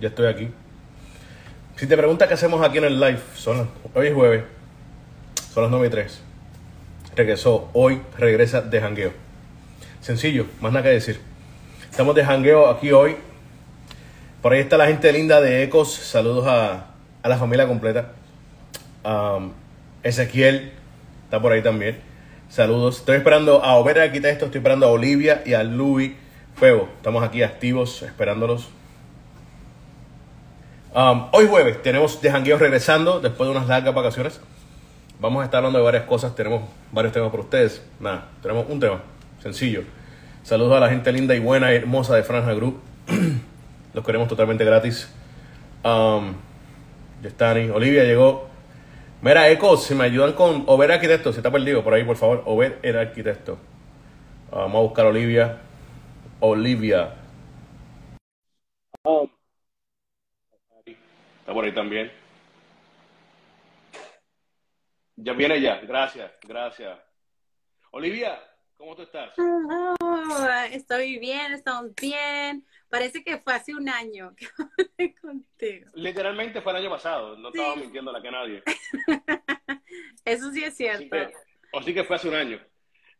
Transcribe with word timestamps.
Ya 0.00 0.08
estoy 0.08 0.26
aquí. 0.26 0.48
Si 1.76 1.86
te 1.86 1.96
preguntas 1.96 2.26
qué 2.26 2.34
hacemos 2.34 2.66
aquí 2.66 2.78
en 2.78 2.84
el 2.84 2.98
live, 2.98 3.18
son, 3.34 3.68
hoy 3.94 4.06
es 4.06 4.14
jueves, 4.14 4.44
son 5.52 5.64
las 5.64 5.70
9 5.70 5.86
y 5.86 5.90
3. 5.90 6.20
Regresó, 7.16 7.68
hoy 7.74 8.00
regresa 8.18 8.62
de 8.62 8.80
jangueo. 8.80 9.12
Sencillo, 10.00 10.46
más 10.60 10.72
nada 10.72 10.84
que 10.84 10.90
decir. 10.90 11.20
Estamos 11.90 12.14
de 12.14 12.24
jangueo 12.24 12.68
aquí 12.68 12.92
hoy. 12.92 13.16
Por 14.40 14.54
ahí 14.54 14.60
está 14.60 14.78
la 14.78 14.86
gente 14.86 15.12
linda 15.12 15.40
de 15.42 15.62
Ecos. 15.62 15.92
Saludos 15.92 16.46
a, 16.46 16.86
a 17.22 17.28
la 17.28 17.36
familia 17.36 17.66
completa. 17.66 18.12
Ezequiel 20.02 20.72
está 21.24 21.42
por 21.42 21.52
ahí 21.52 21.62
también. 21.62 21.98
Saludos. 22.48 23.00
Estoy 23.00 23.16
esperando 23.16 23.62
a 23.62 23.76
Ober 23.76 23.98
Arquitecto, 24.00 24.46
estoy 24.46 24.60
esperando 24.60 24.86
a 24.86 24.90
Olivia 24.90 25.42
y 25.44 25.52
a 25.52 25.62
Louis 25.62 26.12
Febo. 26.56 26.88
Estamos 26.96 27.22
aquí 27.22 27.42
activos 27.42 28.02
esperándolos. 28.02 28.68
Um, 30.92 31.28
hoy 31.30 31.46
jueves 31.46 31.80
tenemos 31.82 32.20
de 32.20 32.32
jangueo 32.32 32.58
regresando 32.58 33.20
después 33.20 33.48
de 33.48 33.56
unas 33.56 33.68
largas 33.68 33.94
vacaciones. 33.94 34.40
Vamos 35.20 35.40
a 35.42 35.44
estar 35.44 35.58
hablando 35.58 35.78
de 35.78 35.84
varias 35.84 36.02
cosas. 36.02 36.34
Tenemos 36.34 36.62
varios 36.90 37.12
temas 37.12 37.30
para 37.30 37.44
ustedes. 37.44 37.86
Nada, 38.00 38.26
tenemos 38.42 38.66
un 38.68 38.80
tema 38.80 39.00
sencillo. 39.40 39.84
Saludos 40.42 40.76
a 40.76 40.80
la 40.80 40.88
gente 40.88 41.12
linda 41.12 41.36
y 41.36 41.38
buena 41.38 41.72
y 41.72 41.76
hermosa 41.76 42.16
de 42.16 42.24
Franja 42.24 42.54
Group. 42.54 42.80
Los 43.94 44.04
queremos 44.04 44.26
totalmente 44.26 44.64
gratis. 44.64 45.08
Um, 45.84 46.34
Yestani, 47.22 47.70
Olivia 47.70 48.02
llegó. 48.02 48.48
Mira, 49.22 49.48
Eco, 49.48 49.76
si 49.76 49.94
me 49.94 50.04
ayudan 50.04 50.32
con 50.32 50.64
Over 50.66 50.90
Arquitecto, 50.90 51.32
si 51.32 51.38
está 51.38 51.52
perdido 51.52 51.84
por 51.84 51.94
ahí, 51.94 52.02
por 52.02 52.16
favor. 52.16 52.42
Over 52.46 52.80
el 52.82 52.98
Arquitecto. 52.98 53.58
Vamos 54.50 54.76
a 54.76 54.80
buscar 54.80 55.06
a 55.06 55.10
Olivia. 55.10 55.58
Olivia. 56.40 57.14
Está 61.50 61.56
por 61.56 61.64
ahí 61.64 61.74
también. 61.74 62.12
Ya 65.16 65.32
viene 65.32 65.60
ya. 65.60 65.80
Gracias, 65.80 66.30
gracias. 66.46 66.96
Olivia, 67.90 68.40
¿cómo 68.76 68.94
tú 68.94 69.02
estás? 69.02 69.34
Oh, 69.36 69.96
estoy 70.70 71.18
bien, 71.18 71.52
estamos 71.52 71.92
bien. 72.00 72.64
Parece 72.88 73.24
que 73.24 73.38
fue 73.38 73.52
hace 73.52 73.74
un 73.74 73.88
año 73.88 74.32
que 74.36 74.46
hablé 74.96 75.14
contigo. 75.16 75.90
Literalmente 75.94 76.60
fue 76.60 76.70
el 76.70 76.78
año 76.78 76.90
pasado, 76.90 77.36
no 77.36 77.48
estaba 77.48 77.74
mintiendo 77.74 78.12
la 78.12 78.22
que 78.22 78.30
nadie. 78.30 78.62
Eso 80.24 80.52
sí 80.52 80.62
es 80.62 80.68
Así 80.68 80.76
cierto. 80.76 81.10
que, 81.10 81.32
o 81.72 81.82
sí 81.82 81.92
que 81.92 82.04
fue 82.04 82.14
hace 82.14 82.28
un 82.28 82.36
año. 82.36 82.60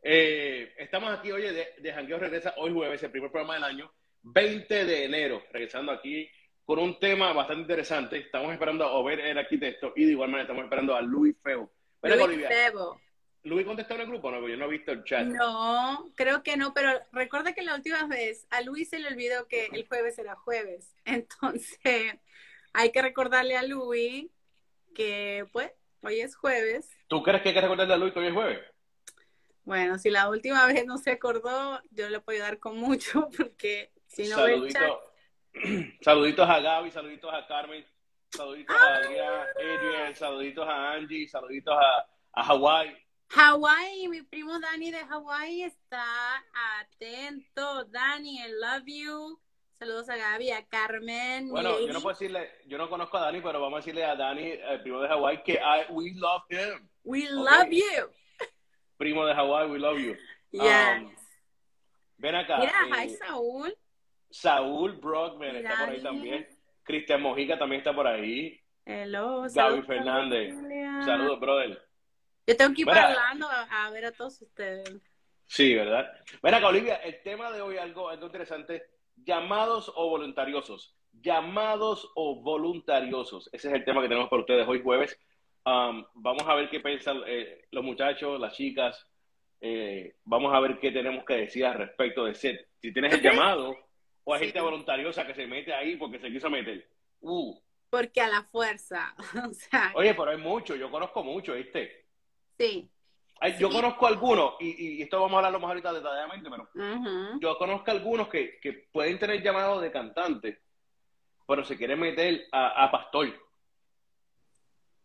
Eh, 0.04 0.72
estamos 0.78 1.10
aquí, 1.18 1.32
oye, 1.32 1.52
de, 1.52 1.66
de 1.78 1.92
Jangueo 1.92 2.20
regresa 2.20 2.54
hoy 2.58 2.72
jueves, 2.72 3.02
el 3.02 3.10
primer 3.10 3.32
programa 3.32 3.54
del 3.54 3.64
año, 3.64 3.92
20 4.22 4.84
de 4.84 5.04
enero, 5.06 5.42
regresando 5.50 5.90
aquí 5.90 6.30
con 6.70 6.78
un 6.78 7.00
tema 7.00 7.32
bastante 7.32 7.62
interesante. 7.62 8.16
Estamos 8.16 8.52
esperando 8.52 8.84
a 8.84 8.92
Over 8.92 9.18
el 9.18 9.36
arquitecto 9.36 9.92
y 9.96 10.04
de 10.04 10.12
igual 10.12 10.30
manera 10.30 10.44
estamos 10.44 10.62
esperando 10.62 10.94
a 10.94 11.02
Luis 11.02 11.34
Feo. 11.42 11.68
Ven 12.00 12.12
Luis 12.12 12.22
Olivia. 12.22 12.48
Febo. 12.48 13.00
Luis 13.42 13.66
contestó 13.66 13.94
en 13.94 14.02
el 14.02 14.06
grupo, 14.06 14.30
no, 14.30 14.46
yo 14.46 14.56
no 14.56 14.66
he 14.66 14.68
visto 14.68 14.92
el 14.92 15.02
chat. 15.02 15.26
No, 15.26 16.12
creo 16.14 16.44
que 16.44 16.56
no, 16.56 16.72
pero 16.72 16.92
recuerda 17.10 17.54
que 17.54 17.62
la 17.62 17.74
última 17.74 18.06
vez 18.06 18.46
a 18.50 18.60
Luis 18.60 18.88
se 18.88 19.00
le 19.00 19.08
olvidó 19.08 19.48
que 19.48 19.66
el 19.72 19.88
jueves 19.88 20.16
era 20.20 20.36
jueves. 20.36 20.94
Entonces, 21.04 22.14
hay 22.72 22.92
que 22.92 23.02
recordarle 23.02 23.56
a 23.56 23.64
Luis 23.64 24.30
que, 24.94 25.46
pues, 25.52 25.72
hoy 26.04 26.20
es 26.20 26.36
jueves. 26.36 26.88
¿Tú 27.08 27.24
crees 27.24 27.42
que 27.42 27.48
hay 27.48 27.54
que 27.56 27.62
recordarle 27.62 27.94
a 27.94 27.96
Luis 27.96 28.12
que 28.12 28.20
hoy 28.20 28.28
es 28.28 28.32
jueves? 28.32 28.60
Bueno, 29.64 29.98
si 29.98 30.08
la 30.08 30.28
última 30.28 30.64
vez 30.68 30.86
no 30.86 30.98
se 30.98 31.10
acordó, 31.10 31.82
yo 31.90 32.08
le 32.08 32.20
puedo 32.20 32.36
ayudar 32.36 32.60
con 32.60 32.76
mucho, 32.76 33.28
porque 33.36 33.90
si 34.06 34.28
no 34.28 34.44
ve 34.44 34.54
el 34.54 34.72
chat, 34.72 35.09
Saluditos, 36.00 36.48
a 36.48 36.60
Gaby, 36.60 36.90
saluditos 36.90 37.32
a 37.32 37.46
Carmen, 37.46 37.84
saluditos 38.30 38.76
a 38.76 38.94
Adrián, 38.94 39.46
Adrian, 39.56 40.14
saluditos 40.14 40.66
a 40.66 40.92
Angie, 40.92 41.28
saluditos 41.28 41.74
a, 41.74 42.06
a 42.32 42.44
Hawái. 42.44 42.96
Hawái, 43.28 44.08
mi 44.08 44.22
primo 44.22 44.58
Dani 44.58 44.90
de 44.90 45.04
Hawái 45.04 45.62
está 45.62 46.42
atento. 46.80 47.84
Dani, 47.86 48.38
I 48.38 48.52
love 48.52 48.86
you. 48.86 49.40
Saludos 49.78 50.08
a 50.10 50.16
Gaby, 50.16 50.50
a 50.50 50.66
Carmen. 50.66 51.50
Bueno, 51.50 51.80
yo 51.80 51.92
no 51.92 52.00
puedo 52.00 52.14
decirle, 52.18 52.50
yo 52.66 52.76
no 52.76 52.88
conozco 52.88 53.16
a 53.18 53.22
Dani, 53.22 53.40
pero 53.40 53.60
vamos 53.60 53.78
a 53.78 53.80
decirle 53.80 54.04
a 54.04 54.16
Dani, 54.16 54.50
el 54.50 54.82
primo 54.82 55.00
de 55.00 55.08
Hawái, 55.08 55.42
que 55.42 55.54
I, 55.54 55.90
we 55.90 56.12
love 56.14 56.42
him. 56.50 56.88
We 57.04 57.28
love 57.30 57.70
you. 57.70 58.10
Primo 58.98 59.24
de 59.26 59.34
Hawái, 59.34 59.70
we 59.70 59.78
love 59.78 59.98
you. 59.98 60.16
Yes. 60.52 61.02
Um, 61.02 61.14
ven 62.18 62.34
acá. 62.34 62.58
Mira, 62.58 62.72
eh, 62.86 63.06
hi 63.06 63.16
Saúl. 63.16 63.72
Saúl 64.30 64.92
Brockman 64.92 65.56
está 65.56 65.78
por 65.78 65.88
ahí 65.90 66.02
también. 66.02 66.48
Cristian 66.82 67.22
Mojica 67.22 67.58
también 67.58 67.80
está 67.80 67.94
por 67.94 68.06
ahí. 68.06 68.58
Hello. 68.84 69.44
Gaby 69.52 69.82
Fernández. 69.82 70.54
familia. 70.54 71.02
Saludos, 71.04 71.40
brother. 71.40 71.82
Yo 72.46 72.56
tengo 72.56 72.74
que 72.74 72.80
ir 72.82 72.86
Mira. 72.86 73.08
hablando 73.08 73.48
a, 73.48 73.86
a 73.86 73.90
ver 73.90 74.06
a 74.06 74.12
todos 74.12 74.40
ustedes. 74.42 75.00
Sí, 75.46 75.74
¿verdad? 75.74 76.10
Ven 76.42 76.54
acá, 76.54 76.68
Olivia, 76.68 76.96
el 76.96 77.22
tema 77.22 77.50
de 77.50 77.60
hoy 77.60 77.76
algo, 77.76 78.08
algo 78.08 78.26
interesante. 78.26 78.84
Llamados 79.16 79.92
o 79.94 80.08
voluntariosos. 80.08 80.96
Llamados 81.12 82.10
o 82.14 82.40
voluntariosos. 82.40 83.50
Ese 83.52 83.68
es 83.68 83.74
el 83.74 83.84
tema 83.84 84.00
que 84.00 84.08
tenemos 84.08 84.30
para 84.30 84.40
ustedes 84.40 84.66
hoy 84.66 84.80
jueves. 84.82 85.18
Um, 85.64 86.04
vamos 86.14 86.44
a 86.46 86.54
ver 86.54 86.70
qué 86.70 86.80
piensan 86.80 87.20
eh, 87.26 87.66
los 87.72 87.84
muchachos, 87.84 88.40
las 88.40 88.54
chicas. 88.56 89.06
Eh, 89.60 90.14
vamos 90.24 90.54
a 90.54 90.60
ver 90.60 90.78
qué 90.78 90.90
tenemos 90.90 91.24
que 91.24 91.34
decir 91.34 91.66
al 91.66 91.74
respecto 91.74 92.24
de 92.24 92.34
ser. 92.34 92.68
Si 92.80 92.92
tienes 92.92 93.12
el 93.12 93.20
llamado 93.20 93.76
o 94.24 94.34
hay 94.34 94.40
Sí. 94.40 94.44
gente 94.46 94.60
voluntariosa 94.60 95.26
que 95.26 95.34
se 95.34 95.46
mete 95.46 95.72
ahí 95.74 95.96
porque 95.96 96.18
se 96.18 96.30
quiso 96.30 96.48
meter. 96.50 96.88
Uh, 97.20 97.58
Porque 97.90 98.20
a 98.20 98.28
la 98.28 98.42
fuerza. 98.44 99.14
O 99.50 99.52
sea, 99.52 99.92
oye, 99.94 100.14
pero 100.14 100.30
hay 100.30 100.36
mucho, 100.38 100.76
yo 100.76 100.90
conozco 100.90 101.22
mucho, 101.24 101.54
¿viste? 101.54 102.06
sí. 102.58 102.88
Ay, 103.42 103.56
Yo 103.58 103.70
conozco 103.70 104.06
algunos, 104.06 104.56
y, 104.60 104.98
y 104.98 105.02
esto 105.02 105.18
vamos 105.18 105.32
a 105.32 105.36
hablarlo 105.38 105.60
más 105.60 105.68
ahorita 105.70 105.94
detalladamente, 105.94 106.50
pero 106.50 106.68
yo 107.40 107.56
conozco 107.56 107.90
algunos 107.90 108.28
que, 108.28 108.60
que 108.60 108.72
pueden 108.92 109.18
tener 109.18 109.42
llamado 109.42 109.80
de 109.80 109.90
cantante, 109.90 110.60
pero 111.48 111.64
se 111.64 111.74
quieren 111.78 111.98
meter 111.98 112.46
a, 112.52 112.84
a 112.84 112.90
pastor. 112.90 113.28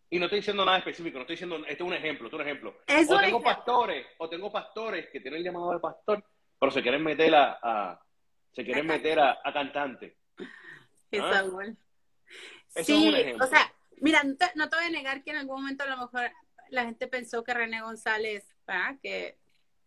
Y 0.10 0.20
no 0.20 0.26
estoy 0.26 0.40
diciendo 0.40 0.66
nada 0.66 0.80
específico, 0.80 1.16
no 1.18 1.22
estoy 1.22 1.36
diciendo, 1.36 1.56
este 1.60 1.74
es 1.76 1.82
un 1.82 1.94
ejemplo, 1.94 2.28
este 2.28 2.36
es 2.36 2.42
un 2.42 2.48
ejemplo. 2.48 2.76
Es 2.88 3.10
o 3.10 3.16
un 3.16 3.22
tengo 3.22 3.38
ejemplo. 3.40 3.42
pastores, 3.56 4.06
o 4.18 4.30
tengo 4.30 4.52
pastores 4.52 5.08
que 5.12 5.22
tienen 5.22 5.42
llamado 5.42 5.72
de 5.72 5.80
pastor, 5.80 6.24
pero 6.60 6.72
se 6.72 6.82
quieren 6.82 7.04
meter 7.06 7.34
a, 7.36 7.58
a- 7.64 8.05
se 8.56 8.64
quieren 8.64 8.88
meter 8.88 9.20
a, 9.20 9.38
a 9.44 9.54
cantante. 9.54 10.18
Ah. 10.40 11.34
Saúl. 11.34 11.78
Ese 12.76 12.80
es 12.82 12.86
Sí, 12.88 13.08
un 13.08 13.16
ejemplo. 13.16 13.46
o 13.46 13.48
sea, 13.48 13.74
mira, 14.02 14.24
no 14.24 14.36
te, 14.36 14.46
no 14.56 14.70
te 14.70 14.76
voy 14.76 14.86
a 14.86 14.90
negar 14.90 15.24
que 15.24 15.32
en 15.32 15.38
algún 15.38 15.62
momento 15.62 15.84
a 15.84 15.88
lo 15.88 15.98
mejor 15.98 16.32
la 16.70 16.84
gente 16.86 17.08
pensó 17.08 17.44
que 17.44 17.54
René 17.54 17.82
González, 17.82 18.44
¿verdad? 18.68 18.96
que 19.02 19.38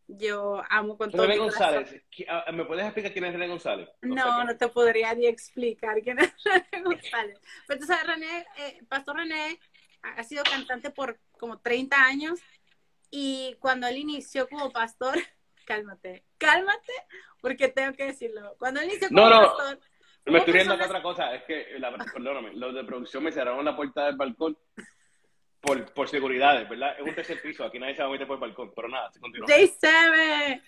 yo 0.06 0.62
amo 0.70 0.96
con 0.96 1.10
todo 1.10 1.22
René 1.26 1.34
mi 1.34 1.50
corazón. 1.50 1.74
González, 1.82 2.02
¿qui- 2.10 2.24
ah, 2.28 2.50
¿me 2.52 2.64
puedes 2.64 2.84
explicar 2.84 3.12
quién 3.12 3.24
es 3.26 3.32
René 3.32 3.48
González? 3.48 3.88
No, 4.00 4.38
sé 4.40 4.44
no 4.46 4.56
te 4.56 4.68
podría 4.68 5.14
ni 5.14 5.26
explicar 5.26 6.00
quién 6.02 6.18
es 6.20 6.32
René 6.44 6.82
González. 6.84 7.38
Pero 7.66 7.80
tú 7.80 7.86
sabes, 7.86 8.06
René, 8.06 8.46
eh, 8.58 8.80
Pastor 8.88 9.16
René 9.16 9.58
ha 10.02 10.22
sido 10.22 10.44
cantante 10.44 10.90
por 10.90 11.18
como 11.32 11.58
30 11.58 12.02
años 12.02 12.40
y 13.10 13.56
cuando 13.58 13.86
él 13.86 13.96
inició 13.98 14.48
como 14.48 14.70
pastor, 14.70 15.18
cálmate, 15.68 16.24
cálmate, 16.38 16.92
porque 17.40 17.68
tengo 17.68 17.92
que 17.92 18.06
decirlo. 18.06 18.56
Cuando 18.58 18.80
él 18.80 18.90
como 18.98 19.20
No, 19.20 19.28
no. 19.30 19.40
pastor, 19.56 19.80
Me 20.24 20.38
estoy 20.38 20.54
riendo 20.54 20.76
personas- 20.76 20.90
otra 20.90 21.02
cosa, 21.02 21.34
es 21.34 21.42
que, 21.44 21.78
la, 21.78 21.94
perdóname, 21.96 22.54
los 22.54 22.74
de 22.74 22.84
producción 22.84 23.22
me 23.22 23.32
cerraron 23.32 23.64
la 23.64 23.76
puerta 23.76 24.06
del 24.06 24.16
balcón 24.16 24.58
por, 25.60 25.92
por 25.92 26.08
seguridades, 26.08 26.68
¿verdad? 26.68 26.96
Es 26.98 27.04
un 27.06 27.14
tercer 27.14 27.40
piso, 27.42 27.64
aquí 27.64 27.78
nadie 27.78 27.94
se 27.96 28.02
va 28.02 28.08
a 28.08 28.12
meter 28.12 28.26
por 28.26 28.36
el 28.36 28.40
balcón, 28.40 28.72
pero 28.74 28.88
nada, 28.88 29.10
se 29.12 29.20
continúa. 29.20 29.46
J7, 29.46 30.62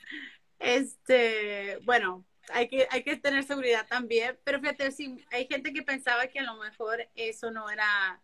este, 0.59 1.78
bueno, 1.82 2.25
hay 2.53 2.69
que, 2.69 2.87
hay 2.91 3.03
que 3.03 3.17
tener 3.17 3.44
seguridad 3.44 3.87
también, 3.88 4.38
pero 4.44 4.61
fíjate, 4.61 4.91
sí, 4.93 5.17
hay 5.31 5.47
gente 5.47 5.73
que 5.73 5.82
pensaba 5.82 6.26
que 6.26 6.41
a 6.41 6.44
lo 6.44 6.56
mejor 6.56 7.08
eso 7.14 7.50
no 7.50 7.70
era 7.70 8.20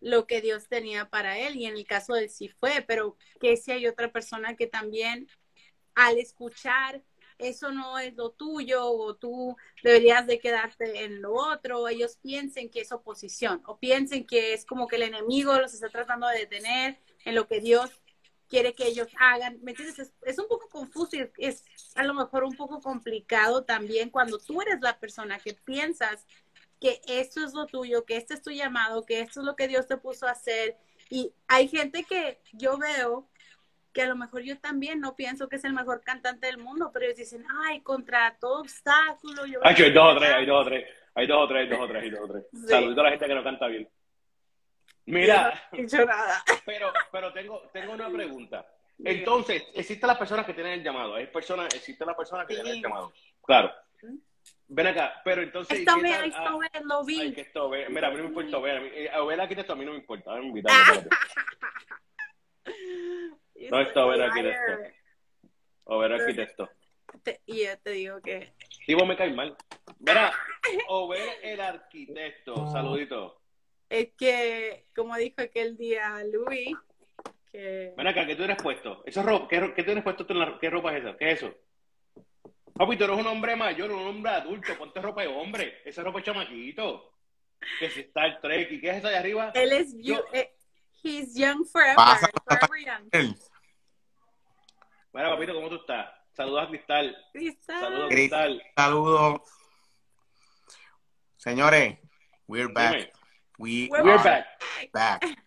lo 0.00 0.26
que 0.26 0.40
Dios 0.40 0.68
tenía 0.68 1.08
para 1.10 1.38
él, 1.38 1.56
y 1.56 1.66
en 1.66 1.76
el 1.76 1.86
caso 1.86 2.14
de 2.14 2.24
él 2.24 2.30
sí 2.30 2.48
fue, 2.48 2.82
pero 2.86 3.16
que 3.40 3.56
si 3.56 3.70
hay 3.72 3.86
otra 3.86 4.10
persona 4.10 4.56
que 4.56 4.66
también 4.66 5.28
al 6.06 6.18
escuchar 6.18 7.02
eso 7.40 7.72
no 7.72 7.98
es 7.98 8.14
lo 8.16 8.30
tuyo 8.30 8.84
o 8.84 9.16
tú 9.16 9.56
deberías 9.82 10.26
de 10.26 10.38
quedarte 10.38 11.04
en 11.04 11.22
lo 11.22 11.32
otro, 11.32 11.88
ellos 11.88 12.18
piensen 12.22 12.70
que 12.70 12.80
es 12.80 12.92
oposición 12.92 13.62
o 13.66 13.78
piensen 13.78 14.26
que 14.26 14.52
es 14.52 14.66
como 14.66 14.86
que 14.86 14.96
el 14.96 15.04
enemigo 15.04 15.58
los 15.58 15.72
está 15.72 15.88
tratando 15.88 16.26
de 16.28 16.40
detener 16.40 17.00
en 17.24 17.34
lo 17.34 17.46
que 17.46 17.60
Dios 17.60 17.90
quiere 18.48 18.74
que 18.74 18.88
ellos 18.88 19.08
hagan, 19.18 19.58
¿me 19.62 19.70
entiendes? 19.70 20.12
Es, 20.22 20.38
un 20.38 20.48
poco 20.48 20.68
confuso 20.68 21.16
y 21.16 21.30
es 21.38 21.64
a 21.94 22.02
lo 22.02 22.14
mejor 22.14 22.44
un 22.44 22.56
poco 22.56 22.80
complicado 22.80 23.64
también 23.64 24.10
cuando 24.10 24.38
tú 24.38 24.60
eres 24.60 24.80
la 24.80 24.98
persona 24.98 25.38
que 25.38 25.54
piensas 25.54 26.26
que 26.80 27.00
esto 27.06 27.44
es 27.44 27.54
lo 27.54 27.66
tuyo, 27.66 28.04
que 28.04 28.16
este 28.16 28.34
es 28.34 28.42
tu 28.42 28.50
llamado, 28.50 29.06
que 29.06 29.20
esto 29.20 29.40
es 29.40 29.46
lo 29.46 29.54
que 29.54 29.68
Dios 29.68 29.86
te 29.86 29.98
puso 29.98 30.26
a 30.26 30.32
hacer. 30.32 30.76
Y 31.10 31.32
hay 31.46 31.68
gente 31.68 32.04
que 32.04 32.40
yo 32.52 32.78
veo 32.78 33.29
que 33.92 34.02
a 34.02 34.06
lo 34.06 34.16
mejor 34.16 34.42
yo 34.42 34.58
también 34.58 35.00
no 35.00 35.16
pienso 35.16 35.48
que 35.48 35.56
es 35.56 35.64
el 35.64 35.72
mejor 35.72 36.02
cantante 36.02 36.46
del 36.46 36.58
mundo, 36.58 36.90
pero 36.92 37.06
ellos 37.06 37.18
dicen, 37.18 37.44
ay, 37.64 37.80
contra 37.80 38.36
todo 38.38 38.60
obstáculo. 38.60 39.46
Yo 39.46 39.60
Ay, 39.62 39.74
que 39.74 39.84
hay 39.84 39.92
dos 39.92 40.14
o 40.14 40.18
tres, 40.18 40.32
hay 40.32 40.46
dos 40.46 40.66
o 40.66 40.68
tres. 40.68 40.84
Hay 41.14 41.22
Hay 41.22 41.26
dos 41.26 41.38
o 41.44 41.48
tres, 41.48 41.70
dos 41.70 41.80
o 41.80 41.88
tres, 41.88 42.02
hay 42.02 42.10
dos 42.10 42.20
o 42.20 42.28
tres. 42.32 42.44
Sí. 42.52 42.68
Saludito 42.68 43.00
a 43.00 43.04
la 43.04 43.10
gente 43.10 43.26
que 43.26 43.34
no 43.34 43.44
canta 43.44 43.66
bien. 43.66 43.88
Mira, 45.06 45.68
No 45.72 45.78
he 45.78 45.82
dicho 45.82 46.04
nada. 46.04 46.42
pero, 46.66 46.92
pero 47.10 47.32
tengo, 47.32 47.62
tengo 47.72 47.92
una 47.94 48.08
pregunta. 48.10 48.66
Entonces, 49.02 49.64
existen 49.74 50.06
las 50.08 50.18
personas 50.18 50.44
que 50.46 50.52
tienen 50.54 50.74
el 50.74 50.82
llamado. 50.84 51.14
Hay 51.14 51.26
personas, 51.26 51.74
existen 51.74 52.06
las 52.06 52.16
personas 52.16 52.46
que 52.46 52.54
Sí. 52.54 52.60
tienen 52.60 52.76
el 52.76 52.82
llamado. 52.82 53.12
Claro. 53.44 53.72
Ven 54.68 54.86
acá, 54.86 55.20
pero 55.24 55.42
entonces. 55.42 55.78
¿y 55.78 55.80
Esto 55.80 55.94
tal? 55.96 56.04
esto 56.24 56.38
Ah, 56.38 56.58
me 56.58 56.80
lo 56.84 57.04
vi. 57.04 57.20
Ay, 57.20 57.32
que 57.34 57.40
esto, 57.40 57.68
ve- 57.70 57.88
mira, 57.88 58.06
a 58.08 58.10
mí 58.10 58.16
no 58.18 58.22
me 58.24 58.28
importa 58.28 58.58
ver. 58.60 58.76
A 58.76 58.86
eh, 58.86 59.10
a 59.10 59.24
ver 59.24 59.40
arquitecto 59.40 59.72
a 59.72 59.76
mí 59.76 59.84
no 59.84 59.92
me 59.92 59.98
importa. 59.98 60.30
Ah. 60.32 60.92
espérate. 63.64 63.70
No, 63.70 63.80
esto, 63.80 64.08
ver 64.08 64.22
arquitecto. 64.22 64.72
O 65.84 65.98
ver 65.98 66.12
arquitecto. 66.12 66.70
Te- 67.22 67.40
Y 67.46 67.64
yo 67.64 67.78
te 67.80 67.90
digo 67.90 68.20
que 68.22 68.52
Tipo 68.86 69.04
me 69.06 69.16
cae 69.16 69.32
mal. 69.32 69.56
Verá, 69.98 70.32
o 70.88 71.08
ver 71.08 71.28
el 71.42 71.60
arquitecto. 71.60 72.70
Saludito. 72.70 73.40
es 73.88 74.10
que, 74.16 74.86
como 74.94 75.16
dijo 75.16 75.42
aquel 75.42 75.76
día 75.76 76.22
Luis, 76.32 76.76
que 77.50 77.92
Ven 77.96 78.06
acá, 78.06 78.24
¿qué 78.26 78.36
tú 78.36 78.44
eres 78.44 78.62
puesto? 78.62 79.02
¿Eso 79.04 79.20
es 79.20 79.26
ropa? 79.26 79.48
¿Qué, 79.48 79.72
qué 79.74 79.82
tú 79.82 79.90
eres 79.90 80.04
puesto 80.04 80.24
tú 80.24 80.32
en 80.34 80.38
la- 80.38 80.58
¿Qué 80.60 80.70
ropa 80.70 80.96
es 80.96 81.02
esa? 81.04 81.16
¿Qué 81.16 81.32
es 81.32 81.42
eso? 81.42 81.52
Papi, 82.74 82.96
tú 82.96 83.04
eres 83.04 83.16
un 83.18 83.26
hombre 83.26 83.56
mayor, 83.56 83.90
un 83.90 84.06
hombre 84.06 84.30
adulto. 84.32 84.76
Ponte 84.78 85.00
ropa 85.02 85.22
de 85.22 85.28
hombre. 85.28 85.82
Esa 85.84 86.02
ropa 86.04 86.20
es 86.20 86.24
chamaquito. 86.24 87.12
Que 87.78 87.90
si 87.90 88.00
Star 88.00 88.40
Trek. 88.40 88.70
¿Y 88.70 88.80
qué 88.80 88.90
es 88.90 88.96
eso 88.98 89.08
de 89.08 89.16
arriba? 89.16 89.50
él 89.54 89.72
es 89.72 89.92
Yo- 89.98 90.16
you- 90.16 90.24
eh, 90.32 90.54
he's 91.02 91.34
young 91.34 91.64
forever, 91.66 91.96
Pasa- 91.96 92.30
forever 92.46 92.78
young. 92.86 93.34
Mira, 95.12 95.30
papito, 95.30 95.54
¿cómo 95.54 95.68
tú 95.68 95.76
estás? 95.76 96.08
Saludos 96.32 96.64
a 96.64 96.68
Cristal. 96.68 97.16
Cristal. 97.32 97.80
Saludos 97.80 98.08
Cristal. 98.10 98.62
Saludos. 98.76 99.40
Señores, 101.36 101.98
we're 102.46 102.72
back. 102.72 103.12
We 103.58 103.88
We're 103.90 104.12
are 104.12 104.22
back. 104.22 104.46
back. 104.92 105.22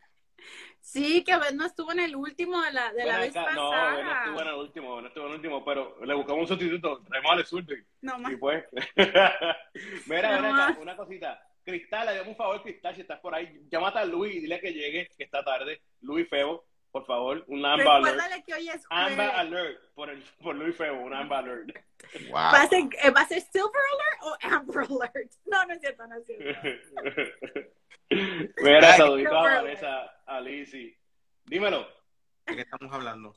Sí, 0.85 1.23
que 1.23 1.31
a 1.31 1.39
veces 1.39 1.55
no 1.55 1.65
estuvo 1.65 1.91
en 1.91 2.01
el 2.01 2.15
último 2.15 2.61
de 2.61 2.71
la, 2.71 2.93
de 2.93 3.03
la 3.05 3.17
vez 3.17 3.35
acá. 3.35 3.53
No, 3.53 3.71
pasada. 3.71 4.03
no 4.03 4.13
estuvo 4.13 4.41
en 4.41 4.47
el 4.47 4.53
último, 4.53 5.01
no 5.01 5.07
estuvo 5.07 5.23
en 5.25 5.29
el 5.31 5.35
último, 5.37 5.65
pero 5.65 5.97
le 6.05 6.13
buscamos 6.13 6.41
un 6.43 6.47
sustituto. 6.49 7.01
Traemos 7.07 7.31
a 7.31 7.43
Zurdo 7.45 7.73
y- 7.73 7.83
No 8.01 8.19
más. 8.19 8.31
Y 8.31 8.35
pues, 8.35 8.63
mira, 10.05 10.39
No 10.39 10.53
acá, 10.53 10.77
una 10.79 10.95
cosita. 10.95 11.41
Cristal, 11.63 12.05
le 12.05 12.11
damos 12.13 12.27
un 12.27 12.35
favor, 12.35 12.61
Cristal, 12.61 12.93
si 12.93 13.01
estás 13.01 13.19
por 13.21 13.33
ahí, 13.33 13.65
llámate 13.71 13.97
a 13.99 14.05
Luis 14.05 14.35
y 14.35 14.39
dile 14.41 14.59
que 14.59 14.71
llegue, 14.71 15.09
que 15.17 15.23
está 15.23 15.43
tarde. 15.43 15.81
Luis 16.01 16.29
Febo, 16.29 16.63
por 16.93 17.05
favor, 17.07 17.43
un 17.47 17.65
Amber 17.65 17.87
Alert. 17.87 18.45
Que 18.45 18.53
hoy 18.53 18.69
es 18.69 18.85
Amber 18.91 19.15
jueves. 19.15 19.33
Alert, 19.35 19.93
por, 19.95 20.09
el, 20.11 20.21
por 20.43 20.55
Luis 20.55 20.75
Febo, 20.77 20.99
un 21.01 21.13
Amber 21.13 21.39
Alert. 21.39 21.69
Wow. 22.27 22.33
¿Va 22.33 22.61
a, 22.61 22.67
ser, 22.67 22.83
eh, 23.01 23.09
¿Va 23.09 23.21
a 23.21 23.27
ser 23.27 23.41
Silver 23.41 23.81
Alert 23.93 24.21
o 24.21 24.37
Amber 24.55 24.77
Alert? 24.77 25.31
No, 25.47 25.65
no 25.65 25.73
es 25.73 25.81
cierto, 25.81 26.05
no 26.07 26.15
es 26.17 26.25
cierto. 26.27 26.59
mira, 28.61 28.95
saludito 28.95 29.35
a 29.35 29.41
Vanessa, 29.41 30.21
a 30.27 30.39
Lizzy. 30.39 30.95
Dímelo. 31.45 31.87
¿De 32.45 32.55
qué 32.55 32.61
estamos 32.61 32.93
hablando? 32.93 33.35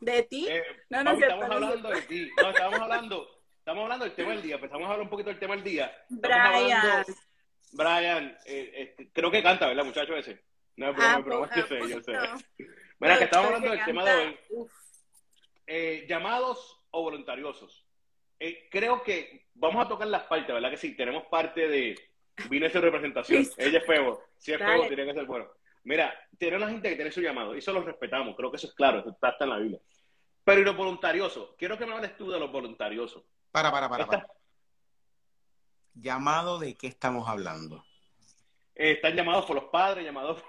¿De 0.00 0.22
ti? 0.24 0.48
Eh, 0.48 0.62
No, 0.90 1.04
no 1.04 1.12
es 1.12 1.18
cierto, 1.18 1.34
estamos 1.36 1.60
no 1.60 1.66
es 1.66 1.72
hablando 1.76 1.88
de 1.90 2.02
ti. 2.02 2.30
No, 2.42 2.50
estamos 2.50 2.80
hablando, 2.80 3.28
estamos 3.58 3.82
hablando 3.84 4.04
del 4.04 4.14
tema 4.16 4.30
del 4.32 4.42
día. 4.42 4.54
Empezamos 4.56 4.82
a 4.82 4.90
hablar 4.90 5.02
un 5.02 5.10
poquito 5.10 5.30
del 5.30 5.38
tema 5.38 5.54
del 5.54 5.64
día. 5.64 5.86
Estamos 6.10 6.20
Brian. 6.20 6.80
hablando- 6.80 7.14
Brian, 7.70 8.38
eh, 8.46 8.94
eh, 8.98 9.10
creo 9.12 9.30
que 9.30 9.42
canta, 9.44 9.68
¿verdad, 9.68 9.84
muchacho 9.84 10.16
ese? 10.16 10.42
No 10.78 10.90
es 10.90 10.96
broma, 10.96 11.14
Ah, 11.14 11.18
es 11.18 11.24
broma, 11.24 11.48
pues, 11.48 11.56
yo 11.60 11.66
sé, 11.66 11.88
yo 11.92 12.00
sé. 12.02 12.12
no. 12.12 12.36
Mira, 13.00 13.18
que 13.18 13.24
estamos 13.24 13.46
Pero 13.48 13.56
hablando 13.56 13.70
del 13.76 13.84
tema 13.84 14.04
de 14.04 14.14
hoy, 14.16 14.38
eh, 15.66 16.06
llamados 16.08 16.80
o 16.90 17.02
voluntariosos. 17.02 17.84
Eh, 18.38 18.68
creo 18.70 19.02
que 19.02 19.48
vamos 19.54 19.84
a 19.84 19.88
tocar 19.88 20.06
las 20.06 20.22
partes, 20.24 20.54
¿verdad? 20.54 20.70
Que 20.70 20.76
sí, 20.76 20.96
tenemos 20.96 21.24
parte 21.26 21.68
de 21.68 21.96
vine 22.48 22.70
su 22.70 22.80
representación. 22.80 23.44
Ella 23.56 23.78
es 23.78 23.86
feo. 23.86 24.22
Si 24.36 24.52
es 24.52 24.58
feo, 24.58 24.86
tiene 24.86 25.04
que 25.04 25.14
ser 25.14 25.26
bueno. 25.26 25.48
Mira, 25.82 26.14
tiene 26.38 26.56
una 26.58 26.68
gente 26.68 26.88
que 26.90 26.94
tiene 26.96 27.10
su 27.10 27.20
llamado, 27.20 27.54
y 27.54 27.58
eso 27.58 27.72
lo 27.72 27.82
respetamos, 27.82 28.36
creo 28.36 28.50
que 28.50 28.56
eso 28.58 28.68
es 28.68 28.74
claro, 28.74 29.00
eso 29.00 29.10
está, 29.10 29.30
está 29.30 29.44
en 29.44 29.50
la 29.50 29.58
Biblia. 29.58 29.80
Pero 30.44 30.60
y 30.60 30.64
los 30.64 30.76
voluntariosos, 30.76 31.54
quiero 31.58 31.76
que 31.76 31.86
me 31.86 31.94
hables 31.94 32.16
tú 32.16 32.30
de 32.30 32.38
los 32.38 32.52
voluntariosos. 32.52 33.24
Para, 33.50 33.70
para, 33.72 33.88
para, 33.88 34.04
Esta- 34.04 34.20
para. 34.20 34.32
¿Llamado 35.94 36.58
de 36.58 36.76
qué 36.76 36.86
estamos 36.86 37.28
hablando? 37.28 37.84
eh, 38.74 38.92
están 38.92 39.16
llamados 39.16 39.44
por 39.44 39.56
los 39.56 39.64
padres, 39.64 40.04
llamados. 40.04 40.40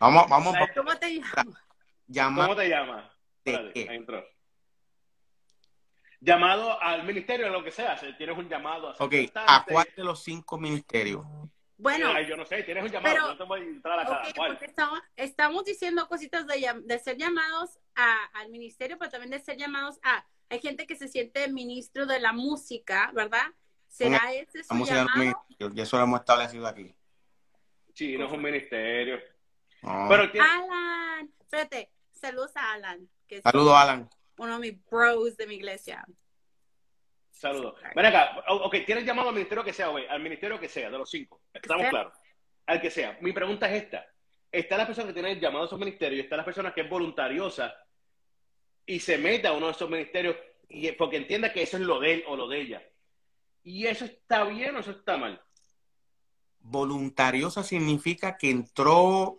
Vamos, 0.00 0.28
vamos, 0.28 0.54
¿Sabes 0.54 0.70
¿Cómo 0.76 0.96
te 0.96 1.14
llamas? 1.14 1.34
llamado 2.06 2.48
¿Cómo 2.48 2.56
te 2.56 2.68
llamas? 2.68 3.10
Llamado 6.20 6.82
al 6.82 7.04
ministerio, 7.04 7.48
lo 7.48 7.62
que 7.62 7.70
sea. 7.70 7.96
Si 7.96 8.12
tienes 8.16 8.36
un 8.36 8.48
llamado 8.48 8.88
a 8.88 8.94
ser 8.94 9.06
Ok, 9.06 9.14
¿a 9.34 9.64
cuál 9.64 9.86
de 9.96 10.04
los 10.04 10.22
cinco 10.22 10.58
ministerios? 10.58 11.24
Bueno, 11.76 12.10
ay, 12.12 12.26
yo 12.26 12.36
no 12.36 12.44
sé, 12.44 12.64
tienes 12.64 12.82
un 12.82 12.90
llamado, 12.90 13.14
pero- 13.14 13.28
no 13.28 13.36
te 13.36 13.44
voy 13.44 13.60
a 13.60 13.64
entrar 13.64 14.00
a 14.00 14.04
cada 14.04 14.22
ok, 14.22 14.34
cual. 14.34 14.50
porque 14.52 14.66
estamos, 14.66 15.00
estamos 15.16 15.64
diciendo 15.64 16.08
cositas 16.08 16.44
de, 16.48 16.82
de 16.84 16.98
ser 16.98 17.16
llamados 17.16 17.78
a, 17.94 18.24
al 18.34 18.48
ministerio, 18.50 18.98
pero 18.98 19.12
también 19.12 19.30
de 19.30 19.38
ser 19.40 19.56
llamados 19.56 19.98
a... 20.02 20.26
Hay 20.50 20.60
gente 20.60 20.86
que 20.86 20.96
se 20.96 21.06
siente 21.08 21.46
ministro 21.48 22.06
de 22.06 22.18
la 22.18 22.32
música, 22.32 23.12
¿verdad? 23.14 23.46
¿Será 23.86 24.32
ese 24.32 24.64
su 24.64 24.70
Vamos 24.70 24.90
a 24.90 24.94
ir 24.94 24.98
al 24.98 25.06
llamado? 25.06 25.44
ministerio, 25.48 25.72
y 25.76 25.80
eso 25.82 25.96
lo 25.98 26.02
hemos 26.04 26.20
establecido 26.20 26.66
aquí. 26.66 26.94
Sí, 27.94 28.16
no 28.16 28.26
es 28.26 28.32
un 28.32 28.42
ministerio. 28.42 29.20
No. 29.82 30.06
Pero 30.08 30.30
Alan, 30.42 31.30
espérate, 31.40 31.90
saludos 32.12 32.56
a 32.56 32.72
Alan, 32.72 33.08
que 33.26 33.36
es 33.36 33.42
Saludos, 33.42 33.74
Alan. 33.76 34.08
uno 34.38 34.54
de 34.54 34.72
mis 34.72 34.84
bros 34.90 35.36
de 35.36 35.46
mi 35.46 35.54
iglesia. 35.54 36.04
Saludos. 37.30 37.74
Ven 37.94 38.06
acá, 38.06 38.42
ok, 38.48 38.76
tienes 38.84 39.04
llamado 39.04 39.28
al 39.28 39.34
ministerio 39.34 39.62
que 39.62 39.72
sea, 39.72 39.88
güey, 39.88 40.06
al 40.08 40.20
ministerio 40.20 40.58
que 40.58 40.68
sea, 40.68 40.90
de 40.90 40.98
los 40.98 41.08
cinco. 41.08 41.40
Estamos 41.52 41.88
claros. 41.88 42.12
Al 42.66 42.80
que 42.80 42.90
sea. 42.90 43.16
Mi 43.20 43.32
pregunta 43.32 43.70
es 43.70 43.84
esta. 43.84 44.04
Está 44.50 44.76
la 44.76 44.86
persona 44.86 45.06
que 45.06 45.12
tiene 45.12 45.32
el 45.32 45.40
llamado 45.40 45.64
a 45.64 45.66
esos 45.66 45.78
ministerios 45.78 46.18
y 46.18 46.22
está 46.24 46.36
la 46.36 46.44
persona 46.44 46.74
que 46.74 46.80
es 46.80 46.90
voluntariosa 46.90 47.74
y 48.84 48.98
se 48.98 49.18
mete 49.18 49.46
a 49.46 49.52
uno 49.52 49.66
de 49.66 49.72
esos 49.72 49.88
ministerios 49.88 50.36
y, 50.68 50.90
porque 50.92 51.18
entienda 51.18 51.52
que 51.52 51.62
eso 51.62 51.76
es 51.76 51.82
lo 51.84 52.00
de 52.00 52.14
él 52.14 52.24
o 52.26 52.34
lo 52.34 52.48
de 52.48 52.60
ella. 52.60 52.82
¿Y 53.62 53.86
eso 53.86 54.04
está 54.04 54.44
bien 54.44 54.74
o 54.74 54.80
eso 54.80 54.90
está 54.90 55.16
mal? 55.16 55.40
Voluntariosa 56.60 57.62
significa 57.62 58.36
que 58.36 58.50
entró 58.50 59.38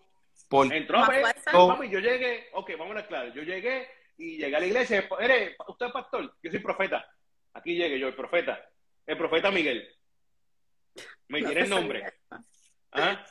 por... 0.50 0.74
Entró, 0.74 1.06
pues, 1.06 1.36
mami, 1.54 1.90
yo 1.90 2.00
llegué, 2.00 2.50
ok, 2.54 2.72
vamos 2.78 2.92
a 2.92 2.96
ver 2.96 3.08
claro, 3.08 3.34
yo 3.34 3.44
llegué 3.44 3.88
y 4.18 4.38
llegué 4.38 4.56
a 4.56 4.60
la 4.60 4.66
iglesia, 4.66 5.08
eres, 5.20 5.56
usted 5.68 5.86
es 5.86 5.92
pastor, 5.94 6.36
yo 6.44 6.52
soy 6.52 6.60
profeta, 6.60 7.10
aquí 7.54 7.76
llegué 7.76 7.98
yo, 8.00 8.08
el 8.10 8.16
profeta, 8.16 8.70
el 9.06 9.18
profeta 9.18 9.52
Miguel, 9.52 9.88
me 11.30 11.40
No 11.42 11.48
tiene 11.50 11.62
el 11.64 11.70
nombre, 11.70 12.04
¿Ah? 12.92 13.24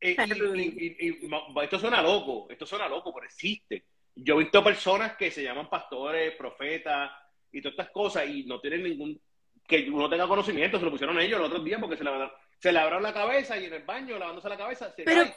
Y, 0.00 0.10
y- 0.10 0.14
y- 0.16 0.96
y- 0.98 1.24
y- 1.24 1.28
ma- 1.28 1.42
esto 1.64 1.78
suena 1.78 2.00
loco, 2.00 2.46
esto 2.50 2.64
suena 2.64 2.88
loco, 2.88 3.12
pero 3.12 3.26
existe. 3.26 3.84
Yo 4.14 4.36
he 4.36 4.44
visto 4.44 4.62
personas 4.64 5.16
que 5.16 5.30
se 5.30 5.42
llaman 5.42 5.68
pastores, 5.68 6.34
profetas 6.36 7.10
y 7.52 7.60
todas 7.60 7.72
estas 7.74 7.90
cosas 7.90 8.28
y 8.28 8.44
no 8.44 8.60
tienen 8.60 8.84
ningún, 8.84 9.20
que 9.66 9.90
uno 9.90 10.08
tenga 10.08 10.26
conocimiento, 10.28 10.78
se 10.78 10.84
lo 10.84 10.90
pusieron 10.92 11.18
ellos 11.20 11.38
el 11.40 11.46
otro 11.46 11.58
día 11.60 11.78
porque 11.80 11.96
se 11.96 12.04
le, 12.04 12.10
se 12.58 12.68
abrió 12.78 13.00
la 13.00 13.12
cabeza 13.12 13.58
y 13.58 13.66
en 13.66 13.74
el 13.74 13.82
baño 13.82 14.18
lavándose 14.18 14.48
la 14.48 14.56
cabeza 14.56 14.90
se 14.94 15.02
Pero- 15.02 15.22
cae. 15.24 15.34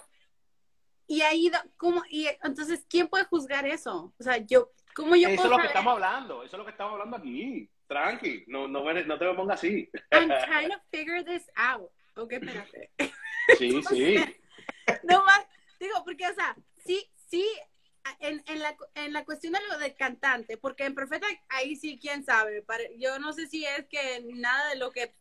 Y 1.11 1.21
ahí, 1.23 1.51
¿cómo? 1.75 2.03
Y 2.09 2.25
entonces, 2.41 2.85
¿quién 2.89 3.09
puede 3.09 3.25
juzgar 3.25 3.67
eso? 3.67 4.13
O 4.17 4.23
sea, 4.23 4.37
yo, 4.37 4.71
¿cómo 4.95 5.13
yo 5.17 5.27
Eso 5.27 5.33
es 5.33 5.35
puedo 5.41 5.49
lo 5.49 5.55
que 5.57 5.63
saber? 5.63 5.67
estamos 5.71 5.93
hablando, 5.95 6.43
eso 6.43 6.55
es 6.55 6.57
lo 6.57 6.63
que 6.63 6.71
estamos 6.71 6.93
hablando 6.93 7.17
aquí. 7.17 7.69
Tranqui, 7.85 8.45
no, 8.47 8.65
no, 8.69 8.81
no 8.81 9.19
te 9.19 9.25
me 9.25 9.33
pongas 9.33 9.59
así. 9.59 9.89
I'm 10.09 10.29
trying 10.47 10.69
to 10.69 10.79
figure 10.89 11.21
this 11.25 11.51
out. 11.57 11.91
Ok, 12.15 12.31
espérate. 12.31 12.91
Sí, 13.57 13.83
sí. 13.89 14.15
No 15.03 15.21
más, 15.25 15.45
digo, 15.81 16.01
porque, 16.05 16.25
o 16.29 16.33
sea, 16.33 16.55
sí, 16.85 17.05
sí, 17.27 17.45
en, 18.21 18.41
en, 18.47 18.59
la, 18.59 18.77
en 18.95 19.11
la 19.11 19.25
cuestión 19.25 19.51
de 19.51 19.59
lo 19.67 19.79
del 19.79 19.93
cantante, 19.97 20.55
porque 20.55 20.85
en 20.85 20.95
Profeta, 20.95 21.27
ahí 21.49 21.75
sí, 21.75 21.99
quién 22.01 22.23
sabe. 22.23 22.61
Pare- 22.61 22.95
Yo 22.97 23.19
no 23.19 23.33
sé 23.33 23.47
si 23.47 23.65
es 23.65 23.85
que 23.89 24.23
nada 24.33 24.69
de 24.69 24.77
lo 24.77 24.91
que 24.91 25.13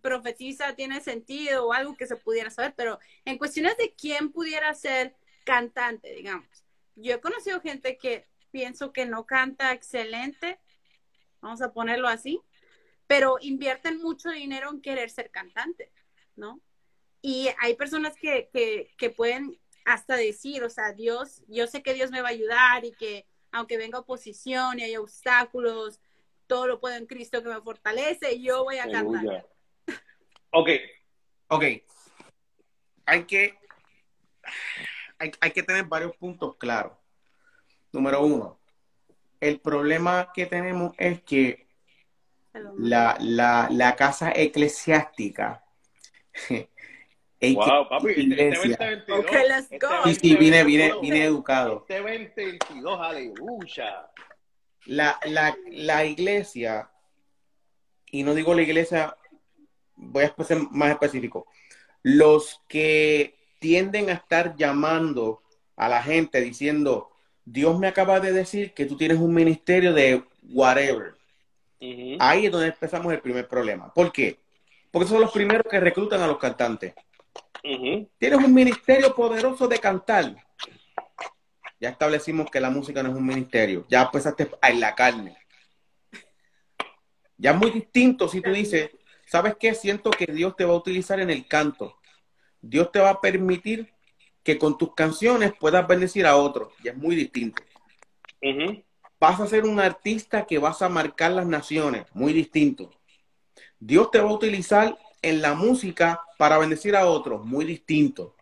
profetiza 0.00 0.76
tiene 0.76 1.00
sentido 1.00 1.66
o 1.66 1.72
algo 1.72 1.96
que 1.96 2.06
se 2.06 2.14
pudiera 2.14 2.48
saber, 2.50 2.74
pero 2.76 3.00
en 3.24 3.38
cuestiones 3.38 3.76
de 3.76 3.92
quién 3.92 4.30
pudiera 4.30 4.72
ser 4.74 5.16
cantante, 5.44 6.14
digamos. 6.14 6.46
Yo 6.96 7.14
he 7.14 7.20
conocido 7.20 7.60
gente 7.60 7.96
que 7.96 8.26
pienso 8.50 8.92
que 8.92 9.06
no 9.06 9.26
canta 9.26 9.72
excelente, 9.72 10.58
vamos 11.40 11.62
a 11.62 11.72
ponerlo 11.72 12.08
así, 12.08 12.40
pero 13.06 13.36
invierten 13.40 13.98
mucho 13.98 14.30
dinero 14.30 14.70
en 14.70 14.80
querer 14.80 15.10
ser 15.10 15.30
cantante, 15.30 15.90
¿no? 16.36 16.60
Y 17.20 17.48
hay 17.60 17.74
personas 17.74 18.16
que, 18.16 18.50
que, 18.52 18.92
que 18.96 19.10
pueden 19.10 19.58
hasta 19.84 20.16
decir, 20.16 20.62
o 20.64 20.70
sea, 20.70 20.92
Dios, 20.92 21.42
yo 21.48 21.66
sé 21.66 21.82
que 21.82 21.94
Dios 21.94 22.10
me 22.10 22.20
va 22.20 22.28
a 22.28 22.32
ayudar 22.32 22.84
y 22.84 22.92
que 22.92 23.26
aunque 23.50 23.76
venga 23.76 23.98
oposición 23.98 24.78
y 24.78 24.84
haya 24.84 25.00
obstáculos, 25.00 26.00
todo 26.46 26.66
lo 26.66 26.80
puedo 26.80 26.96
en 26.96 27.06
Cristo 27.06 27.42
que 27.42 27.48
me 27.48 27.60
fortalece 27.60 28.34
y 28.34 28.42
yo 28.42 28.64
voy 28.64 28.78
a 28.78 28.90
cantar. 28.90 29.20
Aleluya. 29.20 29.46
Ok, 30.50 30.68
Ok. 31.52 31.64
Hay 33.04 33.24
que, 33.24 33.58
hay, 35.22 35.30
hay 35.40 35.50
que 35.52 35.62
tener 35.62 35.84
varios 35.84 36.16
puntos 36.16 36.56
claros. 36.56 36.92
Número 37.92 38.24
uno, 38.24 38.58
el 39.40 39.60
problema 39.60 40.32
que 40.34 40.46
tenemos 40.46 40.94
es 40.98 41.22
que 41.22 41.68
la, 42.76 43.16
la, 43.20 43.68
la 43.70 43.94
casa 43.94 44.32
eclesiástica. 44.34 45.64
wow, 47.54 47.88
papi, 47.88 48.08
este, 48.08 48.20
iglesia. 48.20 48.72
este 48.72 49.06
2022. 49.06 49.18
Ok, 49.20 49.32
let's 49.32 49.62
este 49.62 49.78
go. 49.78 49.88
Sí, 50.04 50.14
sí, 50.16 50.36
vine, 50.36 50.64
vine, 50.64 50.92
vine 51.00 51.24
educado. 51.24 51.86
Este 51.88 51.98
2022, 51.98 53.00
aleluya. 53.00 54.10
La, 54.86 55.20
la, 55.26 55.56
la 55.70 56.04
iglesia, 56.04 56.90
y 58.10 58.24
no 58.24 58.34
digo 58.34 58.54
la 58.54 58.62
iglesia, 58.62 59.16
voy 59.94 60.24
a 60.24 60.44
ser 60.44 60.58
más 60.72 60.90
específico, 60.90 61.46
los 62.02 62.60
que 62.66 63.41
tienden 63.62 64.10
a 64.10 64.14
estar 64.14 64.56
llamando 64.56 65.40
a 65.76 65.88
la 65.88 66.02
gente 66.02 66.40
diciendo, 66.40 67.10
Dios 67.44 67.78
me 67.78 67.86
acaba 67.86 68.18
de 68.18 68.32
decir 68.32 68.74
que 68.74 68.86
tú 68.86 68.96
tienes 68.96 69.18
un 69.18 69.32
ministerio 69.32 69.94
de 69.94 70.24
whatever. 70.50 71.14
Ahí 72.18 72.46
es 72.46 72.52
donde 72.52 72.68
empezamos 72.68 73.12
el 73.12 73.20
primer 73.20 73.46
problema. 73.48 73.92
¿Por 73.94 74.12
qué? 74.12 74.38
Porque 74.90 75.08
son 75.08 75.20
los 75.20 75.32
primeros 75.32 75.64
que 75.70 75.78
reclutan 75.80 76.20
a 76.20 76.26
los 76.26 76.38
cantantes. 76.38 76.92
Tienes 77.62 78.38
un 78.44 78.52
ministerio 78.52 79.14
poderoso 79.14 79.68
de 79.68 79.78
cantar. 79.78 80.34
Ya 81.80 81.90
establecimos 81.90 82.50
que 82.50 82.60
la 82.60 82.70
música 82.70 83.00
no 83.02 83.10
es 83.10 83.14
un 83.14 83.26
ministerio. 83.26 83.86
Ya 83.88 84.02
empezaste 84.02 84.50
en 84.60 84.80
la 84.80 84.94
carne. 84.94 85.36
Ya 87.36 87.52
es 87.52 87.56
muy 87.56 87.70
distinto 87.70 88.26
si 88.26 88.40
tú 88.40 88.50
dices, 88.50 88.90
¿sabes 89.26 89.54
qué? 89.58 89.74
Siento 89.74 90.10
que 90.10 90.26
Dios 90.26 90.56
te 90.56 90.64
va 90.64 90.74
a 90.74 90.76
utilizar 90.76 91.20
en 91.20 91.30
el 91.30 91.46
canto. 91.46 91.96
Dios 92.62 92.90
te 92.92 93.00
va 93.00 93.10
a 93.10 93.20
permitir 93.20 93.92
que 94.42 94.58
con 94.58 94.78
tus 94.78 94.94
canciones 94.94 95.52
puedas 95.58 95.86
bendecir 95.86 96.26
a 96.26 96.36
otros. 96.36 96.72
Ya 96.82 96.92
es 96.92 96.96
muy 96.96 97.14
distinto. 97.16 97.62
Vas 99.20 99.40
a 99.40 99.46
ser 99.46 99.64
un 99.64 99.78
artista 99.78 100.46
que 100.46 100.58
vas 100.58 100.80
a 100.80 100.88
marcar 100.88 101.32
las 101.32 101.46
naciones. 101.46 102.06
Muy 102.14 102.32
distinto. 102.32 102.90
Dios 103.78 104.10
te 104.10 104.20
va 104.20 104.30
a 104.30 104.32
utilizar 104.32 104.96
en 105.20 105.42
la 105.42 105.54
música 105.54 106.20
para 106.38 106.58
bendecir 106.58 106.96
a 106.96 107.06
otros. 107.06 107.44
Muy 107.44 107.64
distinto. 107.64 108.36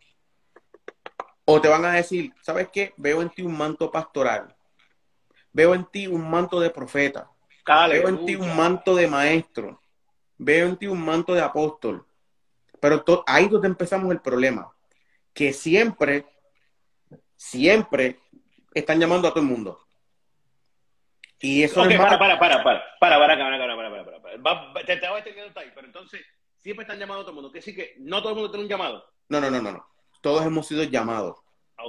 O 1.44 1.60
te 1.60 1.68
van 1.68 1.84
a 1.84 1.92
decir, 1.92 2.32
¿sabes 2.42 2.68
qué? 2.72 2.94
Veo 2.96 3.22
en 3.22 3.30
ti 3.30 3.42
un 3.42 3.56
manto 3.56 3.90
pastoral. 3.90 4.54
Veo 5.52 5.74
en 5.74 5.84
ti 5.86 6.06
un 6.06 6.30
manto 6.30 6.60
de 6.60 6.70
profeta. 6.70 7.30
Veo 7.88 8.08
en 8.08 8.24
ti 8.24 8.36
un 8.36 8.56
manto 8.56 8.94
de 8.94 9.06
maestro. 9.06 9.80
Veo 10.38 10.66
en 10.68 10.76
ti 10.76 10.86
un 10.86 11.04
manto 11.04 11.34
de 11.34 11.42
apóstol. 11.42 12.06
Pero 12.80 13.04
ahí 13.26 13.44
es 13.44 13.50
donde 13.50 13.68
empezamos 13.68 14.10
el 14.10 14.20
problema. 14.20 14.72
Que 15.34 15.52
siempre, 15.52 16.26
siempre 17.36 18.18
están 18.74 18.98
llamando 18.98 19.28
a 19.28 19.30
todo 19.32 19.42
el 19.42 19.48
mundo. 19.48 19.78
Y 21.38 21.62
eso 21.62 21.80
Ok, 21.80 21.86
no 21.86 21.92
es 21.92 21.98
para, 21.98 22.18
para, 22.18 22.38
para, 22.38 22.62
para, 22.64 22.82
para, 23.00 23.18
para, 23.18 23.38
para, 23.38 23.38
para, 23.38 23.58
para, 23.58 23.90
para, 23.90 24.04
para, 24.04 24.22
para. 24.22 24.36
Va- 24.38 24.72
va- 24.72 24.82
te 24.84 24.92
estaba 24.92 25.18
entendiendo 25.18 25.58
ahí, 25.58 25.70
pero 25.74 25.86
entonces 25.86 26.20
siempre 26.58 26.82
están 26.82 26.98
llamando 26.98 27.22
a 27.22 27.24
todo 27.24 27.30
el 27.30 27.36
mundo. 27.36 27.50
Que 27.52 27.62
sí 27.62 27.74
que 27.74 27.94
no 27.98 28.20
todo 28.20 28.30
el 28.30 28.34
mundo 28.36 28.50
tiene 28.50 28.64
un 28.64 28.70
llamado. 28.70 29.04
No, 29.28 29.40
no, 29.40 29.50
no, 29.50 29.62
no, 29.62 29.72
no. 29.72 29.86
Todos 30.20 30.44
hemos 30.44 30.66
sido 30.66 30.82
llamados. 30.84 31.38
Ah. 31.78 31.84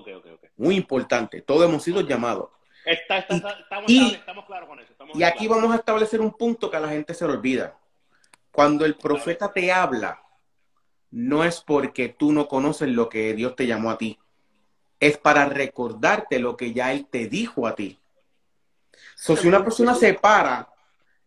Muy 0.55 0.75
importante. 0.77 1.41
Todos 1.41 1.67
hemos 1.67 1.83
sido 1.83 1.99
llamados. 2.01 2.49
Está, 2.85 3.17
está, 3.17 3.35
está- 3.35 3.59
estamos, 3.59 3.91
y- 3.91 4.13
estamos 4.15 4.45
claros 4.45 4.69
con 4.69 4.79
eso. 4.79 4.91
Estamos 4.93 5.17
Y 5.17 5.23
aquí 5.23 5.45
claros. 5.47 5.57
vamos 5.63 5.75
a 5.75 5.79
establecer 5.79 6.21
un 6.21 6.31
punto 6.31 6.71
que 6.71 6.77
a 6.77 6.79
la 6.79 6.87
gente 6.89 7.13
se 7.13 7.25
le 7.27 7.33
olvida. 7.33 7.77
Cuando 8.51 8.85
el 8.85 8.95
profeta 8.95 9.51
te 9.51 9.69
habla, 9.71 10.21
no 11.11 11.43
es 11.43 11.61
porque 11.61 12.09
tú 12.09 12.31
no 12.31 12.47
conoces 12.47 12.89
lo 12.89 13.09
que 13.09 13.33
Dios 13.33 13.55
te 13.55 13.67
llamó 13.67 13.91
a 13.91 13.97
ti. 13.97 14.17
Es 14.99 15.17
para 15.17 15.45
recordarte 15.45 16.39
lo 16.39 16.55
que 16.55 16.73
ya 16.73 16.91
Él 16.93 17.05
te 17.09 17.27
dijo 17.27 17.67
a 17.67 17.75
ti. 17.75 17.99
So, 19.15 19.35
si 19.35 19.47
una 19.47 19.63
persona 19.63 19.93
se 19.93 20.13
para 20.13 20.69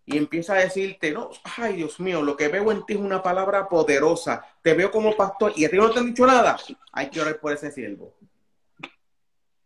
y 0.06 0.16
empieza 0.16 0.54
a 0.54 0.58
decirte, 0.58 1.12
no, 1.12 1.30
ay 1.58 1.76
Dios 1.76 2.00
mío, 2.00 2.22
lo 2.22 2.36
que 2.36 2.48
veo 2.48 2.70
en 2.72 2.84
ti 2.84 2.94
es 2.94 3.00
una 3.00 3.22
palabra 3.22 3.68
poderosa, 3.68 4.44
te 4.62 4.74
veo 4.74 4.90
como 4.90 5.16
pastor 5.16 5.52
y 5.56 5.64
a 5.64 5.70
ti 5.70 5.76
no 5.76 5.90
te 5.90 5.98
han 5.98 6.06
dicho 6.06 6.26
nada, 6.26 6.58
hay 6.92 7.10
que 7.10 7.20
orar 7.20 7.38
por 7.38 7.52
ese 7.52 7.70
siervo. 7.70 8.14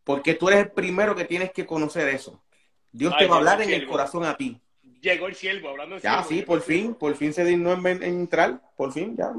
Porque 0.04 0.34
tú 0.34 0.48
eres 0.48 0.66
el 0.66 0.70
primero 0.72 1.14
que 1.14 1.24
tienes 1.24 1.52
que 1.52 1.66
conocer 1.66 2.08
eso. 2.08 2.42
Dios 2.90 3.14
te 3.18 3.26
va 3.26 3.36
a 3.36 3.38
hablar 3.38 3.62
en 3.62 3.70
el 3.70 3.86
corazón 3.86 4.24
a 4.24 4.36
ti. 4.36 4.60
Llegó 5.00 5.26
el 5.26 5.34
siervo, 5.34 5.68
hablando 5.68 5.96
de 5.96 6.00
Ya, 6.00 6.22
siervo, 6.22 6.28
sí, 6.28 6.42
por 6.42 6.60
fin, 6.62 6.94
por 6.94 7.14
fin 7.14 7.32
se 7.32 7.44
dignó 7.44 7.72
en, 7.72 7.86
en 7.86 8.02
entrar, 8.02 8.60
por 8.76 8.92
fin, 8.92 9.16
ya. 9.16 9.32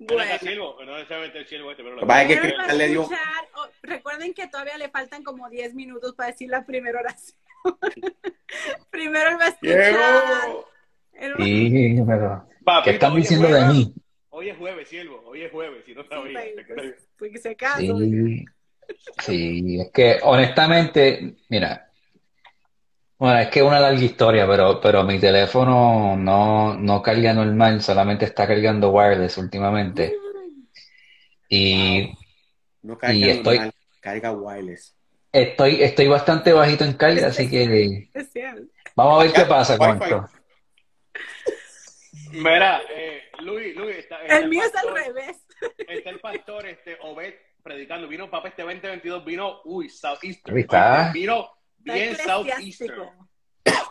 Bueno. 0.00 0.22
era 0.22 0.38
siervo, 0.38 0.76
no 0.84 0.94
necesariamente 0.94 1.38
el 1.40 1.46
siervo 1.48 1.70
este, 1.72 1.82
pero 1.82 1.96
lo 1.96 2.06
Vaya 2.06 2.28
que 2.28 2.38
Cristal 2.40 2.78
le 2.78 2.88
dio- 2.88 3.02
oh, 3.02 3.66
recuerden 3.82 4.32
que 4.32 4.46
todavía 4.46 4.78
le 4.78 4.88
faltan 4.90 5.24
como 5.24 5.50
10 5.50 5.74
minutos 5.74 6.14
para 6.14 6.30
decir 6.30 6.48
la 6.48 6.64
primera 6.64 7.00
oración. 7.00 7.36
Primero 8.90 9.30
él 9.30 9.36
va 9.40 9.44
a 9.46 9.48
escuchar. 9.48 9.76
Llegó. 9.92 10.68
él 11.14 11.32
va- 11.32 11.44
Sí, 11.44 11.96
pero 12.06 12.48
Papito, 12.64 12.84
¿qué 12.84 12.90
están 12.92 13.16
diciendo 13.16 13.48
de 13.48 13.64
mí? 13.66 13.94
Hoy 14.30 14.50
es 14.50 14.56
jueves, 14.56 14.88
siervo, 14.88 15.20
hoy 15.26 15.42
es 15.42 15.50
jueves, 15.50 15.84
si 15.84 15.94
no 15.94 16.02
Sí, 16.04 16.08
sabía. 16.10 16.32
pues, 16.40 16.54
te 16.54 16.64
quedas- 16.64 16.76
pues, 16.76 17.08
porque 17.18 17.38
se 17.38 17.48
acaso. 17.50 17.98
Sí, 17.98 18.44
sí, 19.18 19.80
es 19.80 19.90
que 19.92 20.18
honestamente, 20.22 21.34
mira, 21.48 21.87
bueno, 23.18 23.38
es 23.40 23.48
que 23.48 23.58
es 23.60 23.64
una 23.66 23.80
larga 23.80 24.00
historia, 24.00 24.46
pero, 24.46 24.80
pero 24.80 25.02
mi 25.04 25.18
teléfono 25.18 26.16
no, 26.16 26.74
no 26.74 27.02
carga 27.02 27.32
normal, 27.32 27.82
solamente 27.82 28.24
está 28.24 28.46
cargando 28.46 28.90
wireless 28.90 29.36
últimamente. 29.38 30.14
Y 31.48 32.12
No 32.82 32.96
carga 32.98 33.14
Y 33.14 33.24
estoy- 33.30 33.56
normal, 33.56 33.74
carga 34.00 34.32
wireless. 34.32 34.94
estoy, 35.32 35.82
estoy 35.82 36.06
bastante 36.08 36.52
bajito 36.52 36.84
en 36.84 36.92
carga, 36.94 37.28
así 37.28 37.48
que 37.50 38.08
Es 38.14 38.30
cierto. 38.32 38.62
vamos 38.94 39.20
a 39.20 39.24
ver 39.24 39.32
qué 39.32 39.44
pasa 39.46 39.76
con 39.78 39.90
Wi-Fi. 39.92 40.04
esto. 40.04 40.28
Mira, 42.32 42.80
eh, 42.94 43.22
Luis, 43.40 43.74
Luis, 43.74 43.96
está, 43.96 44.20
está 44.22 44.38
El 44.38 44.48
mío 44.50 44.62
es 44.62 44.74
al 44.76 44.84
pastor- 44.84 44.94
revés. 45.06 45.36
Está 45.88 46.10
el 46.10 46.20
pastor 46.20 46.66
este, 46.66 46.96
Obed 47.02 47.34
predicando. 47.62 48.06
Vino, 48.06 48.30
papá, 48.30 48.48
este 48.48 48.62
2022 48.62 49.24
vino, 49.24 49.60
uy, 49.64 49.88
Southeastern. 49.88 50.54
Ahí 50.56 50.62
está. 50.62 51.10
Vino 51.12 51.48
bien 51.92 52.16
Southeastern. 52.16 53.10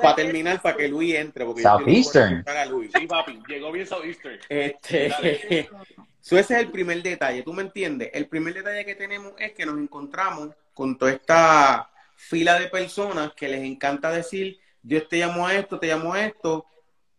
Para 0.01 0.15
terminar, 0.15 0.61
para 0.61 0.77
que 0.77 0.87
Luis 0.87 1.15
entre, 1.15 1.45
porque 1.45 1.63
yo 1.63 1.69
Southeastern. 1.69 2.33
escuchar 2.33 2.57
a 2.57 2.65
Luis. 2.65 2.91
Sí, 2.95 3.07
papi, 3.07 3.39
llegó 3.47 3.71
bien 3.71 3.87
Southeastern. 3.87 4.39
Este, 4.49 5.69
so 6.21 6.37
ese 6.37 6.55
es 6.55 6.59
el 6.61 6.71
primer 6.71 7.01
detalle, 7.01 7.43
¿tú 7.43 7.53
me 7.53 7.63
entiendes? 7.63 8.09
El 8.13 8.27
primer 8.27 8.53
detalle 8.53 8.85
que 8.85 8.95
tenemos 8.95 9.33
es 9.37 9.53
que 9.53 9.65
nos 9.65 9.77
encontramos 9.77 10.49
con 10.73 10.97
toda 10.97 11.11
esta 11.11 11.89
fila 12.15 12.59
de 12.59 12.67
personas 12.67 13.33
que 13.33 13.47
les 13.47 13.63
encanta 13.63 14.11
decir, 14.11 14.59
Dios 14.81 15.07
te 15.07 15.19
llamó 15.19 15.47
a 15.47 15.55
esto, 15.55 15.79
te 15.79 15.87
llamó 15.87 16.13
a 16.13 16.25
esto, 16.25 16.65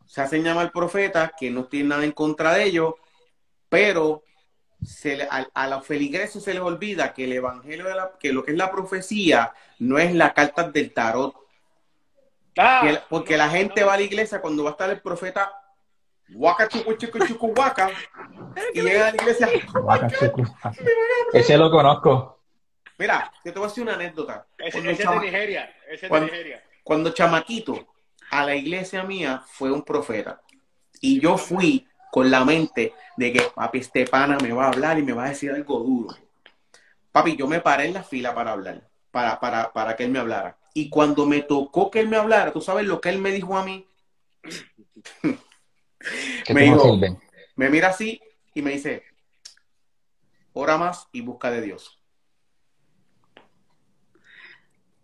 se 0.06 0.20
hacen 0.20 0.42
llamar 0.42 0.72
profetas, 0.72 1.32
que 1.38 1.50
no 1.50 1.66
tienen 1.66 1.88
nada 1.88 2.04
en 2.04 2.12
contra 2.12 2.54
de 2.54 2.64
ellos, 2.64 2.94
pero 3.68 4.22
se 4.82 5.16
le- 5.16 5.24
a, 5.30 5.46
a 5.54 5.66
los 5.68 5.86
feligreses 5.86 6.42
se 6.42 6.54
les 6.54 6.62
olvida 6.62 7.12
que 7.14 7.24
el 7.24 7.32
evangelio, 7.32 7.84
de 7.86 7.94
la- 7.94 8.12
que 8.18 8.32
lo 8.32 8.44
que 8.44 8.52
es 8.52 8.56
la 8.56 8.70
profecía, 8.70 9.52
no 9.78 9.98
es 9.98 10.14
la 10.14 10.32
carta 10.34 10.64
del 10.70 10.92
tarot, 10.92 11.34
Ah, 12.56 12.82
porque 13.08 13.32
no, 13.36 13.44
la 13.44 13.50
gente 13.50 13.80
no. 13.82 13.86
va 13.88 13.94
a 13.94 13.96
la 13.98 14.02
iglesia 14.02 14.40
cuando 14.40 14.64
va 14.64 14.70
a 14.70 14.72
estar 14.72 14.90
el 14.90 15.00
profeta 15.00 15.52
Waka 16.34 16.68
chucu 16.68 16.92
chucu 16.94 17.18
chucu 17.26 17.46
waka 17.56 17.88
y 18.74 18.82
llega 18.82 19.08
a 19.08 19.10
la 19.12 19.16
iglesia. 19.16 19.48
Ese 21.32 21.56
lo 21.56 21.70
conozco. 21.70 22.42
Mira, 22.98 23.30
yo 23.44 23.52
te 23.52 23.58
voy 23.58 23.66
a 23.66 23.68
decir 23.68 23.82
una 23.82 23.94
anécdota. 23.94 24.46
Ese, 24.58 24.72
Cuando, 24.72 24.90
ese 24.90 25.02
chama- 25.04 25.20
de 25.20 25.26
Nigeria. 25.26 25.74
Ese 25.86 25.94
es 25.94 26.00
de 26.02 26.08
Cuando- 26.08 26.26
Nigeria. 26.26 26.64
cuando 26.82 27.10
chamaquito 27.14 27.86
a 28.30 28.44
la 28.44 28.54
iglesia 28.56 29.04
mía 29.04 29.42
fue 29.46 29.70
un 29.72 29.82
profeta 29.82 30.42
y 31.00 31.20
yo 31.20 31.38
fui 31.38 31.86
con 32.10 32.30
la 32.30 32.44
mente 32.44 32.94
de 33.16 33.32
que 33.32 33.42
papi 33.54 33.78
este 33.78 34.06
pana 34.06 34.38
me 34.42 34.52
va 34.52 34.66
a 34.66 34.68
hablar 34.68 34.98
y 34.98 35.02
me 35.02 35.12
va 35.12 35.26
a 35.26 35.28
decir 35.30 35.50
algo 35.50 35.80
duro. 35.80 36.16
Papi, 37.12 37.36
yo 37.36 37.46
me 37.46 37.60
paré 37.60 37.86
en 37.86 37.94
la 37.94 38.02
fila 38.02 38.34
para 38.34 38.52
hablar, 38.52 38.88
para, 39.10 39.40
para, 39.40 39.72
para 39.72 39.96
que 39.96 40.04
él 40.04 40.10
me 40.10 40.18
hablara. 40.18 40.58
Y 40.74 40.88
cuando 40.88 41.26
me 41.26 41.42
tocó 41.42 41.90
que 41.90 42.00
él 42.00 42.08
me 42.08 42.16
hablara, 42.16 42.52
¿tú 42.52 42.60
sabes 42.60 42.86
lo 42.86 43.00
que 43.00 43.08
él 43.08 43.18
me 43.18 43.32
dijo 43.32 43.56
a 43.56 43.64
mí? 43.64 43.86
Me 46.54 46.62
dijo-. 46.62 46.96
Me 47.56 47.68
mira 47.70 47.88
así 47.88 48.20
y 48.54 48.62
me 48.62 48.70
dice, 48.70 49.02
ora 50.52 50.78
más 50.78 51.08
y 51.12 51.20
busca 51.20 51.50
de 51.50 51.60
Dios. 51.60 52.00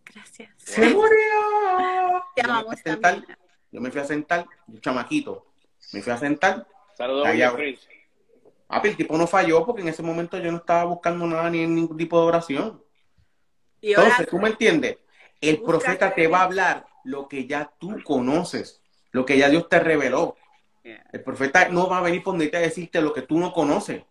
Gracias. 0.05 0.51
¡Se 0.57 0.89
murió! 0.91 2.23
Te 2.37 2.43
Yo 2.43 2.49
me 2.49 2.53
amamos 2.53 2.81
fui 2.81 2.91
a 2.91 2.95
sentar, 2.95 3.25
yo 3.73 3.81
me 3.81 3.91
fui 3.91 4.01
a 4.01 4.05
sentar, 4.05 4.47
yo 4.69 4.81
chamaquito, 4.81 5.53
me 5.93 6.01
fui 6.01 6.13
a 6.13 6.19
sentar. 6.19 6.67
Saludos, 6.97 7.29
Prince. 7.55 7.89
Papi, 8.67 8.89
el 8.89 8.97
tipo 8.97 9.17
no 9.17 9.27
falló 9.27 9.65
porque 9.65 9.83
en 9.83 9.89
ese 9.89 10.03
momento 10.03 10.39
yo 10.39 10.51
no 10.51 10.59
estaba 10.59 10.85
buscando 10.85 11.27
nada 11.27 11.51
ni 11.51 11.61
en 11.61 11.75
ningún 11.75 11.97
tipo 11.97 12.21
de 12.21 12.27
oración. 12.27 12.83
Y 13.81 13.95
ahora, 13.95 14.09
Entonces, 14.09 14.29
¿tú 14.31 14.39
me 14.39 14.49
entiendes? 14.49 14.99
El 15.41 15.61
profeta 15.63 16.15
te 16.15 16.27
va 16.27 16.41
a 16.41 16.45
hablar 16.45 16.87
lo 17.05 17.29
que 17.29 17.47
ya 17.47 17.71
tú 17.79 18.03
conoces, 18.03 18.83
lo 19.13 19.27
que 19.27 19.37
ya 19.37 19.49
Dios 19.49 19.69
te 19.69 19.79
reveló. 19.79 20.37
Yeah. 20.83 21.05
El 21.13 21.23
profeta 21.23 21.69
no 21.69 21.89
va 21.89 21.99
a 21.99 22.03
venir 22.03 22.23
por 22.23 22.37
donde 22.37 22.57
a 22.57 22.61
decirte 22.61 23.01
lo 23.01 23.13
que 23.13 23.23
tú 23.23 23.39
no 23.39 23.53
conoces. 23.53 24.03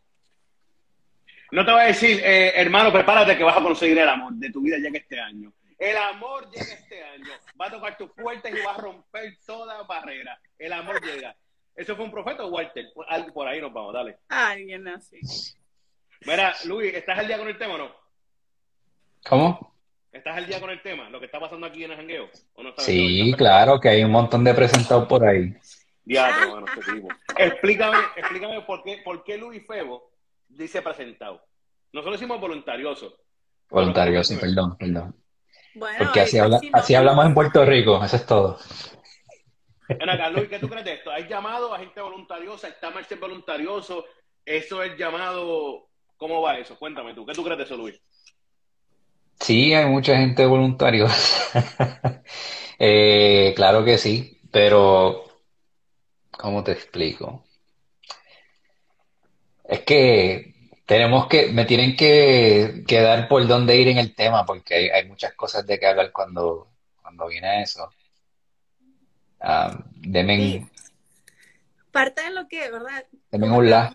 No 1.51 1.65
te 1.65 1.71
voy 1.71 1.81
a 1.81 1.85
decir, 1.85 2.19
eh, 2.23 2.53
hermano, 2.55 2.91
prepárate 2.91 3.37
que 3.37 3.43
vas 3.43 3.57
a 3.57 3.61
conseguir 3.61 3.97
el 3.99 4.09
amor 4.09 4.33
de 4.33 4.51
tu 4.51 4.61
vida 4.61 4.77
ya 4.81 4.91
que 4.91 4.97
este 4.97 5.19
año. 5.19 5.53
El 5.77 5.97
amor 5.97 6.49
llega 6.49 6.73
este 6.73 7.03
año. 7.03 7.31
Va 7.59 7.67
a 7.67 7.71
tocar 7.71 7.97
tus 7.97 8.11
puertas 8.11 8.51
y 8.51 8.65
va 8.65 8.73
a 8.73 8.77
romper 8.77 9.37
toda 9.45 9.83
barrera. 9.83 10.39
El 10.57 10.73
amor 10.73 11.03
llega. 11.03 11.35
¿Eso 11.75 11.95
fue 11.95 12.05
un 12.05 12.11
profeta 12.11 12.45
o 12.45 12.49
Walter? 12.49 12.85
Algo 13.07 13.33
por 13.33 13.47
ahí 13.47 13.59
nos 13.59 13.73
vamos, 13.73 13.93
dale. 13.93 14.17
Alguien 14.29 14.87
así. 14.87 15.19
Mira, 16.25 16.55
Luis, 16.65 16.93
¿estás 16.93 17.19
al 17.19 17.27
día 17.27 17.37
con 17.37 17.47
el 17.47 17.57
tema 17.57 17.75
o 17.75 17.77
no? 17.77 17.91
¿Cómo? 19.25 19.73
¿Estás 20.11 20.37
al 20.37 20.45
día 20.45 20.59
con 20.59 20.69
el 20.69 20.81
tema? 20.81 21.09
¿Lo 21.09 21.19
que 21.19 21.25
está 21.25 21.39
pasando 21.39 21.65
aquí 21.65 21.83
en 21.83 21.91
el 21.91 21.97
jangueo? 21.97 22.29
¿O 22.53 22.63
no 22.63 22.69
estás 22.69 22.85
Sí, 22.85 23.33
claro, 23.35 23.79
que 23.79 23.89
hay 23.89 24.03
un 24.03 24.11
montón 24.11 24.43
de 24.43 24.53
presentados 24.53 25.07
por 25.07 25.25
ahí. 25.25 25.55
Diablo, 26.03 26.55
mano, 26.55 26.65
este 26.67 26.93
tipo. 26.93 27.07
Explícame, 27.37 27.97
explícame 28.15 28.61
por 28.61 28.83
qué, 28.83 29.01
por 29.03 29.23
qué 29.23 29.37
Luis 29.37 29.65
Febo 29.65 30.11
dice 30.47 30.81
presentado. 30.81 31.41
Nosotros 31.91 32.19
decimos 32.19 32.39
voluntarioso. 32.39 33.17
Voluntarioso, 33.69 34.39
perdón, 34.39 34.77
perdón. 34.77 35.15
Bueno, 35.75 35.97
Porque 35.97 36.39
habla, 36.39 36.59
así 36.73 36.93
hablamos 36.93 37.25
en 37.25 37.33
Puerto 37.33 37.65
Rico, 37.65 38.03
eso 38.03 38.15
es 38.15 38.25
todo. 38.25 38.59
Ven 39.87 40.09
acá, 40.09 40.29
Luis, 40.29 40.47
¿qué 40.49 40.59
tú 40.59 40.69
crees 40.69 40.85
de 40.85 40.93
esto? 40.93 41.11
¿Hay 41.11 41.27
llamado 41.27 41.73
a 41.73 41.79
gente 41.79 42.01
voluntariosa? 42.01 42.67
¿Está 42.67 42.89
mal 42.89 43.05
ser 43.05 43.19
voluntarioso? 43.19 44.05
¿Eso 44.45 44.81
es 44.83 44.97
llamado? 44.97 45.87
¿Cómo 46.17 46.41
va 46.41 46.57
eso? 46.57 46.77
Cuéntame 46.77 47.13
tú. 47.13 47.25
¿Qué 47.25 47.33
tú 47.33 47.43
crees 47.43 47.57
de 47.57 47.63
eso, 47.65 47.77
Luis? 47.77 47.99
Sí, 49.39 49.73
hay 49.73 49.85
mucha 49.85 50.17
gente 50.17 50.45
voluntaria. 50.45 51.05
Eh, 52.79 53.53
claro 53.55 53.85
que 53.85 53.97
sí, 53.97 54.41
pero 54.51 55.23
¿cómo 56.31 56.63
te 56.63 56.71
explico? 56.73 57.45
Es 59.63 59.81
que 59.81 60.53
tenemos 60.85 61.27
que, 61.27 61.47
me 61.53 61.65
tienen 61.65 61.95
que, 61.95 62.83
que 62.85 62.99
dar 62.99 63.27
por 63.29 63.47
dónde 63.47 63.77
ir 63.77 63.87
en 63.87 63.99
el 63.99 64.13
tema, 64.15 64.45
porque 64.45 64.75
hay, 64.75 64.89
hay 64.89 65.07
muchas 65.07 65.33
cosas 65.35 65.65
de 65.65 65.79
que 65.79 65.85
hablar 65.85 66.11
cuando, 66.11 66.67
cuando 67.01 67.27
viene 67.27 67.61
eso. 67.61 67.89
Ah, 69.43 69.77
denme, 69.95 70.37
Sí. 70.37 70.65
Parte 71.91 72.23
de 72.23 72.31
lo 72.31 72.47
que, 72.47 72.71
¿verdad? 72.71 73.05
denme 73.29 73.51
un 73.51 73.69
la. 73.69 73.93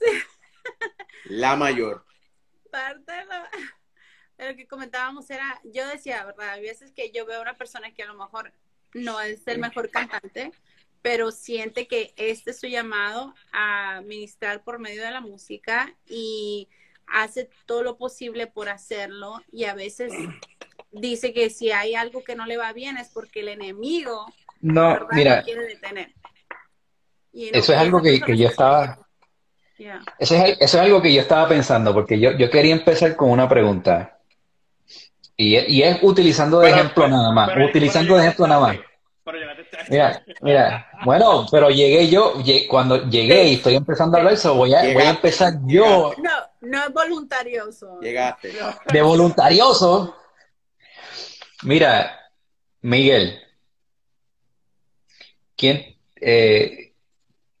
La 1.24 1.56
mayor. 1.56 2.04
parte 2.70 3.10
de 3.12 3.24
lo, 3.24 3.34
de 4.38 4.50
lo 4.50 4.56
que 4.56 4.66
comentábamos 4.68 5.28
era, 5.30 5.60
yo 5.64 5.86
decía, 5.88 6.24
¿verdad? 6.24 6.50
Hay 6.50 6.62
veces 6.62 6.92
que 6.92 7.10
yo 7.10 7.26
veo 7.26 7.38
a 7.38 7.42
una 7.42 7.54
persona 7.56 7.92
que 7.92 8.02
a 8.02 8.06
lo 8.06 8.14
mejor 8.14 8.52
no 8.94 9.20
es 9.20 9.46
el 9.48 9.58
mejor 9.58 9.90
cantante, 9.90 10.52
pero 11.02 11.32
siente 11.32 11.88
que 11.88 12.14
este 12.16 12.52
es 12.52 12.60
su 12.60 12.66
llamado 12.68 13.34
a 13.52 14.02
ministrar 14.04 14.62
por 14.62 14.78
medio 14.78 15.02
de 15.02 15.10
la 15.10 15.20
música 15.20 15.94
y 16.06 16.68
hace 17.06 17.50
todo 17.66 17.82
lo 17.82 17.96
posible 17.98 18.46
por 18.46 18.68
hacerlo 18.68 19.42
y 19.50 19.64
a 19.64 19.74
veces 19.74 20.12
dice 21.00 21.32
que 21.32 21.50
si 21.50 21.70
hay 21.70 21.94
algo 21.94 22.22
que 22.24 22.34
no 22.36 22.46
le 22.46 22.56
va 22.56 22.72
bien 22.72 22.96
es 22.98 23.08
porque 23.12 23.40
el 23.40 23.48
enemigo 23.48 24.26
No, 24.60 24.98
mira, 25.12 25.38
lo 25.38 25.44
quiere 25.44 25.66
detener. 25.66 26.12
Y 27.32 27.50
no- 27.50 27.58
eso 27.58 27.72
es 27.72 27.78
algo 27.78 28.00
que, 28.02 28.18
yo 28.36 28.48
estaba. 28.48 28.98
Eso 30.18 30.34
es, 30.34 30.56
eso 30.58 30.58
es 30.60 30.74
algo 30.76 31.02
que 31.02 31.12
yo 31.12 31.20
estaba 31.20 31.46
pensando, 31.48 31.92
porque 31.92 32.18
yo, 32.18 32.32
yo 32.32 32.48
quería 32.50 32.72
empezar 32.72 33.14
con 33.14 33.30
una 33.30 33.48
pregunta. 33.48 34.18
Y, 35.36 35.54
es- 35.56 35.68
y 35.68 35.82
es 35.82 35.98
utilizando 36.02 36.60
de 36.60 36.68
Pero- 36.68 36.76
ejemplo 36.76 37.04
pero- 37.04 37.16
nada 37.16 37.30
más, 37.32 37.50
pero- 37.50 37.66
utilizando 37.66 38.08
pero 38.08 38.16
de 38.18 38.24
ejemplo 38.26 38.46
nada 38.46 38.60
más. 38.60 38.76
Mira, 39.90 40.24
mira, 40.40 40.86
bueno, 41.04 41.46
pero 41.50 41.68
llegué 41.68 42.08
yo, 42.08 42.34
cuando 42.68 43.08
llegué 43.08 43.44
y 43.48 43.54
estoy 43.54 43.74
empezando 43.74 44.16
a 44.16 44.20
hablar 44.20 44.34
eso, 44.34 44.54
voy 44.54 44.72
a, 44.74 44.82
voy 44.94 45.02
a 45.02 45.10
empezar 45.10 45.52
yo 45.66 46.12
No, 46.22 46.30
no 46.62 46.84
es 46.84 46.92
voluntarioso. 46.92 48.00
Llegaste. 48.00 48.52
de 48.92 49.02
voluntarioso. 49.02 50.16
Mira, 51.66 52.30
Miguel, 52.82 53.42
¿quién, 55.56 55.96
eh, 56.14 56.94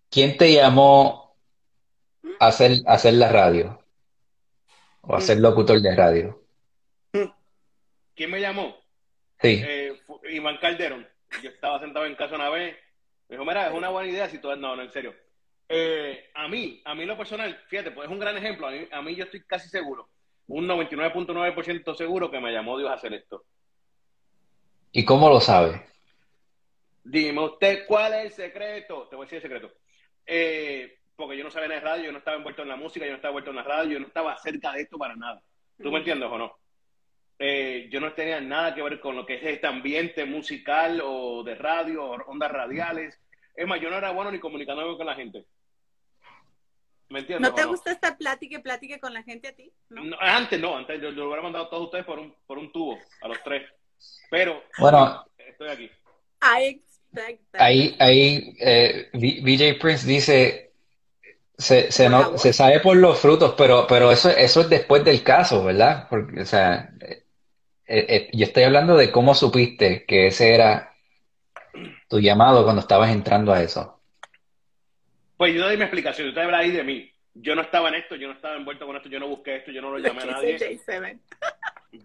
¿quién 0.08 0.36
te 0.36 0.52
llamó 0.52 1.36
a 2.38 2.46
hacer, 2.46 2.82
a 2.86 2.92
hacer 2.92 3.14
la 3.14 3.32
radio? 3.32 3.82
O 5.00 5.16
a 5.16 5.20
ser 5.20 5.38
locutor 5.38 5.80
de 5.80 5.96
radio. 5.96 6.40
¿Quién 8.14 8.30
me 8.30 8.40
llamó? 8.40 8.76
Sí. 9.40 9.60
Eh, 9.66 10.00
Iván 10.30 10.58
Calderón. 10.58 11.04
Yo 11.42 11.50
estaba 11.50 11.80
sentado 11.80 12.06
en 12.06 12.14
casa 12.14 12.36
una 12.36 12.48
vez. 12.48 12.76
Me 13.28 13.34
dijo, 13.34 13.44
mira, 13.44 13.66
es 13.66 13.74
una 13.74 13.88
buena 13.88 14.08
idea 14.08 14.28
si 14.28 14.38
tú... 14.38 14.54
No, 14.54 14.76
no, 14.76 14.82
en 14.82 14.92
serio. 14.92 15.16
Eh, 15.68 16.30
a 16.32 16.46
mí, 16.46 16.80
a 16.84 16.94
mí 16.94 17.06
lo 17.06 17.16
personal, 17.16 17.60
fíjate, 17.66 17.90
pues 17.90 18.06
es 18.06 18.12
un 18.12 18.20
gran 18.20 18.36
ejemplo. 18.36 18.68
A 18.68 18.70
mí, 18.70 18.86
a 18.88 19.02
mí 19.02 19.16
yo 19.16 19.24
estoy 19.24 19.42
casi 19.42 19.68
seguro, 19.68 20.08
un 20.46 20.68
99.9% 20.68 21.96
seguro 21.96 22.30
que 22.30 22.38
me 22.38 22.52
llamó 22.52 22.78
Dios 22.78 22.88
a 22.88 22.94
hacer 22.94 23.12
esto. 23.12 23.44
¿Y 24.96 25.04
cómo 25.04 25.28
lo 25.28 25.40
sabe? 25.40 25.82
Dime 27.04 27.44
usted 27.44 27.84
cuál 27.86 28.14
es 28.14 28.24
el 28.24 28.30
secreto. 28.32 29.06
Te 29.10 29.14
voy 29.14 29.24
a 29.24 29.26
decir 29.26 29.36
el 29.36 29.42
secreto. 29.42 29.74
Eh, 30.24 31.00
porque 31.14 31.36
yo 31.36 31.44
no 31.44 31.50
sabía 31.50 31.68
nada 31.68 31.80
de 31.80 31.86
radio, 31.86 32.04
yo 32.06 32.12
no 32.12 32.18
estaba 32.18 32.38
envuelto 32.38 32.62
en 32.62 32.68
la 32.68 32.76
música, 32.76 33.04
yo 33.04 33.10
no 33.10 33.16
estaba 33.16 33.32
envuelto 33.32 33.50
en 33.50 33.56
la 33.56 33.62
radio, 33.62 33.92
yo 33.92 34.00
no 34.00 34.06
estaba 34.06 34.34
cerca 34.38 34.72
de 34.72 34.80
esto 34.80 34.96
para 34.96 35.14
nada. 35.14 35.42
¿Tú 35.82 35.92
me 35.92 35.98
entiendes 35.98 36.30
o 36.32 36.38
no? 36.38 36.58
Eh, 37.38 37.90
yo 37.92 38.00
no 38.00 38.14
tenía 38.14 38.40
nada 38.40 38.74
que 38.74 38.80
ver 38.80 38.98
con 38.98 39.16
lo 39.16 39.26
que 39.26 39.34
es 39.34 39.42
este 39.44 39.66
ambiente 39.66 40.24
musical 40.24 41.02
o 41.04 41.42
de 41.42 41.56
radio 41.56 42.02
o 42.02 42.30
ondas 42.30 42.50
radiales. 42.50 43.20
Es 43.54 43.66
más, 43.66 43.78
yo 43.82 43.90
no 43.90 43.98
era 43.98 44.12
bueno 44.12 44.32
ni 44.32 44.40
comunicándome 44.40 44.96
con 44.96 45.04
la 45.04 45.14
gente. 45.14 45.44
¿Me 47.10 47.18
entiendes? 47.18 47.50
¿No 47.50 47.54
te 47.54 47.66
gusta 47.66 47.92
esta 47.92 48.16
plática 48.16 48.56
y 48.56 48.62
plática 48.62 48.98
con 48.98 49.12
la 49.12 49.22
gente 49.22 49.48
a 49.48 49.54
ti? 49.54 49.70
¿No? 49.90 50.04
No, 50.04 50.16
antes 50.18 50.58
no, 50.58 50.74
antes 50.74 51.02
yo, 51.02 51.10
yo 51.10 51.16
lo 51.16 51.26
hubiera 51.26 51.42
mandado 51.42 51.66
a 51.66 51.68
todos 51.70 51.84
ustedes 51.84 52.06
por 52.06 52.18
un, 52.18 52.34
por 52.46 52.56
un 52.56 52.72
tubo, 52.72 52.98
a 53.20 53.28
los 53.28 53.42
tres. 53.42 53.70
Pero 54.30 54.62
Bueno. 54.78 55.24
estoy 55.38 55.68
aquí. 55.68 55.90
I 56.42 56.64
expect 56.80 57.42
that. 57.52 57.60
Ahí, 57.62 57.96
ahí 57.98 58.56
eh, 58.60 59.08
VJ 59.12 59.78
Prince 59.80 60.06
dice, 60.06 60.72
se, 61.56 61.90
se, 61.90 62.08
no- 62.08 62.36
se 62.36 62.52
sabe 62.52 62.80
por 62.80 62.96
los 62.96 63.18
frutos, 63.18 63.54
pero, 63.56 63.86
pero 63.86 64.10
eso, 64.12 64.30
eso 64.30 64.60
es 64.60 64.68
después 64.68 65.04
del 65.04 65.22
caso, 65.22 65.64
¿verdad? 65.64 66.06
Porque, 66.10 66.42
o 66.42 66.46
sea, 66.46 66.90
eh, 67.00 67.24
eh, 67.86 68.30
yo 68.32 68.44
estoy 68.44 68.64
hablando 68.64 68.96
de 68.96 69.10
cómo 69.10 69.34
supiste 69.34 70.04
que 70.04 70.26
ese 70.26 70.54
era 70.54 70.92
tu 72.08 72.20
llamado 72.20 72.64
cuando 72.64 72.80
estabas 72.80 73.10
entrando 73.10 73.52
a 73.52 73.62
eso. 73.62 74.00
Pues 75.36 75.54
yo 75.54 75.62
doy 75.62 75.76
mi 75.76 75.82
explicación, 75.82 76.28
usted 76.28 76.42
habla 76.42 76.58
ahí 76.58 76.70
de 76.70 76.82
mí. 76.82 77.10
Yo 77.34 77.54
no 77.54 77.60
estaba 77.62 77.90
en 77.90 77.96
esto, 77.96 78.16
yo 78.16 78.28
no 78.28 78.34
estaba 78.34 78.56
envuelto 78.56 78.86
con 78.86 78.96
esto, 78.96 79.10
yo 79.10 79.20
no 79.20 79.28
busqué 79.28 79.56
esto, 79.56 79.70
yo 79.70 79.82
no 79.82 79.90
lo 79.90 79.98
llamé 79.98 80.22
a 80.22 80.26
nadie. 80.26 80.80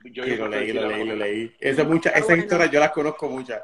Dice 0.03 0.09
J7. 0.09 0.13
Yo, 0.13 0.35
lo 0.37 0.47
leí, 0.47 0.73
lo 0.73 0.87
leí, 0.87 1.03
lo 1.05 1.15
leí. 1.15 1.55
Está 1.59 1.83
Esa, 1.83 1.83
mucha, 1.83 2.09
esas 2.11 2.25
bueno. 2.27 2.43
historias 2.43 2.71
yo 2.71 2.79
las 2.79 2.91
conozco 2.91 3.29
muchas. 3.29 3.61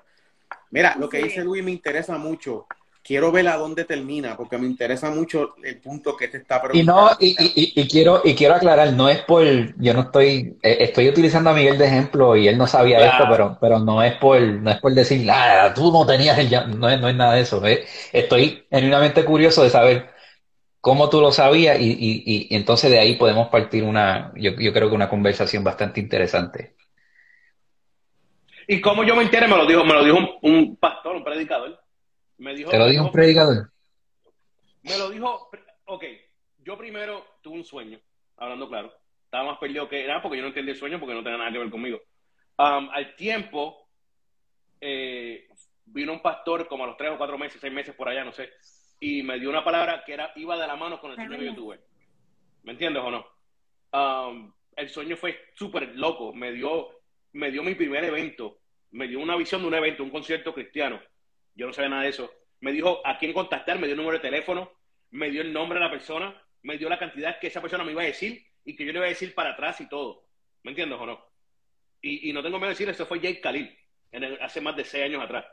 Mira, 0.71 0.95
lo 0.99 1.09
que 1.09 1.17
Sí. 1.17 1.23
dice 1.23 1.43
Luis 1.43 1.63
me 1.63 1.71
interesa 1.71 2.17
mucho. 2.17 2.67
Quiero 3.03 3.31
ver 3.31 3.47
a 3.47 3.55
dónde 3.55 3.85
termina, 3.85 4.35
porque 4.35 4.57
me 4.57 4.67
interesa 4.67 5.09
mucho 5.09 5.55
el 5.63 5.79
punto 5.79 6.17
que 6.17 6.27
te 6.27 6.37
está 6.39 6.61
Y 6.73 6.83
no, 6.83 7.11
preguntando. 7.11 7.17
y, 7.21 7.27
y, 7.39 7.53
y- 7.55 7.81
y 7.81 7.87
quiero, 7.87 8.21
y 8.25 8.35
quiero 8.35 8.55
aclarar, 8.55 8.91
no 8.91 9.07
es 9.07 9.19
por, 9.19 9.45
yo 9.81 9.93
no 9.93 10.01
estoy, 10.01 10.57
eh, 10.61 10.77
estoy 10.81 11.07
utilizando 11.07 11.49
a 11.49 11.53
Miguel 11.53 11.77
de 11.77 11.85
ejemplo 11.85 12.35
y 12.35 12.49
él 12.49 12.57
no 12.57 12.67
sabía 12.67 12.97
Claro. 12.97 13.11
esto, 13.13 13.25
pero, 13.31 13.57
pero 13.61 13.79
no 13.79 14.03
es 14.03 14.13
por, 14.15 14.41
no 14.41 14.71
es 14.71 14.79
por 14.81 14.93
decir, 14.93 15.25
ah, 15.31 15.71
tú 15.73 15.89
no 15.91 16.05
tenías 16.05 16.37
el 16.37 16.49
llam-". 16.49 16.75
no 16.75 16.89
es, 16.89 16.99
no 16.99 17.07
es 17.07 17.15
nada 17.15 17.35
de 17.35 17.41
eso. 17.41 17.65
eh. 17.65 17.85
Estoy 18.11 18.65
genuinamente 18.69 19.23
curioso 19.23 19.63
de 19.63 19.69
saber 19.69 20.09
cómo 20.87 21.09
tú 21.09 21.19
lo 21.19 21.33
sabías 21.33 21.77
y, 21.81 21.91
y, 21.91 22.23
y- 22.25 22.55
entonces 22.55 22.89
de 22.89 22.97
ahí 22.97 23.17
podemos 23.17 23.49
partir 23.49 23.83
una, 23.83 24.31
yo, 24.37 24.51
yo 24.57 24.71
creo 24.71 24.87
que 24.87 24.95
una 24.95 25.09
conversación 25.09 25.61
bastante 25.61 25.99
interesante. 25.99 26.77
Y 28.69 28.79
como 28.79 29.03
yo 29.03 29.13
me 29.13 29.23
enteré, 29.23 29.49
me 29.49 29.57
lo 29.57 29.65
dijo, 29.65 29.83
me 29.83 29.93
lo 29.93 30.05
dijo 30.05 30.17
un, 30.17 30.29
un 30.43 30.75
pastor, 30.77 31.17
un 31.17 31.25
predicador. 31.25 31.77
Me 32.37 32.55
dijo, 32.55 32.71
¿Te 32.71 32.77
lo 32.77 32.87
dijo 32.87 33.03
un 33.03 33.11
predicador? 33.11 33.69
Me 34.83 34.97
lo 34.97 35.09
dijo, 35.09 35.49
ok, 35.87 36.05
yo 36.63 36.77
primero 36.77 37.25
tuve 37.41 37.55
un 37.57 37.65
sueño, 37.65 37.99
hablando 38.37 38.69
claro. 38.69 38.93
Estaba 39.25 39.43
más 39.43 39.57
perdido 39.59 39.89
que 39.89 40.07
nada 40.07 40.21
porque 40.21 40.37
yo 40.37 40.43
no 40.43 40.47
entendí 40.47 40.71
el 40.71 40.77
sueño 40.77 41.01
porque 41.01 41.15
no 41.15 41.21
tenía 41.21 41.37
nada 41.37 41.51
que 41.51 41.57
ver 41.59 41.69
conmigo. 41.69 41.99
Um, 42.57 42.89
al 42.93 43.13
tiempo, 43.17 43.89
eh, 44.79 45.49
vino 45.83 46.13
un 46.13 46.21
pastor 46.21 46.65
como 46.69 46.85
a 46.85 46.87
los 46.87 46.95
tres 46.95 47.11
o 47.11 47.17
cuatro 47.17 47.37
meses, 47.37 47.59
seis 47.59 47.73
meses 47.73 47.93
por 47.93 48.07
allá, 48.07 48.23
no 48.23 48.31
sé, 48.31 48.49
y 48.99 49.23
me 49.23 49.39
dio 49.39 49.49
una 49.49 49.63
palabra 49.63 50.03
que 50.05 50.13
era 50.13 50.31
iba 50.35 50.57
de 50.57 50.67
la 50.67 50.75
mano 50.75 50.99
con 50.99 51.11
el 51.11 51.15
sueño 51.17 51.29
que 51.39 51.45
yo 51.45 51.55
tuve. 51.55 51.79
¿Me 52.63 52.71
entiendes 52.73 53.03
o 53.03 53.11
no? 53.11 53.27
Um, 53.91 54.53
el 54.75 54.89
sueño 54.89 55.15
fue 55.17 55.49
súper 55.55 55.95
loco. 55.95 56.33
Me 56.33 56.51
dio, 56.51 57.01
me 57.33 57.51
dio 57.51 57.63
mi 57.63 57.75
primer 57.75 58.03
evento. 58.03 58.59
Me 58.91 59.07
dio 59.07 59.19
una 59.19 59.35
visión 59.35 59.61
de 59.61 59.67
un 59.67 59.73
evento, 59.75 60.03
un 60.03 60.09
concierto 60.09 60.53
cristiano. 60.53 61.01
Yo 61.55 61.67
no 61.67 61.73
sabía 61.73 61.89
nada 61.89 62.03
de 62.03 62.09
eso. 62.09 62.31
Me 62.59 62.71
dijo 62.71 63.01
a 63.05 63.17
quién 63.17 63.33
contactar, 63.33 63.77
me 63.77 63.87
dio 63.87 63.93
el 63.93 63.97
número 63.97 64.17
de 64.17 64.21
teléfono, 64.23 64.71
me 65.11 65.29
dio 65.29 65.41
el 65.41 65.53
nombre 65.53 65.79
de 65.79 65.85
la 65.85 65.91
persona, 65.91 66.41
me 66.63 66.77
dio 66.77 66.89
la 66.89 66.97
cantidad 66.97 67.39
que 67.39 67.47
esa 67.47 67.61
persona 67.61 67.83
me 67.83 67.91
iba 67.91 68.01
a 68.01 68.05
decir 68.05 68.43
y 68.65 68.75
que 68.75 68.83
yo 68.85 68.91
le 68.91 68.97
iba 68.99 69.05
a 69.05 69.09
decir 69.09 69.33
para 69.35 69.51
atrás 69.51 69.79
y 69.81 69.87
todo. 69.87 70.25
¿Me 70.63 70.71
entiendes 70.71 70.99
o 70.99 71.05
no? 71.05 71.23
Y, 72.01 72.29
y 72.29 72.33
no 72.33 72.41
tengo 72.41 72.57
miedo 72.57 72.67
de 72.69 72.73
decir, 72.73 72.89
eso 72.89 73.05
fue 73.05 73.19
Jake 73.19 73.39
Khalil, 73.41 73.77
en 74.11 74.23
el- 74.23 74.41
hace 74.41 74.59
más 74.61 74.75
de 74.75 74.83
seis 74.83 75.05
años 75.05 75.21
atrás. 75.23 75.45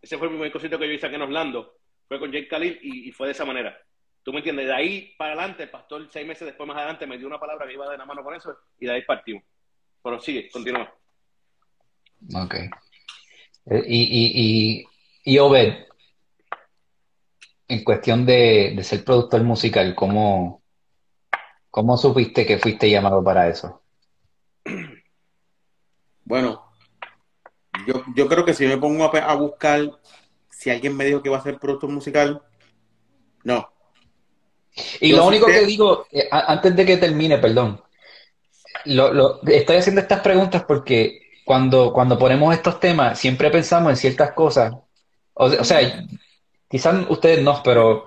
Ese 0.00 0.18
fue 0.18 0.26
el 0.28 0.32
primer 0.32 0.50
concierto 0.52 0.78
que 0.78 0.86
yo 0.86 0.92
hice 0.92 1.06
aquí 1.06 1.14
en 1.16 1.22
Orlando. 1.22 1.78
Fue 2.08 2.18
con 2.18 2.30
Jake 2.30 2.48
Khalil 2.48 2.78
y, 2.82 3.08
y 3.08 3.12
fue 3.12 3.26
de 3.26 3.32
esa 3.32 3.44
manera. 3.44 3.76
¿Tú 4.22 4.32
me 4.32 4.38
entiendes? 4.38 4.66
De 4.66 4.74
ahí 4.74 5.14
para 5.18 5.32
adelante, 5.32 5.64
el 5.64 5.70
pastor, 5.70 6.06
seis 6.10 6.26
meses 6.26 6.46
después, 6.46 6.66
más 6.66 6.76
adelante, 6.76 7.06
me 7.06 7.18
dio 7.18 7.26
una 7.26 7.40
palabra 7.40 7.66
que 7.66 7.72
iba 7.74 7.90
de 7.90 7.98
la 7.98 8.06
mano 8.06 8.22
con 8.22 8.34
eso 8.34 8.56
y 8.78 8.86
de 8.86 8.92
ahí 8.92 9.02
partimos. 9.02 9.42
Pero 10.02 10.20
sigue, 10.20 10.48
continúa. 10.50 10.92
Ok. 12.34 12.54
Eh, 12.54 13.84
Y, 13.86 14.02
y, 14.02 14.32
y, 14.34 15.34
y 15.34 15.38
Obed, 15.38 15.86
en 17.68 17.84
cuestión 17.84 18.26
de, 18.26 18.74
de 18.76 18.84
ser 18.84 19.04
productor 19.04 19.42
musical, 19.42 19.94
¿cómo, 19.94 20.62
cómo 21.70 21.96
supiste 21.96 22.44
que 22.46 22.58
fuiste 22.58 22.90
llamado 22.90 23.24
para 23.24 23.48
eso? 23.48 23.82
Bueno, 26.24 26.64
yo, 27.86 28.04
yo 28.14 28.28
creo 28.28 28.44
que 28.44 28.54
si 28.54 28.66
me 28.66 28.76
pongo 28.76 29.04
a, 29.04 29.18
a 29.18 29.34
buscar 29.34 29.80
si 30.62 30.70
alguien 30.70 30.96
me 30.96 31.04
dijo 31.04 31.22
que 31.22 31.28
iba 31.28 31.38
a 31.38 31.42
ser 31.42 31.58
productor 31.58 31.90
musical, 31.90 32.42
no. 33.44 33.68
Y 35.00 35.10
Yo 35.10 35.16
lo 35.18 35.26
único 35.26 35.46
que 35.46 35.66
digo, 35.66 36.06
eh, 36.12 36.28
antes 36.30 36.74
de 36.76 36.86
que 36.86 36.96
termine, 36.96 37.38
perdón, 37.38 37.80
lo, 38.86 39.12
lo- 39.12 39.42
estoy 39.46 39.76
haciendo 39.76 40.00
estas 40.00 40.20
preguntas 40.20 40.64
porque 40.66 41.20
cuando, 41.44 41.92
cuando 41.92 42.18
ponemos 42.18 42.54
estos 42.54 42.80
temas, 42.80 43.18
siempre 43.18 43.50
pensamos 43.50 43.90
en 43.90 43.96
ciertas 43.96 44.32
cosas. 44.32 44.72
O, 45.34 45.46
o 45.46 45.64
sea, 45.64 46.04
quizás 46.68 47.04
ustedes 47.08 47.42
no, 47.42 47.60
pero, 47.62 48.06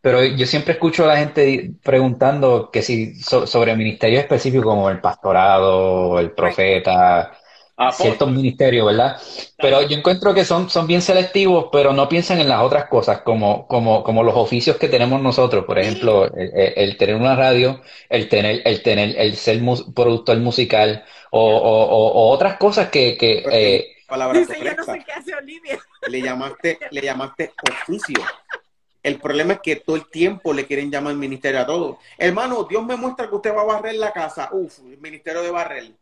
pero 0.00 0.24
yo 0.24 0.46
siempre 0.46 0.74
escucho 0.74 1.04
a 1.04 1.08
la 1.08 1.18
gente 1.18 1.72
preguntando 1.82 2.70
que 2.72 2.82
si 2.82 3.16
so- 3.16 3.46
sobre 3.46 3.76
ministerios 3.76 4.22
específicos 4.22 4.66
como 4.66 4.90
el 4.90 5.00
pastorado, 5.00 6.18
el 6.20 6.32
profeta, 6.32 7.32
Apóstol. 7.76 8.06
ciertos 8.06 8.30
ministerios, 8.30 8.86
¿verdad? 8.86 9.16
Pero 9.60 9.82
yo 9.82 9.96
encuentro 9.96 10.34
que 10.34 10.44
son, 10.44 10.68
son 10.70 10.86
bien 10.86 11.02
selectivos, 11.02 11.66
pero 11.72 11.92
no 11.92 12.08
piensan 12.08 12.40
en 12.40 12.48
las 12.48 12.60
otras 12.62 12.86
cosas, 12.88 13.22
como, 13.22 13.66
como, 13.66 14.02
como 14.04 14.22
los 14.22 14.34
oficios 14.36 14.76
que 14.76 14.88
tenemos 14.88 15.20
nosotros. 15.22 15.64
Por 15.64 15.78
ejemplo, 15.78 16.26
el, 16.26 16.50
el- 16.54 16.72
el 16.76 16.96
tener 16.96 17.14
una 17.16 17.34
radio, 17.36 17.80
el 18.08 18.28
tener, 18.28 18.62
el 18.64 18.82
tener, 18.82 19.14
el 19.18 19.36
ser 19.36 19.60
mus- 19.60 19.86
productor 19.94 20.38
musical, 20.38 21.04
o, 21.30 21.40
o- 21.40 21.84
o- 21.86 22.12
o 22.12 22.30
otras 22.30 22.56
cosas 22.58 22.88
que, 22.90 23.16
que 23.16 23.44
eh, 23.50 23.88
Palabra 24.06 24.38
Dice, 24.40 24.54
yo 24.58 24.64
no 24.64 24.84
correcta. 24.84 24.92
sé 24.94 25.04
qué 25.06 25.12
hace 25.12 25.34
Olivia. 25.34 25.78
Le 26.06 26.20
llamaste, 26.22 26.78
le 26.90 27.00
llamaste 27.00 27.52
oficio. 27.62 28.22
El 29.02 29.18
problema 29.20 29.54
es 29.54 29.60
que 29.60 29.76
todo 29.76 29.96
el 29.96 30.08
tiempo 30.10 30.52
le 30.52 30.66
quieren 30.66 30.90
llamar 30.90 31.14
ministerio 31.14 31.60
a 31.60 31.66
todo. 31.66 31.98
Hermano, 32.18 32.64
Dios 32.64 32.84
me 32.84 32.96
muestra 32.96 33.28
que 33.28 33.34
usted 33.36 33.54
va 33.54 33.62
a 33.62 33.64
barrer 33.64 33.94
la 33.96 34.12
casa. 34.12 34.48
Uf, 34.52 34.78
el 34.80 34.98
ministerio 34.98 35.42
de 35.42 35.50
barrer. 35.50 35.92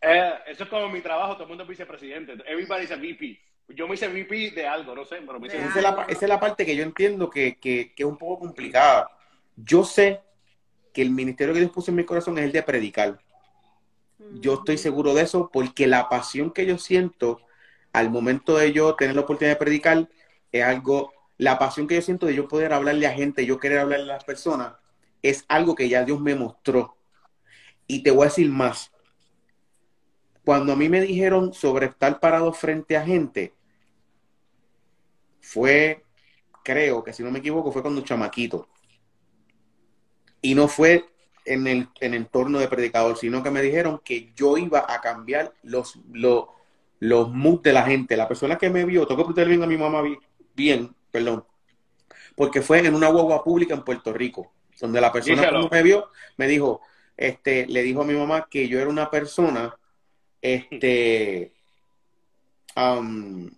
Eh, 0.00 0.32
eso 0.48 0.64
es 0.64 0.68
como 0.70 0.88
mi 0.88 1.00
trabajo, 1.00 1.34
todo 1.34 1.44
el 1.44 1.48
mundo 1.48 1.62
es 1.64 1.68
vicepresidente. 1.68 2.32
Everybody's 2.46 2.90
a 2.90 2.96
VP. 2.96 3.38
Yo 3.68 3.86
me 3.86 3.94
hice 3.94 4.08
VP 4.08 4.50
de 4.50 4.66
algo, 4.66 4.94
no 4.94 5.04
sé, 5.04 5.16
pero 5.24 5.38
me 5.38 5.46
hice 5.46 5.58
Esa 5.58 5.78
es, 5.78 5.82
la, 5.82 6.04
esa 6.08 6.24
es 6.24 6.28
la 6.28 6.40
parte 6.40 6.66
que 6.66 6.76
yo 6.76 6.82
entiendo 6.82 7.30
que, 7.30 7.58
que- 7.58 7.92
que 7.94 8.02
es 8.02 8.08
un 8.08 8.18
poco 8.18 8.40
complicada. 8.40 9.08
Yo 9.56 9.84
sé 9.84 10.20
que 10.92 11.02
el 11.02 11.10
ministerio 11.10 11.54
que 11.54 11.60
Dios 11.60 11.72
puso 11.72 11.90
en 11.90 11.96
mi 11.98 12.04
corazón 12.04 12.38
es 12.38 12.44
el 12.44 12.52
de 12.52 12.62
predicar. 12.62 13.20
Yo 14.30 14.54
estoy 14.54 14.78
seguro 14.78 15.14
de 15.14 15.22
eso 15.22 15.50
porque 15.52 15.86
la 15.86 16.08
pasión 16.08 16.52
que 16.52 16.64
yo 16.66 16.78
siento 16.78 17.40
al 17.92 18.10
momento 18.10 18.56
de 18.56 18.72
yo 18.72 18.94
tener 18.96 19.14
la 19.14 19.22
oportunidad 19.22 19.54
de 19.54 19.58
predicar 19.60 20.08
es 20.50 20.64
algo, 20.64 21.12
la 21.36 21.58
pasión 21.58 21.86
que 21.86 21.96
yo 21.96 22.02
siento 22.02 22.26
de 22.26 22.34
yo 22.34 22.48
poder 22.48 22.72
hablarle 22.72 23.06
a 23.06 23.12
gente, 23.12 23.44
yo 23.44 23.58
querer 23.58 23.78
hablarle 23.80 24.04
a 24.04 24.14
las 24.16 24.24
personas, 24.24 24.74
es 25.22 25.44
algo 25.48 25.74
que 25.74 25.88
ya 25.88 26.04
Dios 26.04 26.20
me 26.20 26.34
mostró. 26.34 26.96
Y 27.88 28.04
te 28.04 28.12
voy 28.12 28.24
a 28.24 28.30
decir 28.30 28.50
más. 28.50 28.91
Cuando 30.44 30.72
a 30.72 30.76
mí 30.76 30.88
me 30.88 31.00
dijeron 31.00 31.52
sobre 31.52 31.86
estar 31.86 32.20
parado 32.20 32.52
frente 32.52 32.96
a 32.96 33.04
gente, 33.04 33.54
fue, 35.40 36.04
creo 36.64 37.02
que 37.04 37.12
si 37.12 37.22
no 37.22 37.30
me 37.30 37.40
equivoco, 37.40 37.72
fue 37.72 37.82
cuando 37.82 38.00
un 38.00 38.06
chamaquito. 38.06 38.68
Y 40.40 40.54
no 40.54 40.68
fue 40.68 41.04
en 41.44 41.66
el 41.66 41.88
en 42.00 42.14
entorno 42.14 42.58
de 42.58 42.68
predicador, 42.68 43.16
sino 43.16 43.42
que 43.42 43.50
me 43.50 43.62
dijeron 43.62 44.00
que 44.04 44.32
yo 44.34 44.58
iba 44.58 44.84
a 44.88 45.00
cambiar 45.00 45.52
los, 45.62 45.98
los, 46.12 46.46
los 47.00 47.30
moods 47.30 47.62
de 47.62 47.72
la 47.72 47.84
gente. 47.84 48.16
La 48.16 48.28
persona 48.28 48.58
que 48.58 48.70
me 48.70 48.84
vio, 48.84 49.02
tengo 49.06 49.18
que 49.18 49.24
preguntarle 49.24 49.50
bien 49.50 49.62
a 49.62 49.66
mi 49.66 49.76
mamá 49.76 50.02
bi- 50.02 50.18
bien, 50.54 50.94
perdón, 51.10 51.44
porque 52.36 52.62
fue 52.62 52.80
en 52.86 52.94
una 52.94 53.08
guagua 53.08 53.44
pública 53.44 53.74
en 53.74 53.84
Puerto 53.84 54.12
Rico, 54.12 54.52
donde 54.80 55.00
la 55.00 55.12
persona 55.12 55.48
cuando 55.48 55.68
me 55.70 55.82
vio 55.82 56.10
me 56.36 56.46
dijo, 56.48 56.80
este, 57.16 57.66
le 57.66 57.82
dijo 57.82 58.02
a 58.02 58.04
mi 58.06 58.14
mamá 58.14 58.48
que 58.50 58.68
yo 58.68 58.80
era 58.80 58.90
una 58.90 59.10
persona, 59.10 59.76
este, 60.42 61.52
am, 62.74 63.50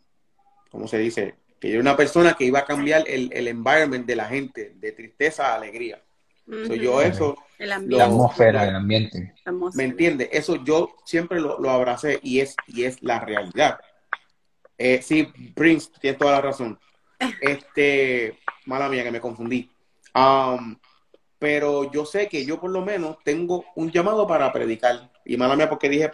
¿cómo 0.70 0.86
se 0.86 0.98
dice? 0.98 1.34
Que 1.58 1.68
yo 1.68 1.74
era 1.74 1.82
una 1.82 1.96
persona 1.96 2.34
que 2.34 2.44
iba 2.44 2.60
a 2.60 2.64
cambiar 2.66 3.04
el, 3.08 3.30
el 3.32 3.48
environment 3.48 4.06
de 4.06 4.16
la 4.16 4.26
gente, 4.26 4.74
de 4.76 4.92
tristeza 4.92 5.48
a 5.48 5.56
alegría. 5.56 6.02
Ujú. 6.46 6.66
So, 6.66 6.74
yo 6.74 7.00
eso, 7.00 7.36
El 7.58 7.70
la 7.88 8.04
atmósfera, 8.04 8.68
el 8.68 8.76
ambiente. 8.76 9.34
¿me 9.74 9.84
entiendes? 9.84 10.28
Eso 10.30 10.62
yo 10.62 10.94
siempre 11.04 11.40
lo, 11.40 11.58
lo 11.58 11.70
abracé 11.70 12.20
y 12.22 12.40
es, 12.40 12.54
y 12.66 12.84
es 12.84 13.02
la 13.02 13.18
realidad. 13.20 13.80
Eh, 14.76 15.00
sí, 15.02 15.24
Prince, 15.54 15.90
tienes 16.00 16.18
toda 16.18 16.32
la 16.32 16.40
razón. 16.40 16.78
Este, 17.40 18.38
mala 18.66 18.88
mía 18.90 19.04
que 19.04 19.10
me 19.10 19.20
confundí. 19.20 19.70
Um, 20.14 20.76
pero 21.38 21.90
yo 21.90 22.04
sé 22.04 22.28
que 22.28 22.44
yo 22.44 22.60
por 22.60 22.70
lo 22.70 22.82
menos 22.82 23.16
tengo 23.24 23.64
un 23.76 23.90
llamado 23.90 24.26
para 24.26 24.52
predicar. 24.52 25.10
Y 25.24 25.36
mala 25.36 25.56
mía 25.56 25.70
porque 25.70 25.88
dije 25.88 26.10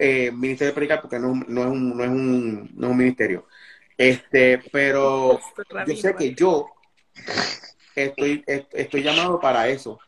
eh, 0.00 0.30
ministerio 0.32 0.72
de 0.72 0.74
predicar 0.74 1.00
porque 1.02 1.18
no, 1.18 1.34
no 1.46 1.60
es 1.62 1.68
un, 1.68 1.96
no 1.96 2.04
es 2.04 2.10
un, 2.10 2.70
no 2.74 2.86
es 2.86 2.90
un 2.92 2.96
ministerio. 2.96 3.46
Este, 3.96 4.58
pero 4.72 5.38
yo 5.86 5.96
sé 5.96 6.14
que 6.16 6.34
yo 6.34 6.70
estoy, 7.94 8.42
est- 8.46 8.74
estoy 8.74 9.02
llamado 9.02 9.38
para 9.40 9.68
eso. 9.68 9.98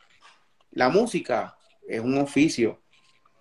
La 0.70 0.88
música 0.88 1.57
es 1.87 2.00
un 2.00 2.16
oficio 2.18 2.81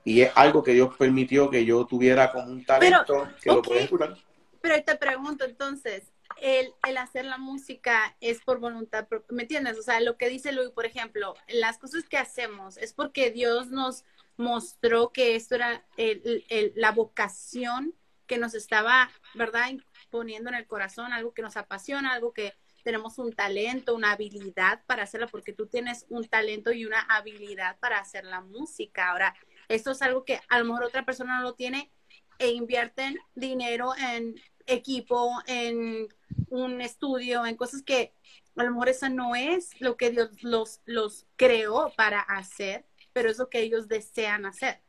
y 0.03 0.21
es 0.21 0.31
algo 0.35 0.63
que 0.63 0.73
Dios 0.73 0.95
permitió 0.97 1.49
que 1.49 1.63
yo 1.63 1.85
tuviera 1.85 2.31
como 2.31 2.51
un 2.51 2.65
talento 2.65 3.29
que 3.41 3.49
lo 3.49 3.61
puedo 3.61 3.79
ejecutar. 3.79 4.17
Pero 4.61 4.83
te 4.83 4.95
pregunto 4.95 5.45
entonces, 5.45 6.03
el, 6.41 6.73
el 6.87 6.97
hacer 6.97 7.25
la 7.25 7.37
música 7.37 8.15
es 8.19 8.41
por 8.41 8.59
voluntad 8.59 9.07
propia, 9.07 9.27
¿me 9.35 9.43
entiendes? 9.43 9.77
O 9.77 9.83
sea, 9.83 9.99
lo 10.01 10.17
que 10.17 10.29
dice 10.29 10.51
Luis, 10.51 10.69
por 10.71 10.85
ejemplo, 10.85 11.35
las 11.47 11.77
cosas 11.77 12.03
que 12.09 12.17
hacemos 12.17 12.77
es 12.77 12.93
porque 12.93 13.31
Dios 13.31 13.69
nos 13.69 14.03
mostró 14.37 15.11
que 15.11 15.35
esto 15.35 15.55
era 15.55 15.85
el- 15.97 16.73
la 16.75 16.91
vocación 16.91 17.93
que 18.27 18.37
nos 18.37 18.53
estaba, 18.53 19.11
¿verdad? 19.33 19.71
Poniendo 20.09 20.49
en 20.49 20.55
el 20.55 20.67
corazón, 20.67 21.11
algo 21.13 21.33
que 21.33 21.41
nos 21.41 21.57
apasiona, 21.57 22.13
algo 22.13 22.33
que 22.33 22.53
tenemos 22.83 23.17
un 23.19 23.33
talento, 23.33 23.93
una 23.95 24.13
habilidad 24.13 24.83
para 24.85 25.03
hacerla, 25.03 25.27
porque 25.27 25.53
tú 25.53 25.67
tienes 25.67 26.05
un 26.09 26.27
talento 26.27 26.71
y 26.71 26.85
una 26.85 27.01
habilidad 27.01 27.77
para 27.79 27.99
hacer 27.99 28.25
la 28.25 28.41
música. 28.41 29.09
Ahora, 29.11 29.35
esto 29.67 29.91
es 29.91 30.01
algo 30.01 30.25
que 30.25 30.39
a 30.49 30.59
lo 30.59 30.65
mejor 30.65 30.85
otra 30.85 31.05
persona 31.05 31.37
no 31.37 31.43
lo 31.43 31.53
tiene 31.53 31.91
e 32.39 32.51
invierten 32.51 33.19
dinero 33.35 33.93
en 33.97 34.35
equipo, 34.65 35.31
en 35.45 36.07
un 36.49 36.81
estudio, 36.81 37.45
en 37.45 37.55
cosas 37.55 37.83
que 37.83 38.13
a 38.55 38.63
lo 38.63 38.71
mejor 38.71 38.89
eso 38.89 39.09
no 39.09 39.35
es 39.35 39.79
lo 39.79 39.95
que 39.97 40.09
Dios 40.11 40.29
los, 40.41 40.81
los 40.85 41.25
creó 41.35 41.93
para 41.95 42.19
hacer, 42.21 42.85
pero 43.13 43.29
es 43.29 43.37
lo 43.37 43.49
que 43.49 43.59
ellos 43.59 43.87
desean 43.87 44.45
hacer. 44.45 44.81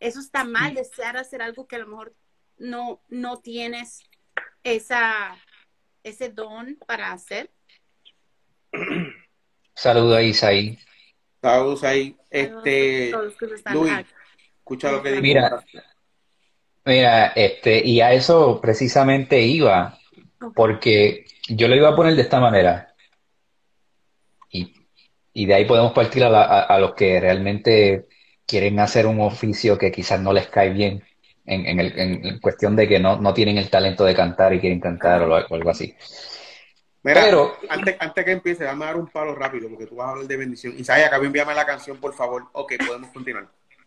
Eso 0.00 0.20
está 0.20 0.44
mal, 0.44 0.74
desear 0.74 1.16
hacer 1.16 1.42
algo 1.42 1.66
que 1.66 1.76
a 1.76 1.80
lo 1.80 1.88
mejor 1.88 2.14
no, 2.56 3.02
no 3.08 3.38
tienes 3.40 4.00
esa, 4.62 5.36
ese 6.02 6.30
don 6.30 6.76
para 6.86 7.12
hacer. 7.12 7.50
Saludo 9.74 10.16
a 10.16 10.22
Isaí. 10.22 10.78
Saludos 11.40 11.84
ahí. 11.84 12.16
Este, 12.30 13.12
Luis, 13.72 14.06
escucha 14.58 14.92
lo 14.92 15.02
que 15.02 15.10
dijo. 15.10 15.22
Mira. 15.22 15.64
Mira, 16.84 17.26
este, 17.36 17.86
y 17.86 18.00
a 18.00 18.12
eso 18.14 18.60
precisamente 18.62 19.42
iba, 19.42 19.98
porque 20.54 21.26
yo 21.48 21.68
lo 21.68 21.76
iba 21.76 21.90
a 21.90 21.96
poner 21.96 22.16
de 22.16 22.22
esta 22.22 22.40
manera. 22.40 22.87
Y, 25.38 25.46
de 25.46 25.54
ahí 25.54 25.64
podemos 25.66 25.92
partir 25.92 26.24
a, 26.24 26.28
la- 26.30 26.42
a- 26.42 26.62
a 26.62 26.78
los 26.80 26.94
que 26.94 27.20
realmente 27.20 28.06
quieren 28.46 28.80
hacer 28.80 29.06
un 29.06 29.20
oficio 29.20 29.78
que 29.78 29.92
quizás 29.92 30.20
no 30.20 30.32
les 30.32 30.48
cae 30.48 30.70
bien, 30.70 31.04
en, 31.46 31.66
en, 31.66 31.78
el- 31.80 31.98
en- 31.98 32.40
cuestión 32.40 32.74
de 32.74 32.88
que 32.88 32.98
no, 32.98 33.20
no 33.20 33.32
tienen 33.34 33.56
el 33.56 33.70
talento 33.70 34.04
de 34.04 34.14
cantar 34.16 34.52
y 34.54 34.58
quieren 34.60 34.80
cantar 34.80 35.22
o, 35.22 35.26
lo- 35.26 35.46
o 35.46 35.54
algo 35.54 35.70
así. 35.70 35.94
Mira, 37.04 37.22
Pero- 37.22 37.56
antes, 37.68 37.96
antes 38.00 38.24
que 38.24 38.32
empiece, 38.32 38.64
dame 38.64 38.84
a 38.84 38.88
dar 38.88 38.96
un 38.96 39.06
palo 39.06 39.34
rápido 39.34 39.68
porque 39.68 39.86
tú 39.86 39.94
vas 39.96 40.08
a 40.08 40.10
hablar 40.10 40.26
de 40.26 40.36
bendición. 40.36 40.74
Isaiah, 40.76 41.06
acá 41.06 41.16
envíame 41.18 41.54
la 41.54 41.64
canción, 41.64 41.98
por 41.98 42.14
favor. 42.14 42.44
Ok, 42.52 42.72
podemos 42.84 43.10
continuar. 43.10 43.46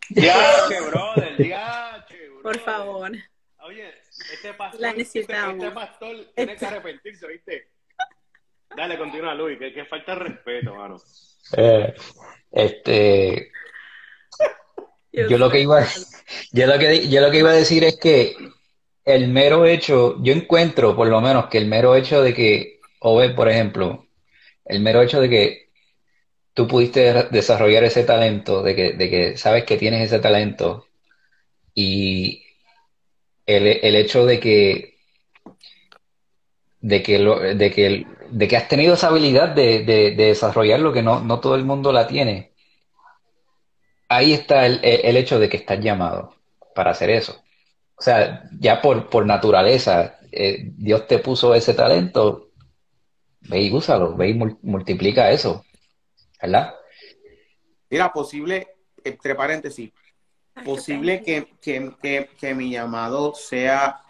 Diache, 0.09 0.81
brother, 0.89 1.37
diache, 1.37 2.17
brother. 2.29 2.41
Por 2.43 2.59
favor. 2.59 3.11
Oye, 3.63 3.89
este 4.33 4.53
pastor, 4.53 4.79
La 4.81 4.89
este, 4.91 5.19
este 5.19 5.71
pastor 5.71 6.15
tiene 6.33 6.55
que 6.55 6.65
arrepentirse, 6.65 7.27
¿viste? 7.27 7.67
Dale, 8.75 8.97
continúa, 8.97 9.33
Luis, 9.33 9.59
que, 9.59 9.73
que 9.73 9.85
falta 9.85 10.13
de 10.13 10.19
respeto, 10.19 10.75
mano. 10.75 10.97
Eh, 11.57 11.93
este, 12.51 13.51
yo 15.11 15.37
lo 15.37 15.49
que 15.49 15.59
iba, 15.59 15.85
yo 16.53 16.67
lo 16.67 16.79
que, 16.79 17.09
yo 17.09 17.21
lo 17.21 17.31
que 17.31 17.39
iba 17.39 17.49
a 17.49 17.53
decir 17.53 17.83
es 17.83 17.97
que 17.97 18.35
el 19.03 19.27
mero 19.27 19.65
hecho, 19.65 20.17
yo 20.23 20.33
encuentro 20.33 20.95
por 20.95 21.07
lo 21.07 21.19
menos 21.21 21.47
que 21.47 21.57
el 21.57 21.67
mero 21.67 21.95
hecho 21.95 22.21
de 22.21 22.33
que, 22.33 22.79
Obed, 22.99 23.35
por 23.35 23.49
ejemplo, 23.49 24.07
el 24.65 24.79
mero 24.81 25.01
hecho 25.01 25.19
de 25.19 25.29
que 25.29 25.69
tú 26.53 26.67
pudiste 26.67 27.13
desarrollar 27.31 27.83
ese 27.83 28.03
talento, 28.03 28.61
de 28.63 28.75
que, 28.75 28.93
de 28.93 29.09
que 29.09 29.37
sabes 29.37 29.63
que 29.65 29.77
tienes 29.77 30.05
ese 30.05 30.19
talento 30.19 30.85
y 31.73 32.43
el, 33.45 33.67
el 33.67 33.95
hecho 33.95 34.25
de 34.25 34.39
que 34.39 34.90
de 36.81 37.03
que, 37.03 37.19
lo, 37.19 37.39
de 37.39 37.71
que, 37.71 38.07
de 38.29 38.47
que 38.47 38.57
has 38.57 38.67
tenido 38.67 38.95
esa 38.95 39.07
habilidad 39.07 39.49
de, 39.49 39.83
de, 39.83 40.11
de 40.15 40.25
desarrollar 40.25 40.79
lo 40.79 40.91
que 40.91 41.03
no, 41.03 41.21
no 41.23 41.39
todo 41.39 41.55
el 41.55 41.63
mundo 41.63 41.91
la 41.91 42.07
tiene. 42.07 42.51
Ahí 44.09 44.33
está 44.33 44.65
el, 44.65 44.79
el 44.83 45.15
hecho 45.15 45.39
de 45.39 45.47
que 45.47 45.57
estás 45.57 45.79
llamado 45.79 46.35
para 46.75 46.91
hacer 46.91 47.09
eso. 47.09 47.41
O 47.95 48.01
sea, 48.01 48.49
ya 48.59 48.81
por, 48.81 49.09
por 49.09 49.25
naturaleza, 49.25 50.17
eh, 50.31 50.71
Dios 50.75 51.07
te 51.07 51.19
puso 51.19 51.53
ese 51.53 51.73
talento, 51.73 52.49
ve 53.41 53.61
y 53.61 53.71
úsalo, 53.71 54.15
ve 54.15 54.29
y 54.29 54.33
multiplica 54.33 55.29
eso, 55.29 55.63
¿verdad? 56.41 56.73
Mira, 57.89 58.11
posible, 58.11 58.67
entre 59.03 59.35
paréntesis, 59.35 59.91
posible 60.65 61.21
que, 61.21 61.47
que, 61.61 61.91
que, 62.01 62.29
que 62.39 62.55
mi 62.55 62.71
llamado 62.71 63.35
sea 63.35 64.01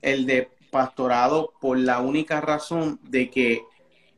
el 0.00 0.24
de 0.24 0.55
pastorado 0.76 1.54
por 1.58 1.78
la 1.78 2.00
única 2.00 2.40
razón 2.42 3.00
de 3.02 3.30
que 3.30 3.62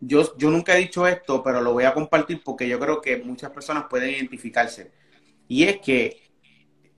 yo, 0.00 0.36
yo 0.36 0.50
nunca 0.50 0.76
he 0.76 0.80
dicho 0.80 1.06
esto, 1.06 1.42
pero 1.42 1.60
lo 1.60 1.72
voy 1.72 1.84
a 1.84 1.94
compartir 1.94 2.42
porque 2.44 2.68
yo 2.68 2.80
creo 2.80 3.00
que 3.00 3.18
muchas 3.18 3.50
personas 3.50 3.84
pueden 3.88 4.10
identificarse. 4.10 4.90
Y 5.46 5.64
es 5.64 5.78
que 5.78 6.20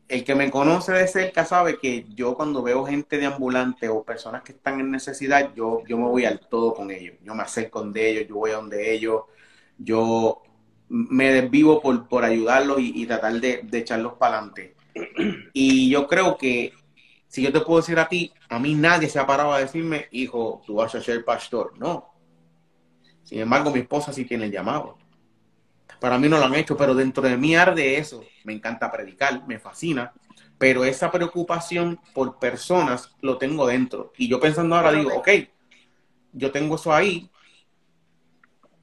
el 0.09 0.25
que 0.25 0.35
me 0.35 0.51
conoce 0.51 0.93
de 0.93 1.07
cerca 1.07 1.45
sabe 1.45 1.79
que 1.79 2.07
yo 2.15 2.35
cuando 2.35 2.63
veo 2.63 2.87
gente 2.87 3.19
de 3.19 3.27
ambulante 3.27 3.89
o 3.91 4.03
personas 4.03 4.43
que 4.43 4.53
están 4.53 4.81
en 4.81 4.91
necesidad, 4.91 5.53
yo, 5.55 5.83
yo 5.87 5.99
me 5.99 6.05
voy 6.05 6.25
al 6.25 6.41
todo 6.41 6.73
con 6.73 6.91
ellos. 6.91 7.17
Yo 7.23 7.35
me 7.35 7.43
acerco 7.43 7.83
de 7.83 8.11
ellos, 8.11 8.29
yo 8.29 8.37
voy 8.37 8.53
a 8.53 8.57
donde 8.57 8.93
ellos, 8.95 9.25
yo 9.77 10.43
me 10.89 11.33
desvivo 11.33 11.83
por, 11.83 12.09
por 12.09 12.25
ayudarlos 12.25 12.79
y, 12.81 13.07
tratar 13.07 13.35
de 13.35 13.79
echarlos 13.79 14.15
para 14.15 14.39
adelante. 14.39 14.75
Y 15.53 15.91
yo 15.91 16.07
creo 16.07 16.37
que 16.37 16.73
si 17.31 17.43
yo 17.43 17.53
te 17.53 17.61
puedo 17.61 17.81
decir 17.81 17.97
a 18.01 18.09
ti, 18.09 18.33
a 18.49 18.59
mí 18.59 18.75
nadie 18.75 19.09
se 19.09 19.21
ha 19.21 19.25
parado 19.27 19.53
a 19.53 19.61
decirme, 19.61 20.09
hijo, 20.11 20.63
tú 20.67 20.75
vas 20.75 20.93
a 20.97 21.01
ser 21.01 21.25
pastor. 21.25 21.79
No. 21.79 22.13
Sin 23.23 23.39
embargo, 23.39 23.71
mi 23.71 23.79
esposa 23.79 24.13
sí 24.13 24.25
tiene 24.25 24.47
el 24.47 24.51
llamado. 24.51 24.99
Para 26.01 26.19
mí 26.19 26.29
no 26.29 26.39
lo 26.39 26.47
han 26.47 26.57
hecho, 26.57 26.77
pero 26.77 26.93
dentro 26.93 27.23
de 27.23 27.37
mí 27.37 27.55
arde 27.55 27.99
eso. 27.99 28.25
Me 28.43 28.53
encanta 28.53 28.91
predicar, 28.91 29.47
me 29.47 29.61
fascina, 29.61 30.13
pero 30.59 30.85
esa 30.85 31.13
preocupación 31.13 32.01
por 32.13 32.41
personas 32.41 33.15
lo 33.21 33.39
tengo 33.39 33.65
dentro. 33.65 34.13
Y 34.17 34.29
yo 34.29 34.41
pensando 34.41 34.75
ahora 34.75 34.91
digo, 34.91 35.15
ok, 35.15 35.29
yo 36.33 36.51
tengo 36.51 36.75
eso 36.75 36.93
ahí, 36.93 37.31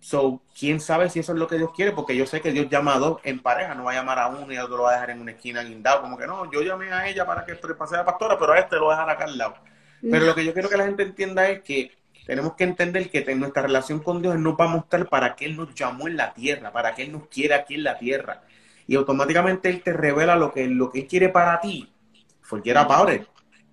So, 0.08 0.42
quién 0.58 0.80
sabe 0.80 1.10
si 1.10 1.20
eso 1.20 1.34
es 1.34 1.38
lo 1.38 1.50
que 1.50 1.58
Dios 1.58 1.72
quiere, 1.76 1.92
porque 1.92 2.16
yo 2.16 2.26
sé 2.26 2.40
que 2.40 2.54
Dios 2.54 2.70
llama 2.70 2.96
a 2.96 2.98
dos 2.98 3.20
en 3.26 3.42
pareja, 3.42 3.76
no 3.76 3.84
va 3.84 3.92
a 3.92 3.96
llamar 3.96 4.20
a 4.20 4.28
uno 4.28 4.54
y 4.54 4.56
a 4.56 4.64
otro 4.64 4.78
lo 4.78 4.84
va 4.84 4.92
a 4.92 4.94
dejar 4.94 5.10
en 5.10 5.20
una 5.20 5.32
esquina 5.32 5.62
guindado, 5.64 6.02
como 6.02 6.18
que 6.18 6.26
no, 6.26 6.50
yo 6.50 6.62
llamé 6.62 6.94
a 6.94 7.10
ella 7.10 7.26
para 7.26 7.46
que 7.46 7.56
pase 7.56 7.98
la 7.98 8.06
pastora, 8.06 8.40
pero 8.40 8.54
a 8.54 8.60
este 8.60 8.78
lo 8.78 8.86
voy 8.86 8.94
a 8.94 9.00
dejar 9.00 9.10
acá 9.10 9.26
al 9.26 9.38
lado. 9.38 9.56
Pero 10.02 10.26
lo 10.26 10.34
que 10.34 10.46
yo 10.46 10.54
quiero 10.54 10.70
que 10.70 10.78
la 10.78 10.86
gente 10.86 11.04
entienda 11.04 11.50
es 11.50 11.62
que 11.62 11.92
tenemos 12.26 12.54
que 12.54 12.64
entender 12.64 13.10
que 13.10 13.36
nuestra 13.36 13.64
relación 13.64 14.00
con 14.00 14.22
Dios 14.22 14.40
nos 14.40 14.54
va 14.54 14.64
a 14.64 14.70
mostrar 14.70 15.10
para 15.10 15.36
qué 15.36 15.44
Él 15.44 15.58
nos 15.58 15.76
llamó 15.76 16.08
en 16.08 16.16
la 16.16 16.34
tierra, 16.34 16.72
para 16.72 16.96
qué 16.96 17.02
Él 17.02 17.12
nos 17.12 17.28
quiere 17.28 17.56
aquí 17.56 17.76
en 17.76 17.84
la 17.84 17.98
tierra. 17.98 18.44
Y 18.88 18.96
automáticamente 18.96 19.68
Él 19.70 19.84
te 19.84 19.92
revela 19.92 20.38
lo 20.38 20.54
que, 20.54 20.68
lo 20.68 20.90
que 20.90 21.00
Él 21.00 21.08
quiere 21.08 21.28
para 21.28 21.60
ti. 21.60 21.92
Forget 22.44 22.78
about 22.78 23.12
it. 23.12 23.24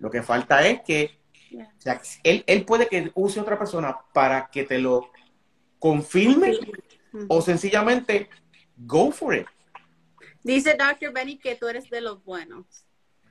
Lo 0.01 0.11
que 0.11 0.20
falta 0.20 0.66
es 0.66 0.81
que 0.81 1.16
o 1.57 1.81
sea, 1.81 2.01
él, 2.25 2.42
él 2.49 2.64
puede 2.64 2.88
que 2.88 3.12
use 3.14 3.40
otra 3.40 3.57
persona 3.57 3.97
para 4.12 4.49
que 4.49 4.64
te 4.64 4.79
lo 4.79 5.11
confirme 5.85 6.59
o 7.29 7.42
sencillamente 7.42 8.31
go 8.75 9.12
for 9.12 9.35
it. 9.35 9.47
Dice 10.42 10.79
Dr. 10.79 11.12
Benny 11.12 11.37
que 11.37 11.57
tú 11.57 11.68
eres 11.68 11.90
de 11.90 12.01
los 12.01 12.25
buenos. 12.25 12.87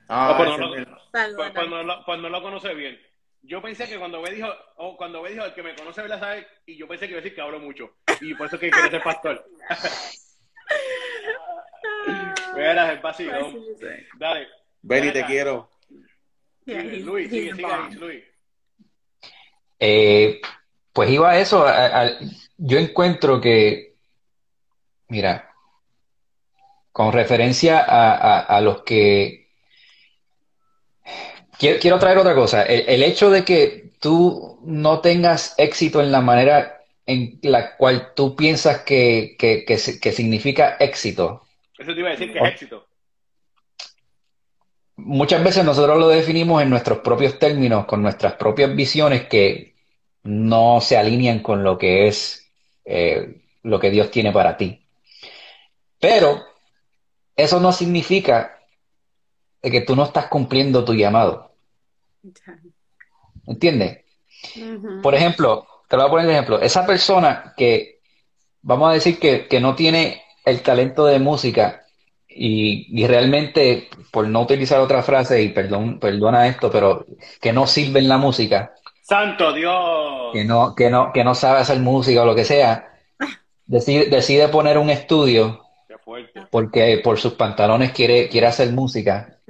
Ah, 0.08 0.34
pues, 0.36 0.50
no, 0.50 0.68
pues, 0.68 0.86
pues, 1.10 1.32
lo, 1.32 1.38
pues, 2.04 2.20
no, 2.20 2.28
lo, 2.28 2.42
conoce 2.42 2.72
bien. 2.74 2.96
Yo 3.42 3.60
pensé 3.60 3.88
que 3.88 3.98
cuando 3.98 4.22
me 4.22 4.30
dijo, 4.30 4.46
o 4.76 4.96
cuando 4.96 5.20
me 5.20 5.30
dijo 5.30 5.44
el 5.44 5.52
que 5.52 5.64
me 5.64 5.74
conoce 5.74 6.06
la 6.06 6.20
sabe, 6.20 6.46
y 6.64 6.76
yo 6.76 6.86
pensé 6.86 7.06
que 7.06 7.14
iba 7.14 7.18
a 7.18 7.22
decir 7.22 7.34
que 7.34 7.40
hablo 7.40 7.58
mucho. 7.58 7.90
Y 8.20 8.34
por 8.34 8.46
eso 8.46 8.56
que 8.56 8.70
quiere 8.70 8.88
ser 8.88 9.02
pastor. 9.02 9.44
Verás 12.54 12.92
el 12.92 13.00
pasillo. 13.00 13.52
Dale. 14.16 14.46
Benny, 14.80 15.12
te 15.12 15.24
quiero. 15.24 15.70
Luis, 16.66 17.30
sigue, 17.30 17.52
sigue, 17.52 17.66
Luis. 17.98 18.22
Eh, 19.80 20.40
pues 20.92 21.10
iba 21.10 21.30
a 21.30 21.40
eso, 21.40 21.66
yo 22.56 22.78
encuentro 22.78 23.40
que, 23.40 23.94
mira, 25.08 25.54
con 26.92 27.12
referencia 27.12 27.80
a, 27.80 28.60
los 28.60 28.82
que... 28.82 29.48
Quiero, 31.58 31.98
traer 31.98 32.18
otra 32.18 32.34
cosa. 32.34 32.62
El, 32.62 33.02
hecho 33.02 33.30
de 33.30 33.44
que 33.44 33.90
tú 34.00 34.60
no 34.64 35.00
tengas 35.00 35.54
éxito 35.58 36.00
en 36.00 36.12
la 36.12 36.20
manera 36.20 36.82
en 37.06 37.38
la 37.42 37.76
cual 37.76 38.12
tú 38.14 38.34
piensas 38.36 38.82
que, 38.82 39.36
que, 39.38 39.78
significa 39.78 40.76
éxito. 40.78 41.42
Eso 41.78 41.94
te 41.94 42.00
iba 42.00 42.08
a 42.08 42.12
decir 42.12 42.32
que 42.32 42.38
es 42.38 42.44
éxito. 42.44 42.86
Muchas 44.96 45.42
veces 45.42 45.64
nosotros 45.64 45.98
lo 45.98 46.08
definimos 46.08 46.62
en 46.62 46.70
nuestros 46.70 46.98
propios 46.98 47.38
términos, 47.38 47.86
con 47.86 48.02
nuestras 48.02 48.34
propias 48.34 48.74
visiones 48.74 49.26
que 49.26 49.74
no 50.22 50.80
se 50.80 50.96
alinean 50.96 51.40
con 51.40 51.64
lo 51.64 51.76
que 51.76 52.06
es 52.06 52.43
eh, 52.84 53.42
lo 53.62 53.80
que 53.80 53.90
Dios 53.90 54.10
tiene 54.10 54.32
para 54.32 54.56
ti. 54.56 54.84
Pero 55.98 56.42
eso 57.36 57.60
no 57.60 57.72
significa 57.72 58.58
que 59.62 59.80
tú 59.80 59.96
no 59.96 60.04
estás 60.04 60.26
cumpliendo 60.26 60.84
tu 60.84 60.94
llamado. 60.94 61.52
¿Entiendes? 63.46 64.04
Por 65.02 65.14
ejemplo, 65.14 65.66
te 65.88 65.96
lo 65.96 66.02
voy 66.02 66.08
a 66.08 66.10
poner 66.10 66.26
de 66.26 66.32
ejemplo, 66.32 66.60
esa 66.60 66.86
persona 66.86 67.54
que, 67.56 68.00
vamos 68.62 68.90
a 68.90 68.94
decir 68.94 69.18
que, 69.18 69.60
no 69.60 69.74
tiene 69.74 70.22
el 70.44 70.62
talento 70.62 71.06
de 71.06 71.18
música 71.18 71.84
y, 72.28 73.02
y, 73.02 73.06
realmente, 73.06 73.88
por 74.10 74.28
no 74.28 74.42
utilizar 74.42 74.80
otra 74.80 75.02
frase, 75.02 75.42
y 75.42 75.48
perdón, 75.50 75.98
perdona 75.98 76.48
esto, 76.48 76.70
pero 76.70 77.06
que 77.40 77.52
no 77.52 77.66
sirve 77.66 78.00
en 78.00 78.08
la 78.08 78.18
música, 78.18 78.74
Santo 79.04 79.52
Dios. 79.52 80.32
Que 80.32 80.44
no, 80.44 80.74
que 80.74 80.88
no, 80.88 81.12
que 81.12 81.24
no 81.24 81.34
sabe 81.34 81.58
hacer 81.60 81.78
música 81.78 82.22
o 82.22 82.26
lo 82.26 82.34
que 82.34 82.46
sea, 82.46 82.96
decide, 83.66 84.06
decide 84.06 84.48
poner 84.48 84.78
un 84.78 84.88
estudio 84.88 85.62
porque 86.50 87.00
por 87.04 87.18
sus 87.18 87.34
pantalones 87.34 87.92
quiere, 87.92 88.30
quiere 88.30 88.46
hacer 88.46 88.72
música. 88.72 89.40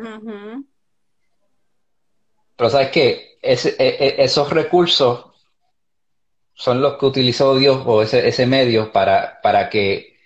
Pero 2.56 2.70
sabes 2.70 2.90
que 2.90 3.38
e, 3.40 3.56
e, 3.78 4.14
esos 4.24 4.50
recursos 4.50 5.26
son 6.54 6.80
los 6.80 6.98
que 6.98 7.06
utilizó 7.06 7.56
Dios 7.56 7.80
o 7.86 8.02
ese, 8.02 8.26
ese 8.26 8.46
medio 8.46 8.90
para, 8.90 9.40
para 9.40 9.70
que 9.70 10.16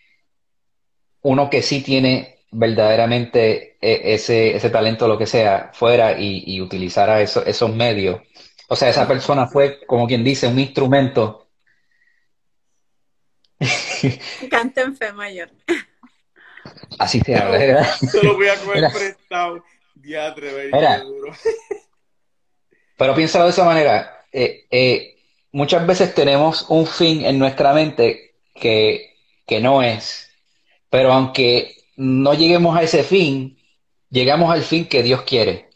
uno 1.20 1.50
que 1.50 1.60
sí 1.60 1.82
tiene 1.82 2.44
verdaderamente 2.50 3.76
e, 3.82 4.14
ese, 4.14 4.56
ese 4.56 4.70
talento, 4.70 5.06
lo 5.06 5.18
que 5.18 5.26
sea, 5.26 5.70
fuera 5.74 6.18
y, 6.18 6.44
y 6.46 6.62
utilizara 6.62 7.20
esos 7.20 7.74
medios 7.74 8.22
o 8.68 8.76
sea, 8.76 8.90
esa 8.90 9.08
persona 9.08 9.46
fue, 9.46 9.80
como 9.86 10.06
quien 10.06 10.22
dice, 10.22 10.46
un 10.46 10.58
instrumento. 10.58 11.48
Canta 14.50 14.82
en 14.82 14.94
fe 14.94 15.12
mayor. 15.12 15.50
Así 16.98 17.20
se 17.20 17.34
habla, 17.34 17.58
¿verdad? 17.58 17.86
Se 18.10 18.22
lo 18.22 18.34
voy 18.34 18.48
a 18.48 18.56
coger 18.56 18.92
prestado. 18.92 19.64
Diatre, 19.94 20.70
duro. 21.00 21.32
Pero 22.96 23.14
piénsalo 23.14 23.44
de 23.44 23.50
esa 23.50 23.64
manera. 23.64 24.24
Eh, 24.32 24.66
eh, 24.70 25.16
muchas 25.50 25.86
veces 25.86 26.14
tenemos 26.14 26.66
un 26.68 26.86
fin 26.86 27.24
en 27.24 27.38
nuestra 27.38 27.72
mente 27.72 28.34
que, 28.54 29.16
que 29.46 29.60
no 29.60 29.82
es. 29.82 30.30
Pero 30.90 31.12
aunque 31.12 31.76
no 31.96 32.34
lleguemos 32.34 32.76
a 32.76 32.82
ese 32.82 33.02
fin, 33.02 33.58
llegamos 34.10 34.52
al 34.52 34.62
fin 34.62 34.86
que 34.86 35.02
Dios 35.02 35.22
quiere. 35.22 35.67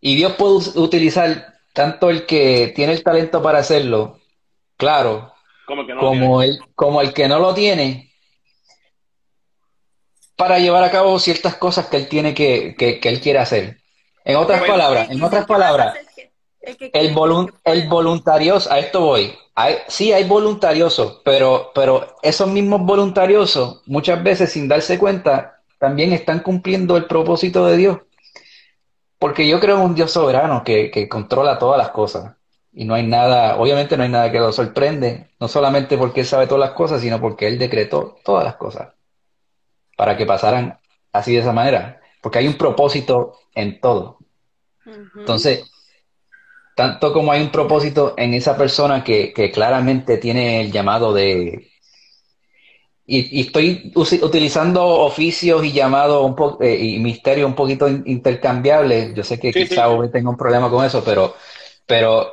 Y 0.00 0.16
Dios 0.16 0.34
puede 0.34 0.78
utilizar 0.78 1.54
tanto 1.72 2.10
el 2.10 2.26
que 2.26 2.72
tiene 2.74 2.92
el 2.92 3.02
talento 3.02 3.42
para 3.42 3.58
hacerlo, 3.58 4.18
claro, 4.76 5.32
como, 5.66 6.42
el, 6.42 6.58
como 6.74 7.00
el 7.00 7.12
que 7.12 7.28
no 7.28 7.38
lo 7.38 7.54
tiene, 7.54 8.12
para 10.36 10.58
llevar 10.58 10.82
a 10.82 10.90
cabo 10.90 11.18
ciertas 11.18 11.56
cosas 11.56 11.86
que 11.86 11.98
él 11.98 12.08
tiene 12.08 12.34
que, 12.34 12.74
que, 12.76 13.00
él 13.02 13.20
quiere 13.20 13.38
hacer. 13.38 13.78
En 14.24 14.36
otras 14.36 14.62
palabras, 14.64 15.10
en 15.10 15.22
otras 15.22 15.46
palabras, 15.46 15.94
el, 16.60 17.14
el 17.64 17.88
voluntarioso, 17.88 18.72
a 18.72 18.78
esto 18.78 19.00
voy. 19.00 19.34
Hay, 19.54 19.76
sí, 19.88 20.12
hay 20.12 20.24
voluntariosos, 20.24 21.20
pero, 21.24 21.70
pero 21.74 22.16
esos 22.22 22.48
mismos 22.48 22.80
voluntariosos, 22.82 23.82
muchas 23.86 24.22
veces 24.22 24.52
sin 24.52 24.68
darse 24.68 24.98
cuenta, 24.98 25.60
también 25.78 26.12
están 26.12 26.40
cumpliendo 26.40 26.96
el 26.96 27.04
propósito 27.04 27.66
de 27.66 27.76
Dios. 27.76 27.98
Porque 29.20 29.46
yo 29.46 29.60
creo 29.60 29.76
en 29.76 29.82
un 29.82 29.94
Dios 29.94 30.10
soberano 30.10 30.64
que, 30.64 31.08
controla 31.08 31.58
todas 31.58 31.76
las 31.76 31.90
cosas. 31.90 32.36
Y 32.72 32.86
no 32.86 32.94
hay 32.94 33.06
nada, 33.06 33.58
obviamente 33.58 33.96
no 33.96 34.02
hay 34.02 34.08
nada 34.08 34.32
que 34.32 34.38
lo 34.38 34.50
sorprende, 34.50 35.28
no 35.38 35.46
solamente 35.46 35.98
porque 35.98 36.20
él 36.20 36.26
sabe 36.26 36.46
todas 36.46 36.68
las 36.68 36.76
cosas, 36.76 37.02
sino 37.02 37.20
porque 37.20 37.46
él 37.46 37.58
decretó 37.58 38.16
todas 38.24 38.44
las 38.44 38.56
cosas 38.56 38.88
para 39.96 40.16
que 40.16 40.24
pasaran 40.24 40.80
así 41.12 41.34
de 41.34 41.40
esa 41.40 41.52
manera, 41.52 42.00
porque 42.22 42.38
hay 42.38 42.46
un 42.46 42.56
propósito 42.56 43.34
en 43.54 43.80
todo. 43.80 44.18
Entonces, 45.14 45.70
tanto 46.74 47.12
como 47.12 47.30
hay 47.30 47.42
un 47.42 47.50
propósito 47.50 48.14
en 48.16 48.32
esa 48.32 48.56
persona 48.56 49.04
que, 49.04 49.34
claramente 49.52 50.16
tiene 50.16 50.62
el 50.62 50.72
llamado 50.72 51.12
de... 51.12 51.69
Y, 53.12 53.40
estoy 53.40 53.92
utilizando 53.96 54.86
oficios 54.86 55.64
y 55.64 55.72
llamados 55.72 56.24
un 56.24 56.36
poco 56.36 56.62
eh, 56.62 56.76
y 56.76 57.00
misterios 57.00 57.48
un 57.48 57.56
poquito 57.56 57.88
intercambiables. 57.88 59.14
Yo 59.14 59.24
sé 59.24 59.40
que 59.40 59.52
quizá 59.52 59.88
tenga 60.12 60.30
un 60.30 60.36
problema 60.36 60.70
con 60.70 60.84
eso, 60.84 61.02
pero, 61.04 61.34
pero 61.86 62.32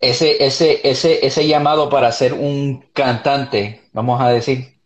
ese, 0.00 0.44
ese, 0.44 0.80
ese, 0.82 1.24
ese 1.24 1.46
llamado 1.46 1.88
para 1.88 2.10
ser 2.10 2.34
un 2.34 2.86
cantante, 2.92 3.82
vamos 3.92 4.20
a 4.20 4.30
decir, 4.30 4.80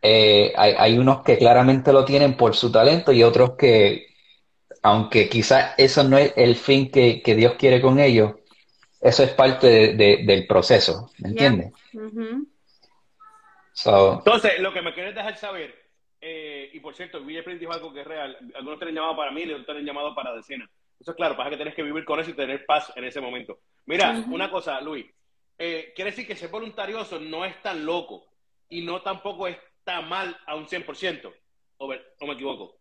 eh, 0.00 0.52
hay, 0.54 0.74
hay, 0.78 0.96
unos 0.96 1.24
que 1.24 1.36
claramente 1.36 1.92
lo 1.92 2.04
tienen 2.04 2.36
por 2.36 2.54
su 2.54 2.70
talento 2.70 3.10
y 3.10 3.24
otros 3.24 3.56
que, 3.58 4.06
aunque 4.82 5.28
quizás 5.28 5.72
eso 5.76 6.04
no 6.04 6.18
es 6.18 6.32
el 6.36 6.54
fin 6.54 6.88
que, 6.92 7.20
Dios 7.36 7.54
quiere 7.58 7.80
con 7.80 7.98
ellos, 7.98 8.34
eso 9.00 9.24
es 9.24 9.30
parte 9.30 9.94
del 9.94 10.46
proceso, 10.46 11.10
¿me 11.18 11.30
entiendes? 11.30 11.72
Entonces, 14.18 14.60
lo 14.60 14.72
que 14.72 14.82
me 14.82 14.94
quieres 14.94 15.14
dejar 15.14 15.36
saber, 15.36 15.74
eh, 16.20 16.70
y 16.72 16.80
por 16.80 16.94
cierto, 16.94 17.22
Will 17.22 17.58
dijo 17.58 17.72
algo 17.72 17.92
que 17.92 18.00
es 18.00 18.06
real, 18.06 18.36
algunos 18.54 18.78
tienen 18.78 18.94
llamado 18.94 19.16
para 19.16 19.32
mí 19.32 19.42
y 19.42 19.50
otros 19.50 19.66
tienen 19.66 19.84
llamado 19.84 20.14
para 20.14 20.34
decenas. 20.34 20.70
Eso 20.98 21.10
es 21.10 21.16
claro, 21.16 21.36
pasa 21.36 21.50
que 21.50 21.56
tienes 21.56 21.74
que 21.74 21.82
vivir 21.82 22.04
con 22.04 22.20
eso 22.20 22.30
y 22.30 22.34
tener 22.34 22.64
paz 22.66 22.92
en 22.96 23.04
ese 23.04 23.20
momento. 23.20 23.60
Mira, 23.86 24.24
una 24.28 24.50
cosa, 24.50 24.80
Luis, 24.80 25.06
eh, 25.58 25.92
quiere 25.94 26.12
decir 26.12 26.26
que 26.26 26.36
ser 26.36 26.50
voluntarioso 26.50 27.18
no 27.20 27.44
es 27.44 27.60
tan 27.62 27.84
loco 27.84 28.26
y 28.68 28.82
no 28.82 29.02
tampoco 29.02 29.48
está 29.48 30.00
mal 30.00 30.36
a 30.46 30.54
un 30.54 30.66
100%, 30.66 31.34
o, 31.76 31.86
o 31.86 32.26
me 32.26 32.32
equivoco 32.32 32.78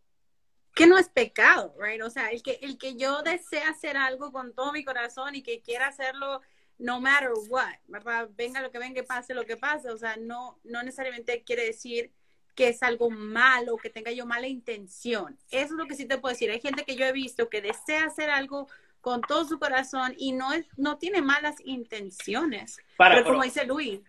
que 0.74 0.88
no 0.88 0.98
es 0.98 1.10
pecado, 1.10 1.76
right? 1.80 2.02
O 2.02 2.10
sea, 2.10 2.32
el 2.32 2.42
que, 2.42 2.60
el 2.62 2.78
que 2.78 2.96
yo 2.96 3.22
desee 3.22 3.62
hacer 3.64 3.96
algo 3.96 4.32
con 4.32 4.56
todo 4.56 4.72
mi 4.72 4.84
corazón 4.84 5.36
y 5.36 5.44
que 5.44 5.62
quiera 5.62 5.88
hacerlo 5.88 6.42
no 6.78 7.00
matter 7.00 7.32
what, 7.50 7.76
¿verdad? 7.88 8.30
Venga 8.36 8.62
lo 8.62 8.72
que 8.72 8.80
venga 8.80 9.04
pase 9.04 9.34
lo 9.34 9.46
que 9.46 9.58
pase, 9.58 9.90
o 9.90 9.98
sea, 9.98 10.18
no, 10.18 10.60
no 10.64 10.84
necesariamente 10.84 11.44
quiere 11.44 11.66
decir 11.66 12.12
que 12.56 12.70
es 12.70 12.84
algo 12.84 13.10
malo, 13.10 13.78
que 13.78 13.90
tenga 13.90 14.12
yo 14.12 14.26
mala 14.26 14.48
intención. 14.48 15.38
Eso 15.50 15.66
es 15.66 15.72
lo 15.72 15.88
que 15.88 15.96
sí 15.96 16.06
te 16.06 16.18
puedo 16.18 16.34
decir. 16.34 16.52
Hay 16.52 16.62
gente 16.62 16.86
que 16.86 16.96
yo 16.96 17.06
he 17.06 17.12
visto 17.12 17.50
que 17.50 17.62
desea 17.62 18.06
hacer 18.06 18.30
algo 18.30 18.68
con 19.02 19.22
todo 19.22 19.46
su 19.46 19.60
corazón 19.60 20.14
y 20.18 20.32
no 20.32 20.54
es, 20.54 20.66
no 20.78 20.98
tiene 20.98 21.22
malas 21.22 21.56
intenciones. 21.66 22.78
pero, 22.98 23.24
como 23.24 23.44
dice 23.44 23.66
Luis. 23.66 24.02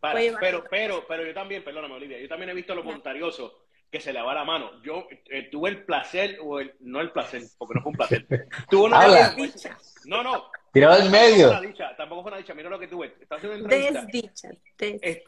pero, 0.00 0.64
pero, 0.68 1.04
pero 1.06 1.26
yo 1.26 1.32
también, 1.32 1.62
perdóname, 1.62 1.94
Olivia, 1.94 2.20
yo 2.20 2.28
también 2.28 2.50
he 2.50 2.54
visto 2.54 2.74
lo 2.74 2.82
voluntarioso 2.82 3.60
que 3.90 4.00
se 4.00 4.12
le 4.12 4.22
va 4.22 4.34
la 4.34 4.44
mano. 4.44 4.82
Yo 4.82 5.08
eh, 5.26 5.48
tuve 5.50 5.70
el 5.70 5.84
placer, 5.84 6.38
o 6.42 6.60
el, 6.60 6.74
no 6.80 7.00
el 7.00 7.12
placer, 7.12 7.42
porque 7.58 7.74
no 7.74 7.82
fue 7.82 7.90
un 7.90 7.96
placer. 7.96 8.26
tuve 8.70 8.84
una 8.84 9.08
desdicha. 9.08 9.76
No, 10.04 10.22
no. 10.22 10.50
Tirado 10.72 11.02
en 11.02 11.10
medio. 11.10 11.50
tampoco 11.96 12.22
fue 12.22 12.30
una 12.30 12.38
dicha, 12.38 12.54
mira 12.54 12.70
lo 12.70 12.78
que 12.78 12.88
tuve. 12.88 13.14
desdicha. 13.66 14.48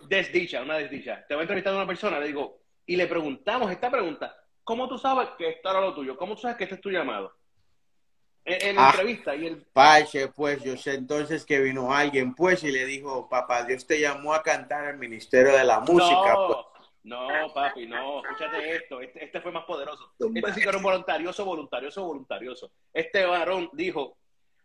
desdicha, 0.09 0.63
una 0.63 0.79
desdicha. 0.79 1.25
Te 1.27 1.35
voy 1.35 1.41
a 1.41 1.43
entrevistar 1.43 1.73
a 1.73 1.77
una 1.77 1.87
persona, 1.87 2.21
le 2.21 2.29
digo, 2.29 2.61
y 2.87 2.97
le 2.97 3.07
preguntamos 3.07 3.71
esta 3.71 3.91
pregunta, 3.91 4.37
¿cómo 4.63 4.89
tú 4.89 4.99
sabes 4.99 5.31
que 5.37 5.49
esto 5.49 5.71
era 5.71 5.81
lo 5.81 5.95
tuyo? 5.95 6.17
¿Cómo 6.17 6.35
tú 6.35 6.43
sabes 6.43 6.57
que 6.57 6.65
este 6.65 6.77
es 6.77 6.81
tu 6.81 6.91
llamado? 6.91 7.35
En, 8.45 8.75
la 8.75 8.89
ah, 8.89 8.91
entrevista. 8.91 9.37
Y 9.37 9.47
el... 9.47 9.63
Pache, 9.73 10.29
pues 10.29 10.63
yo 10.65 10.77
sé 10.77 10.95
entonces 10.95 11.45
que 11.45 11.61
vino 11.61 11.95
alguien, 11.95 12.35
pues, 12.35 12.65
y 12.65 12.73
le 12.73 12.85
dijo, 12.87 13.29
papá, 13.29 13.65
Dios 13.65 13.87
te 13.87 14.01
llamó 14.01 14.35
a 14.35 14.43
cantar 14.43 14.89
el 14.89 14.99
ministerio 14.99 15.57
de 15.57 15.65
la 15.65 15.81
música. 15.81 16.35
No. 16.35 16.47
Pues. 16.47 16.73
No, 17.05 17.53
papi, 17.53 17.87
no, 17.87 18.23
escúchate 18.23 18.77
esto, 18.77 19.01
este, 19.01 19.25
este, 19.25 19.41
fue 19.41 19.51
más 19.51 19.65
poderoso. 19.65 20.13
Este 20.21 20.53
sí 20.53 20.61
que 20.61 20.69
era 20.69 20.79
un 20.79 20.85
voluntarioso, 20.85 21.45
voluntarioso, 21.45 22.05
voluntarioso. 22.05 22.71
Este 22.93 23.25
varón 23.25 23.71
dijo, 23.73 24.19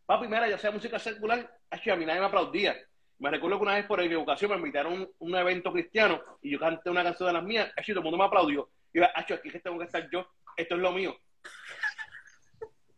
papi, 0.07 0.25
mira, 0.27 0.47
yo 0.49 0.55
hacía 0.55 0.71
música 0.71 0.97
secular, 0.97 1.59
a 1.69 1.95
mí 1.95 2.05
nadie 2.05 2.19
me 2.21 2.25
aplaudía. 2.25 2.75
Me 3.19 3.29
recuerdo 3.29 3.57
que 3.57 3.63
una 3.63 3.75
vez 3.75 3.85
por 3.85 3.99
equivocación 3.99 4.51
me 4.51 4.57
invitaron 4.57 5.03
a 5.03 5.07
un, 5.19 5.35
evento 5.35 5.71
cristiano 5.71 6.21
y 6.41 6.51
yo 6.51 6.59
canté 6.59 6.89
una 6.89 7.03
canción 7.03 7.27
de 7.27 7.33
las 7.33 7.43
mías, 7.43 7.71
y 7.77 7.85
todo 7.87 7.99
el 7.99 8.03
mundo 8.03 8.17
me 8.17 8.23
aplaudió. 8.23 8.69
Y 8.93 8.99
yo, 8.99 9.05
aquí 9.13 9.33
es 9.33 9.41
que 9.41 9.59
tengo 9.59 9.77
que 9.77 9.85
estar 9.85 10.09
yo, 10.09 10.27
esto 10.55 10.75
es 10.75 10.81
lo 10.81 10.91
mío. 10.91 11.15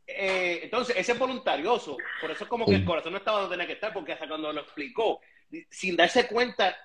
Eh, 0.06 0.62
entonces, 0.64 0.96
ese 0.98 1.14
es 1.14 1.20
voluntarioso, 1.20 1.98
por 2.22 2.32
eso 2.32 2.44
es 2.44 2.50
como 2.50 2.66
que 2.66 2.76
el 2.76 2.86
corazón 2.86 3.14
no 3.14 3.18
estaba 3.18 3.42
donde 3.42 3.56
tenía 3.56 3.68
que 3.68 3.74
estar, 3.74 3.92
porque 3.92 4.14
hasta 4.14 4.28
cuando 4.28 4.54
lo 4.54 4.62
explicó, 4.62 5.20
sin 5.70 5.96
darse 5.96 6.28
cuenta, 6.28 6.78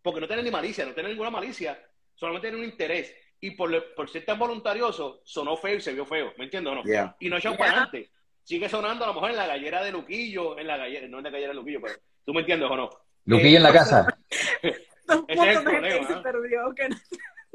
porque 0.00 0.20
no 0.20 0.26
tiene 0.26 0.42
ni 0.42 0.50
malicia, 0.50 0.86
no 0.86 0.94
tiene 0.94 1.10
ninguna 1.10 1.30
malicia, 1.30 1.78
solamente 2.14 2.48
tiene 2.48 2.64
un 2.64 2.70
interés. 2.70 3.14
Y 3.40 3.50
por, 3.50 3.94
por 3.94 4.08
ser 4.08 4.24
tan 4.24 4.38
voluntarioso, 4.38 5.20
sonó 5.24 5.56
feo 5.58 5.76
y 5.76 5.80
se 5.82 5.92
vio 5.92 6.06
feo, 6.06 6.32
¿me 6.38 6.44
entiendes 6.44 6.72
o 6.72 6.76
no? 6.76 7.14
Y 7.20 7.28
no 7.28 7.36
echó 7.36 7.54
para 7.56 7.70
adelante. 7.70 8.10
Sigue 8.46 8.68
sonando 8.68 9.02
a 9.02 9.08
lo 9.08 9.14
mejor 9.14 9.30
en 9.30 9.36
la 9.38 9.48
gallera 9.48 9.82
de 9.82 9.90
Luquillo, 9.90 10.56
en 10.56 10.68
la 10.68 10.76
gallera, 10.76 11.08
no 11.08 11.18
en 11.18 11.24
la 11.24 11.30
gallera 11.30 11.48
de 11.48 11.56
Luquillo, 11.56 11.80
pero 11.82 11.94
tú 12.24 12.32
me 12.32 12.42
entiendes 12.42 12.70
o 12.70 12.76
no. 12.76 12.90
Luquillo 13.24 13.56
en 13.56 13.62
la 13.64 13.72
casa. 13.72 14.06
Ese 14.62 14.80
es 15.26 15.56
el 15.56 15.64
problema. 15.64 16.22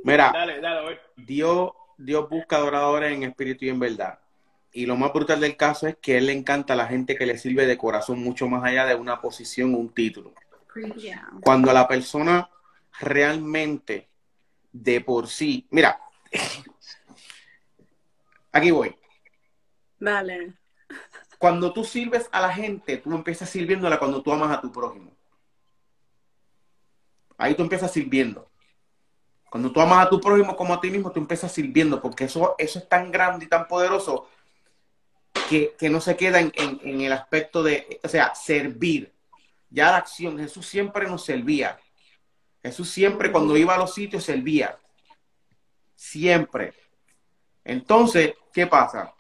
Mira, 0.04 0.34
Dios, 1.16 1.72
Dios 1.98 2.30
busca 2.30 2.58
adoradores 2.58 3.14
en 3.14 3.24
espíritu 3.24 3.64
y 3.64 3.70
en 3.70 3.80
verdad. 3.80 4.20
Y 4.74 4.86
lo 4.86 4.98
más 4.98 5.14
brutal 5.14 5.40
del 5.40 5.56
caso 5.56 5.88
es 5.88 5.96
que 5.96 6.18
él 6.18 6.26
le 6.26 6.34
encanta 6.34 6.74
a 6.74 6.78
la 6.78 6.88
gente 6.88 7.16
que 7.16 7.26
le 7.26 7.38
sirve 7.38 7.66
de 7.66 7.78
corazón 7.78 8.22
mucho 8.22 8.50
más 8.50 8.62
allá 8.66 8.86
de 8.86 8.96
una 8.96 9.22
posición 9.22 9.74
o 9.74 9.78
un 9.78 9.94
título. 9.94 10.34
Cuando 11.42 11.72
la 11.72 11.88
persona 11.88 12.50
realmente 13.00 14.10
de 14.74 15.00
por 15.00 15.30
sí. 15.30 15.66
Mira, 15.70 16.02
aquí 18.52 18.72
voy. 18.72 18.94
Dale. 19.98 20.61
Cuando 21.42 21.74
tú 21.74 21.84
sirves 21.84 22.30
a 22.32 22.40
la 22.40 22.54
gente, 22.54 22.98
tú 22.98 23.12
empiezas 23.16 23.50
sirviéndola 23.50 23.98
cuando 23.98 24.22
tú 24.22 24.32
amas 24.32 24.56
a 24.56 24.62
tu 24.62 24.72
prójimo. 24.72 25.12
Ahí 27.36 27.56
tú 27.56 27.64
empiezas 27.64 27.92
sirviendo. 27.92 28.48
Cuando 29.50 29.72
tú 29.72 29.82
amas 29.82 30.06
a 30.06 30.10
tu 30.12 30.22
prójimo 30.22 30.56
como 30.56 30.76
a 30.76 30.80
ti 30.80 30.92
mismo, 30.92 31.12
tú 31.12 31.20
empiezas 31.20 31.52
sirviendo, 31.52 32.00
porque 32.00 32.26
eso, 32.26 32.54
eso 32.60 32.78
es 32.78 32.88
tan 32.88 33.12
grande 33.12 33.46
y 33.46 33.50
tan 33.50 33.68
poderoso 33.68 34.30
que, 35.50 35.76
no 35.90 36.00
se 36.00 36.16
queda 36.16 36.40
en, 36.42 36.52
en 36.56 37.02
el 37.02 37.12
aspecto 37.12 37.64
de, 37.64 38.00
o 38.04 38.08
sea, 38.08 38.36
servir. 38.36 39.12
Ya 39.72 39.90
la 39.90 39.98
acción, 39.98 40.38
Jesús 40.38 40.68
siempre 40.68 41.08
nos 41.08 41.26
servía. 41.26 41.80
Jesús 42.62 42.88
siempre 42.88 43.32
cuando 43.32 43.58
iba 43.58 43.74
a 43.74 43.80
los 43.80 43.96
sitios 43.96 44.26
servía. 44.26 44.78
Siempre. 45.96 46.76
Entonces, 47.64 48.36
¿qué 48.54 48.68
pasa? 48.68 49.16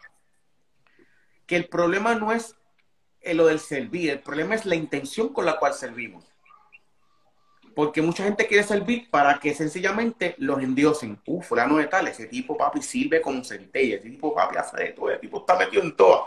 Que 1.51 1.57
el 1.57 1.67
problema 1.67 2.15
no 2.15 2.31
es 2.31 2.55
lo 3.21 3.47
del 3.47 3.59
servir, 3.59 4.09
el 4.09 4.19
problema 4.19 4.55
es 4.55 4.65
la 4.65 4.75
intención 4.75 5.33
con 5.33 5.45
la 5.45 5.59
cual 5.59 5.73
servimos. 5.73 6.23
Porque 7.75 8.01
mucha 8.01 8.23
gente 8.23 8.47
quiere 8.47 8.63
servir 8.63 9.09
para 9.11 9.37
que 9.37 9.53
sencillamente 9.53 10.33
los 10.37 10.63
endiosen. 10.63 11.19
Uf, 11.25 11.49
fulano 11.49 11.75
de 11.75 11.87
tal, 11.87 12.07
ese 12.07 12.27
tipo 12.27 12.55
papi 12.55 12.81
sirve 12.81 13.19
como 13.19 13.43
centella, 13.43 13.97
ese 13.97 14.09
tipo 14.11 14.33
papi 14.33 14.55
hace 14.55 14.77
de 14.77 14.93
todo, 14.93 15.09
ese 15.09 15.19
tipo 15.19 15.39
está 15.39 15.57
metido 15.57 15.83
en 15.83 15.93
todo. 15.93 16.25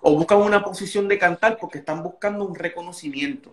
O 0.00 0.16
buscan 0.16 0.38
una 0.38 0.64
posición 0.64 1.08
de 1.08 1.18
cantar 1.18 1.58
porque 1.58 1.80
están 1.80 2.02
buscando 2.02 2.46
un 2.46 2.54
reconocimiento. 2.54 3.52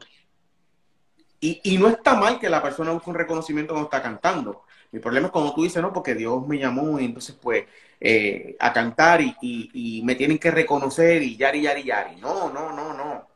Y, 1.43 1.79
no 1.79 1.87
está 1.87 2.13
mal 2.13 2.39
que 2.39 2.49
la 2.49 2.61
persona 2.61 2.91
busque 2.91 3.09
un 3.09 3.15
reconocimiento 3.15 3.73
cuando 3.73 3.89
está 3.89 3.99
cantando. 3.99 4.63
Mi 4.91 4.99
problema 4.99 5.27
es 5.27 5.31
cuando 5.31 5.55
tú 5.55 5.63
dices, 5.63 5.81
no, 5.81 5.91
porque 5.91 6.13
Dios 6.13 6.45
me 6.47 6.59
llamó 6.59 6.99
y 6.99 7.05
entonces 7.05 7.35
pues 7.41 7.65
eh, 7.99 8.55
a 8.59 8.71
cantar 8.71 9.21
y, 9.21 10.01
me 10.05 10.13
tienen 10.13 10.37
que 10.37 10.51
reconocer 10.51 11.23
y 11.23 11.35
yari, 11.35 11.63
yari, 11.63 11.83
yari. 11.83 12.17
No, 12.17 12.53
no, 12.53 12.71
no, 12.71 12.93
no. 12.93 13.27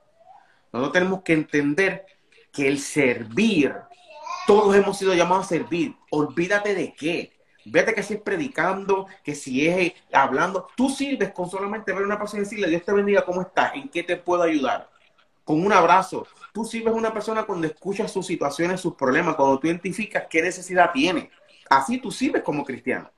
Nosotros 0.71 0.93
tenemos 0.93 1.23
que 1.23 1.33
entender 1.33 2.05
que 2.51 2.67
el 2.67 2.77
servir, 2.79 3.73
todos 4.45 4.75
hemos 4.75 4.99
sido 4.99 5.15
llamados 5.15 5.47
a 5.47 5.49
servir. 5.49 5.95
Olvídate 6.11 6.75
de 6.75 6.93
qué. 6.93 7.33
Vete 7.65 7.95
que 7.95 8.03
si 8.03 8.13
es 8.13 8.21
predicando, 8.21 9.07
que 9.23 9.33
si 9.33 9.67
es 9.67 9.93
hablando. 10.13 10.67
Tú 10.77 10.91
sirves 10.91 11.31
con 11.31 11.49
solamente 11.49 11.91
ver 11.91 12.03
a 12.03 12.05
una 12.05 12.19
persona 12.19 12.41
y 12.41 12.43
decirle, 12.43 12.69
Dios 12.69 12.83
te 12.83 12.93
bendiga, 12.93 13.25
¿cómo 13.25 13.41
estás? 13.41 13.73
¿En 13.73 13.89
qué 13.89 14.03
te 14.03 14.15
puedo 14.15 14.43
ayudar? 14.43 14.94
Con 15.45 15.65
un 15.65 15.71
abrazo, 15.71 16.27
Tú 16.55 16.63
sirves 16.63 16.93
a 16.93 16.95
una 16.95 17.13
persona 17.13 17.43
cuando 17.43 17.67
escuchas 17.67 18.09
sus 18.13 18.25
situaciones, 18.25 18.79
sus 18.79 18.95
problemas, 18.95 19.35
cuando 19.35 19.59
tú 19.59 19.67
identificas 19.67 20.23
qué 20.29 20.41
necesidad 20.41 20.93
tiene. 20.93 21.29
Así 21.69 21.97
tú 21.97 22.11
sirves 22.11 22.43
como 22.43 22.63
cristiano. 22.63 23.11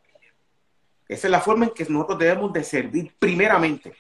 Esa 1.08 1.28
es 1.28 1.32
la 1.32 1.40
forma 1.40 1.66
en 1.66 1.72
que 1.72 1.86
nosotros 1.86 2.18
debemos 2.18 2.52
de 2.52 2.64
servir 2.64 3.14
primeramente. 3.20 3.94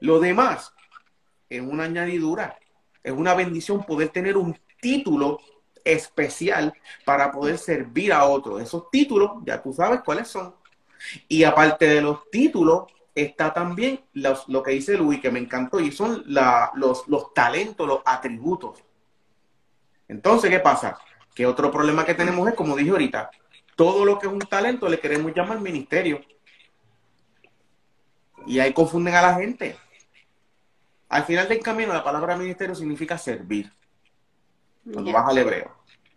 Lo 0.00 0.20
demás 0.20 0.74
es 1.48 1.62
una 1.62 1.84
añadidura, 1.84 2.58
es 3.02 3.12
una 3.12 3.32
bendición 3.32 3.82
poder 3.82 4.10
tener 4.10 4.36
un 4.36 4.58
título 4.78 5.40
especial 5.82 6.74
para 7.06 7.32
poder 7.32 7.56
servir 7.56 8.12
a 8.12 8.24
otros. 8.24 8.60
Esos 8.60 8.90
títulos, 8.90 9.30
ya 9.46 9.62
tú 9.62 9.72
sabes 9.72 10.02
cuáles 10.04 10.28
son. 10.28 10.54
Y 11.28 11.44
aparte 11.44 11.86
de 11.86 12.02
los 12.02 12.28
títulos, 12.30 12.92
está 13.14 13.52
también 13.52 14.04
los- 14.12 14.48
lo 14.48 14.62
que 14.62 14.72
dice 14.72 14.96
Luis, 14.96 15.20
que 15.20 15.30
me 15.30 15.38
encantó, 15.38 15.80
y 15.80 15.90
son 15.92 16.22
la- 16.26 16.70
los, 16.74 17.06
los 17.08 17.32
talentos, 17.34 17.86
los 17.86 18.00
atributos. 18.04 18.82
Entonces, 20.08 20.50
¿qué 20.50 20.60
pasa? 20.60 20.98
Que 21.34 21.46
otro 21.46 21.70
problema 21.70 22.04
que 22.04 22.14
tenemos 22.14 22.48
es, 22.48 22.54
como 22.54 22.76
dije 22.76 22.90
ahorita, 22.90 23.30
todo 23.76 24.04
lo 24.04 24.18
que 24.18 24.26
es 24.26 24.32
un 24.32 24.40
talento 24.40 24.88
le 24.88 25.00
queremos 25.00 25.32
llamar 25.34 25.60
ministerio. 25.60 26.20
Y 28.46 28.58
ahí 28.58 28.72
confunden 28.72 29.14
a 29.14 29.22
la 29.22 29.34
gente. 29.34 29.76
Al 31.08 31.24
final 31.24 31.48
del 31.48 31.60
camino, 31.60 31.92
la 31.92 32.04
palabra 32.04 32.36
ministerio 32.36 32.74
significa 32.74 33.18
servir, 33.18 33.72
cuando 34.92 35.12
vas 35.12 35.28
al 35.28 35.38
hebreo. 35.38 35.76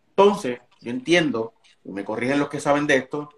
Entonces, 0.09 0.59
yo 0.81 0.91
entiendo, 0.91 1.53
y 1.83 1.91
me 1.91 2.05
corrigen 2.05 2.39
los 2.39 2.49
que 2.49 2.59
saben 2.59 2.85
de 2.87 2.97
esto, 2.97 3.29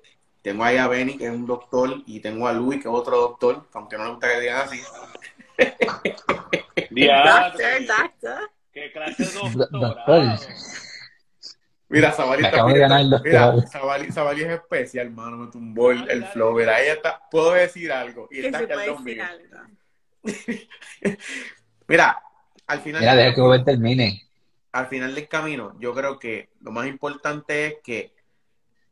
tengo 0.45 0.63
ahí 0.63 0.77
a 0.77 0.87
Benny, 0.87 1.17
que 1.17 1.25
es 1.25 1.31
un 1.31 1.45
doctor, 1.47 2.01
y 2.05 2.19
tengo 2.19 2.47
a 2.47 2.53
Luis, 2.53 2.81
que 2.81 2.87
es 2.87 2.93
otro 2.93 3.17
doctor, 3.17 3.67
aunque 3.73 3.97
no 3.97 4.03
le 4.05 4.09
gusta 4.11 4.29
que 4.31 4.39
digan 4.41 4.61
así. 4.61 4.79
Doctor, 6.89 7.85
doctor. 7.87 8.51
¿Qué 8.71 8.91
clase 8.91 9.23
de 9.23 9.31
Doctor. 9.55 9.69
doctorado? 9.71 10.37
Mira, 11.89 12.11
Sabali 12.11 12.43
está 12.43 12.57
acabo 12.57 12.69
de 12.69 12.73
mira, 12.75 12.87
ganar 12.87 13.01
el 13.01 13.07
Mira, 13.23 13.45
doctorado. 13.51 13.61
Sabali, 13.67 14.11
Sabali 14.11 14.41
es 14.43 14.49
especial, 14.49 15.07
hermano. 15.07 15.37
Me 15.37 15.51
tumbó 15.51 15.91
el, 15.91 16.09
el 16.09 16.21
dale. 16.21 16.33
flow. 16.33 16.53
Mira, 16.55 16.81
ella 16.81 16.93
está. 16.93 17.21
Puedo 17.29 17.53
decir 17.53 17.91
algo. 17.91 18.27
Y 18.31 18.41
Que 18.41 18.47
está 18.47 18.59
decir 18.59 19.21
algo. 19.21 19.63
Mira, 21.87 22.21
al 22.67 22.81
final, 22.81 23.01
Mira, 23.01 23.15
deja 23.15 23.35
que 23.35 23.41
Joven 23.41 23.63
termine. 23.63 24.21
al 24.71 24.87
final 24.87 25.13
del 25.15 25.27
camino, 25.27 25.75
yo 25.79 25.93
creo 25.93 26.17
que 26.19 26.49
lo 26.61 26.71
más 26.71 26.87
importante 26.87 27.67
es 27.67 27.75
que 27.83 28.14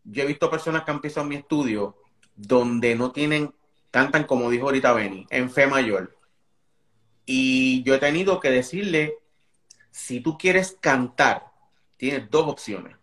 yo 0.04 0.24
he 0.24 0.28
visto 0.28 0.50
personas 0.50 0.84
que 0.84 0.92
han 0.92 0.98
empezado 0.98 1.26
mi 1.26 1.36
estudio 1.36 1.98
donde 2.36 2.96
no 2.96 3.12
tienen, 3.12 3.54
cantan 3.92 4.26
como 4.26 4.50
dijo 4.50 4.66
ahorita 4.66 4.94
Benny, 4.94 5.28
en 5.30 5.50
fe 5.50 5.68
mayor. 5.68 6.18
Y 7.26 7.84
yo 7.84 7.96
he 7.96 8.00
tenido 8.00 8.40
que 8.40 8.50
decirle, 8.50 9.18
si 9.92 10.20
tú 10.20 10.38
quieres 10.38 10.78
cantar, 10.80 11.46
tienes 11.98 12.30
dos 12.30 12.48
opciones. 12.48 12.98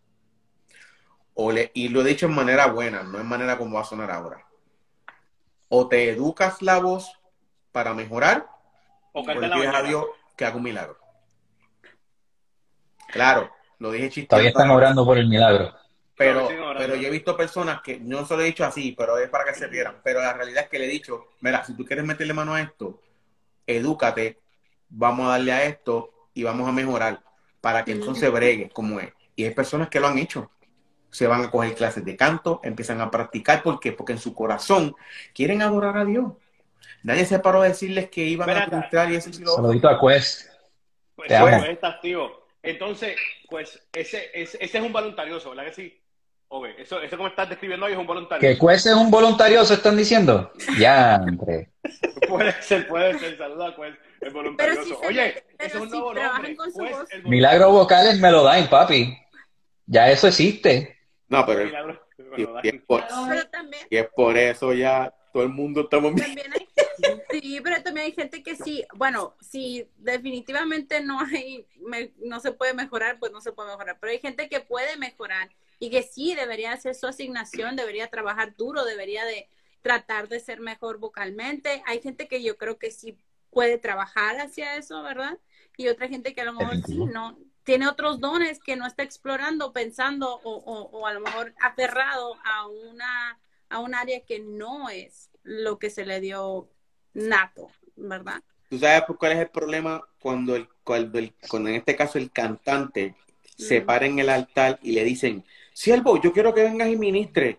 O 1.34 1.52
le, 1.52 1.70
y 1.74 1.88
lo 1.88 2.02
he 2.02 2.04
dicho 2.04 2.26
en 2.26 2.34
manera 2.34 2.66
buena, 2.66 3.02
no 3.02 3.18
en 3.18 3.26
manera 3.26 3.56
como 3.56 3.76
va 3.76 3.82
a 3.82 3.84
sonar 3.84 4.10
ahora. 4.10 4.44
O 5.68 5.88
te 5.88 6.10
educas 6.10 6.60
la 6.60 6.80
voz 6.80 7.10
para 7.72 7.94
mejorar, 7.94 8.46
O 9.12 9.22
o 9.22 9.26
le 9.26 9.48
pides 9.48 9.74
a. 9.74 9.82
Dios 9.82 10.04
que 10.36 10.44
haga 10.44 10.56
un 10.56 10.64
milagro. 10.64 10.98
Claro, 13.08 13.50
lo 13.78 13.90
dije 13.90 14.10
chistoso. 14.10 14.28
Todavía 14.30 14.50
están 14.50 14.70
orando 14.70 15.04
por 15.04 15.16
el 15.16 15.28
milagro. 15.28 15.79
Pero, 16.20 16.48
pero 16.76 16.96
yo 16.96 17.08
he 17.08 17.10
visto 17.10 17.34
personas 17.34 17.80
que 17.80 17.98
no 17.98 18.26
se 18.26 18.36
lo 18.36 18.42
he 18.42 18.44
dicho 18.44 18.62
así, 18.62 18.92
pero 18.92 19.16
es 19.16 19.30
para 19.30 19.44
que 19.44 19.54
se 19.54 19.68
vieran. 19.68 20.00
Pero 20.04 20.20
la 20.20 20.34
realidad 20.34 20.64
es 20.64 20.68
que 20.68 20.78
le 20.78 20.84
he 20.84 20.88
dicho, 20.88 21.28
mira, 21.40 21.64
si 21.64 21.74
tú 21.74 21.86
quieres 21.86 22.04
meterle 22.04 22.34
mano 22.34 22.52
a 22.52 22.60
esto, 22.60 23.00
edúcate, 23.66 24.38
vamos 24.90 25.26
a 25.26 25.30
darle 25.30 25.52
a 25.52 25.64
esto 25.64 26.28
y 26.34 26.42
vamos 26.42 26.68
a 26.68 26.72
mejorar 26.72 27.22
para 27.62 27.86
que 27.86 27.92
entonces 27.92 28.30
bregue 28.30 28.68
como 28.68 29.00
es. 29.00 29.14
Y 29.34 29.44
hay 29.44 29.54
personas 29.54 29.88
que 29.88 29.98
lo 29.98 30.08
han 30.08 30.18
hecho. 30.18 30.50
Se 31.08 31.26
van 31.26 31.42
a 31.42 31.50
coger 31.50 31.74
clases 31.74 32.04
de 32.04 32.14
canto, 32.16 32.60
empiezan 32.64 33.00
a 33.00 33.10
practicar. 33.10 33.62
¿Por 33.62 33.80
qué? 33.80 33.92
Porque 33.92 34.12
en 34.12 34.18
su 34.18 34.34
corazón 34.34 34.94
quieren 35.32 35.62
adorar 35.62 35.96
a 35.96 36.04
Dios. 36.04 36.34
Nadie 37.02 37.24
se 37.24 37.38
paró 37.38 37.62
a 37.62 37.68
decirles 37.68 38.10
que 38.10 38.24
iban 38.24 38.50
a 38.50 38.66
frustrar 38.66 39.10
y 39.10 39.16
eso. 39.16 39.32
Saludito 39.32 39.88
a 39.88 39.98
Quest. 39.98 40.50
Pues, 41.16 41.28
Te 41.28 41.36
amo. 41.36 41.48
pues, 41.48 41.70
está 41.70 41.88
activo. 41.88 42.46
Entonces, 42.62 43.16
pues, 43.48 43.80
ese, 43.94 44.30
ese, 44.34 44.62
ese 44.62 44.78
es 44.78 44.84
un 44.84 44.92
voluntarioso, 44.92 45.48
¿verdad 45.48 45.64
que 45.64 45.72
sí? 45.72 45.99
Eso, 46.78 47.00
eso 47.00 47.16
como 47.16 47.28
estás 47.28 47.48
describiendo 47.48 47.86
hoy 47.86 47.92
es 47.92 47.98
un 47.98 48.06
voluntario. 48.06 48.40
¿Que 48.40 48.58
Quest 48.58 48.86
es 48.86 48.94
un 48.94 49.10
voluntarioso, 49.10 49.72
están 49.74 49.96
diciendo? 49.96 50.52
Ya, 50.78 51.20
hombre. 51.22 51.70
Puede 52.28 52.52
ser, 52.62 52.86
puede 52.88 53.18
ser. 53.18 53.38
Saluda 53.38 53.68
a 53.68 53.76
Quest, 53.76 53.98
el 54.20 54.30
voluntarioso. 54.30 54.80
Pero 54.82 54.94
si 54.96 55.00
se 55.00 55.06
Oye, 55.06 55.44
ese 55.58 55.66
es 55.68 55.74
un 55.76 55.88
si 55.90 55.96
nuevo 55.96 56.12
trabajan 56.12 56.42
nombre. 56.42 56.56
con 56.56 56.72
su 56.72 56.78
Quest, 56.80 56.90
voz. 56.92 57.10
el 57.12 57.22
voluntario- 57.22 57.30
Milagros 57.30 57.72
vocales 57.72 58.18
me 58.20 58.30
lo 58.32 58.42
dan, 58.42 58.68
papi. 58.68 59.16
Ya 59.86 60.10
eso 60.10 60.26
existe. 60.28 60.98
No, 61.28 61.44
pero 61.46 61.64
Milagro- 61.64 62.00
y, 62.36 62.68
es 62.68 62.82
por, 62.86 63.04
Pero 63.28 63.46
también, 63.48 63.86
y 63.90 63.96
es 63.96 64.06
por 64.14 64.36
eso 64.36 64.72
ya 64.72 65.12
todo 65.32 65.42
el 65.44 65.48
mundo 65.48 65.82
estamos 65.82 66.14
también 66.14 66.52
hay, 66.52 66.68
sí, 67.40 67.60
pero 67.62 67.82
también 67.82 68.06
hay 68.06 68.12
gente 68.12 68.42
que 68.42 68.56
sí, 68.56 68.84
bueno, 68.94 69.34
si 69.40 69.88
definitivamente 69.96 71.00
no 71.00 71.20
hay, 71.20 71.66
me- 71.80 72.12
no 72.18 72.38
se 72.40 72.52
puede 72.52 72.74
mejorar, 72.74 73.18
pues 73.18 73.32
no 73.32 73.40
se 73.40 73.52
puede 73.52 73.70
mejorar, 73.70 73.98
pero 74.00 74.12
hay 74.12 74.18
gente 74.18 74.48
que 74.48 74.60
puede 74.60 74.96
mejorar 74.96 75.48
y 75.80 75.90
que 75.90 76.04
sí 76.04 76.36
debería 76.36 76.72
hacer 76.72 76.94
su 76.94 77.08
asignación, 77.08 77.76
debería 77.76 78.10
trabajar 78.10 78.56
duro, 78.56 78.84
debería 78.86 79.26
de 79.26 79.48
tratar 79.82 80.28
de 80.28 80.40
ser 80.40 80.60
mejor 80.60 80.98
vocalmente. 80.98 81.82
Hay 81.86 82.02
gente 82.02 82.28
que 82.28 82.42
yo 82.44 82.58
creo 82.58 82.78
que 82.78 82.92
sí 82.92 83.18
puede 83.50 83.78
trabajar 83.78 84.38
hacia 84.40 84.76
eso, 84.76 85.02
¿verdad? 85.02 85.38
Y 85.76 85.88
otra 85.88 86.08
gente 86.08 86.34
que 86.34 86.42
a 86.42 86.46
lo 86.46 86.52
mejor 86.54 86.78
sí, 86.78 87.04
no, 87.06 87.38
tiene 87.64 87.88
otros 87.88 88.20
dones 88.20 88.60
que 88.60 88.76
no 88.76 88.86
está 88.86 89.02
explorando, 89.02 89.72
pensando 89.72 90.40
o, 90.44 90.54
o, 90.56 90.98
o 91.00 91.06
a 91.08 91.14
lo 91.14 91.20
mejor 91.20 91.54
aferrado 91.60 92.36
a 92.44 92.68
una 92.68 93.40
a 93.70 93.78
un 93.80 93.94
área 93.94 94.24
que 94.24 94.40
no 94.40 94.90
es 94.90 95.30
lo 95.44 95.78
que 95.78 95.90
se 95.90 96.04
le 96.04 96.20
dio 96.20 96.68
nato, 97.14 97.70
¿verdad? 97.96 98.42
¿Tú 98.68 98.78
sabes 98.78 99.02
por 99.02 99.18
cuál 99.18 99.32
es 99.32 99.38
el 99.38 99.50
problema 99.50 100.02
cuando, 100.20 100.54
el, 100.56 100.68
cuando, 100.84 101.18
el- 101.18 101.34
cuando 101.48 101.68
en 101.68 101.74
este 101.76 101.96
caso 101.96 102.18
el 102.18 102.30
cantante 102.30 103.14
se 103.56 103.82
para 103.82 104.06
en 104.06 104.18
el 104.18 104.28
altar 104.28 104.78
y 104.82 104.92
le 104.92 105.04
dicen, 105.04 105.44
siervo, 105.80 106.20
yo 106.20 106.32
quiero 106.32 106.52
que 106.52 106.62
vengas 106.62 106.88
y 106.88 106.96
ministre? 106.96 107.58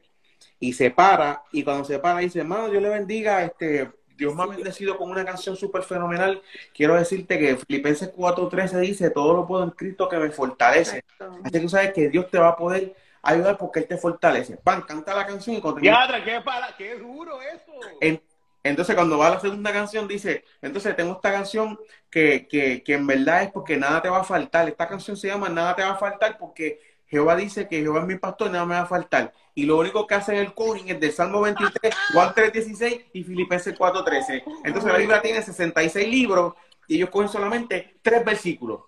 Y 0.60 0.74
se 0.74 0.92
para, 0.92 1.44
y 1.52 1.64
cuando 1.64 1.84
se 1.84 1.98
para 2.00 2.20
dice, 2.20 2.40
hermano, 2.40 2.70
Dios 2.70 2.84
le 2.84 2.90
bendiga, 2.90 3.44
este, 3.44 3.90
Dios 4.16 4.36
me 4.36 4.44
ha 4.44 4.46
bendecido 4.46 4.96
con 4.96 5.10
una 5.10 5.26
canción 5.26 5.56
súper 5.56 5.82
fenomenal. 5.82 6.40
Quiero 6.74 6.94
decirte 6.96 7.40
que 7.40 7.58
Filipenses 7.58 8.14
4.13 8.14 8.80
dice, 8.80 9.10
todo 9.10 9.34
lo 9.34 9.48
puedo 9.48 9.64
en 9.64 9.72
Cristo 9.72 10.08
que 10.08 10.18
me 10.18 10.30
fortalece. 10.30 10.98
Exacto. 11.00 11.40
Así 11.44 11.52
que 11.52 11.60
tú 11.60 11.70
sabes 11.70 11.94
que 11.94 12.10
Dios 12.10 12.30
te 12.30 12.38
va 12.38 12.50
a 12.50 12.56
poder 12.56 12.96
ayudar 13.24 13.58
porque 13.58 13.80
Él 13.80 13.88
te 13.88 13.98
fortalece. 13.98 14.58
Pan, 14.58 14.84
canta 14.84 15.16
la 15.16 15.26
canción 15.26 15.56
y 15.56 15.62
termina- 15.62 15.82
Diadre, 15.82 16.24
qué, 16.24 16.42
para, 16.42 16.76
qué 16.78 16.96
duro 16.96 17.42
eso. 17.42 17.72
en- 18.00 18.22
entonces, 18.64 18.94
cuando 18.94 19.18
va 19.18 19.26
a 19.28 19.32
la 19.32 19.40
segunda 19.40 19.74
canción, 19.74 20.08
dice, 20.08 20.44
entonces 20.62 20.96
tengo 20.96 21.14
esta 21.14 21.32
canción 21.32 21.80
que, 22.12 22.48
que, 22.48 22.84
que 22.84 22.94
en 22.94 23.08
verdad 23.08 23.42
es 23.42 23.52
porque 23.52 23.76
nada 23.76 24.00
te 24.04 24.10
va 24.10 24.20
a 24.20 24.24
faltar. 24.24 24.68
Esta 24.68 24.88
canción 24.88 25.18
se 25.18 25.30
llama 25.30 25.50
Nada 25.50 25.76
te 25.76 25.82
va 25.82 25.94
a 25.94 25.96
faltar 25.98 26.38
porque 26.38 26.80
Jehová 27.12 27.36
dice 27.36 27.68
que 27.68 27.82
Jehová 27.82 28.00
es 28.00 28.08
mi 28.08 28.16
pastor 28.16 28.48
y 28.48 28.52
nada 28.54 28.66
me 28.66 28.76
va 28.76 28.82
a 28.82 28.86
faltar. 28.86 29.34
Y 29.54 29.66
lo 29.66 29.78
único 29.78 30.08
que 30.08 30.16
hace 30.16 30.40
el 30.40 30.54
coding 30.54 30.86
es 30.88 31.00
del 31.00 31.12
Salmo 31.12 31.42
23, 31.42 31.94
Juan 32.14 32.34
3.16 32.34 33.06
y 33.12 33.24
Filipenses 33.26 33.78
4.13. 33.78 34.44
Entonces 34.64 34.92
la 34.92 34.98
Biblia 34.98 35.22
tiene 35.22 35.42
66 35.42 36.08
libros 36.08 36.54
y 36.88 36.96
ellos 36.96 37.10
cogen 37.10 37.28
solamente 37.28 37.98
tres 38.02 38.24
versículos. 38.24 38.84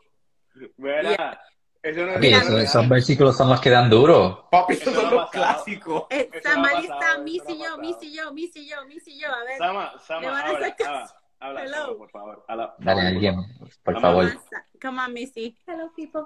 Mira, 0.77 1.41
eso 1.81 2.05
no 2.05 2.11
es 2.13 2.19
Mira, 2.21 2.37
esos, 2.37 2.59
esos 2.61 2.87
versículos 2.87 3.35
son 3.35 3.49
los 3.49 3.59
que 3.59 3.69
dan 3.69 3.89
duro. 3.89 4.47
Papi, 4.49 4.71
Eso 4.73 4.83
esos 4.83 4.93
no 4.93 5.01
son 5.01 5.09
ha 5.09 5.21
los 5.21 5.29
clásicos. 5.29 6.03
Eh, 6.09 6.29
Eso 6.31 6.47
no 6.47 6.53
Samari 6.53 6.75
está, 6.75 6.95
eso 6.95 6.97
no 6.97 7.11
ha 7.11 7.17
yo, 7.17 7.23
y 7.51 7.57
yo, 7.59 7.77
Miss 7.77 8.55
y 8.55 8.69
yo, 8.69 8.85
Miss 8.87 9.07
y 9.07 9.19
yo, 9.19 9.27
a 9.27 9.43
ver. 9.43 9.57
Sama, 9.57 9.91
Le 9.93 9.99
Sama, 9.99 10.31
van 10.31 10.63
a 10.63 11.22
habla, 11.43 11.63
Hello. 11.63 11.85
Sama, 11.85 11.97
por 11.97 12.09
favor. 12.11 12.45
Habla, 12.47 12.75
Dale, 12.79 12.91
habla, 13.01 13.09
alguien, 13.09 13.35
por 13.83 13.93
Vamos. 13.95 14.01
favor. 14.01 14.33
Come 14.33 14.39
on, 14.39 14.81
Come 14.81 15.01
on, 15.01 15.13
Missy. 15.13 15.57
Hello, 15.67 15.91
people. 15.95 16.23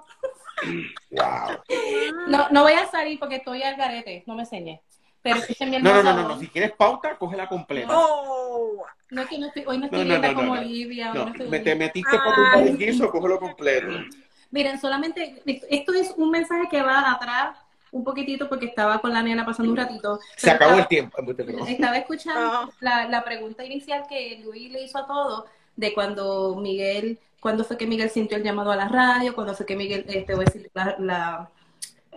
Wow. 1.10 1.62
No, 2.28 2.48
no 2.50 2.62
voy 2.62 2.72
a 2.72 2.86
salir 2.86 3.18
porque 3.18 3.36
estoy 3.36 3.62
al 3.62 3.76
garete, 3.76 4.24
no 4.26 4.34
me 4.34 4.42
enseñes. 4.42 4.80
Pero 5.22 5.36
escuchen 5.40 5.70
mi 5.70 5.78
No, 5.78 5.94
no, 5.94 6.02
no, 6.02 6.14
no, 6.14 6.28
no. 6.28 6.38
Si 6.38 6.48
quieres 6.48 6.72
pauta, 6.72 7.16
cógela 7.16 7.48
completa. 7.48 7.88
Oh, 7.90 8.84
No 9.10 9.22
es 9.22 9.28
que 9.28 9.38
no 9.38 9.46
estoy, 9.46 9.64
hoy 9.66 9.78
no 9.78 9.86
estoy 9.86 10.00
No, 10.00 10.04
no, 10.04 10.12
linda 10.14 10.28
no, 10.28 10.32
no, 10.34 10.40
como 10.40 10.54
no. 10.54 10.60
Olivia. 10.60 11.12
No, 11.12 11.24
no 11.24 11.30
estoy 11.32 11.48
me, 11.48 11.60
te 11.60 11.74
metiste 11.74 12.18
por 12.18 12.62
un 12.62 12.76
guiso, 12.78 13.10
cógelo 13.10 13.38
completo. 13.38 13.88
Miren, 14.50 14.80
solamente, 14.80 15.42
esto 15.68 15.92
es 15.92 16.14
un 16.16 16.30
mensaje 16.30 16.68
que 16.70 16.80
va 16.80 17.10
atrás 17.10 17.58
un 17.92 18.04
poquitito 18.04 18.48
porque 18.48 18.66
estaba 18.66 19.00
con 19.00 19.12
la 19.12 19.22
nena 19.22 19.44
pasando 19.46 19.70
un 19.70 19.76
ratito. 19.76 20.18
Se 20.36 20.50
acabó 20.50 20.72
estaba- 20.72 20.82
el 20.82 20.88
tiempo. 20.88 21.16
Estaba 21.66 21.96
escuchando 21.98 22.40
Ah. 22.40 22.70
la, 22.80 23.08
la 23.08 23.24
pregunta 23.24 23.64
inicial 23.64 24.04
que 24.08 24.40
Luis 24.44 24.70
le 24.70 24.82
hizo 24.84 24.98
a 24.98 25.06
todos 25.06 25.44
de 25.76 25.94
cuando 25.94 26.56
Miguel, 26.56 27.18
cuándo 27.40 27.64
fue 27.64 27.76
que 27.78 27.86
Miguel 27.86 28.10
sintió 28.10 28.36
el 28.36 28.42
llamado 28.42 28.72
a 28.72 28.76
la 28.76 28.88
radio, 28.88 29.34
cuándo 29.34 29.54
fue 29.54 29.64
que 29.66 29.76
Miguel, 29.76 30.04
este, 30.08 30.34
voy 30.34 30.42
a 30.42 30.46
decir, 30.46 30.70
la, 30.74 30.96
la- 30.98 31.50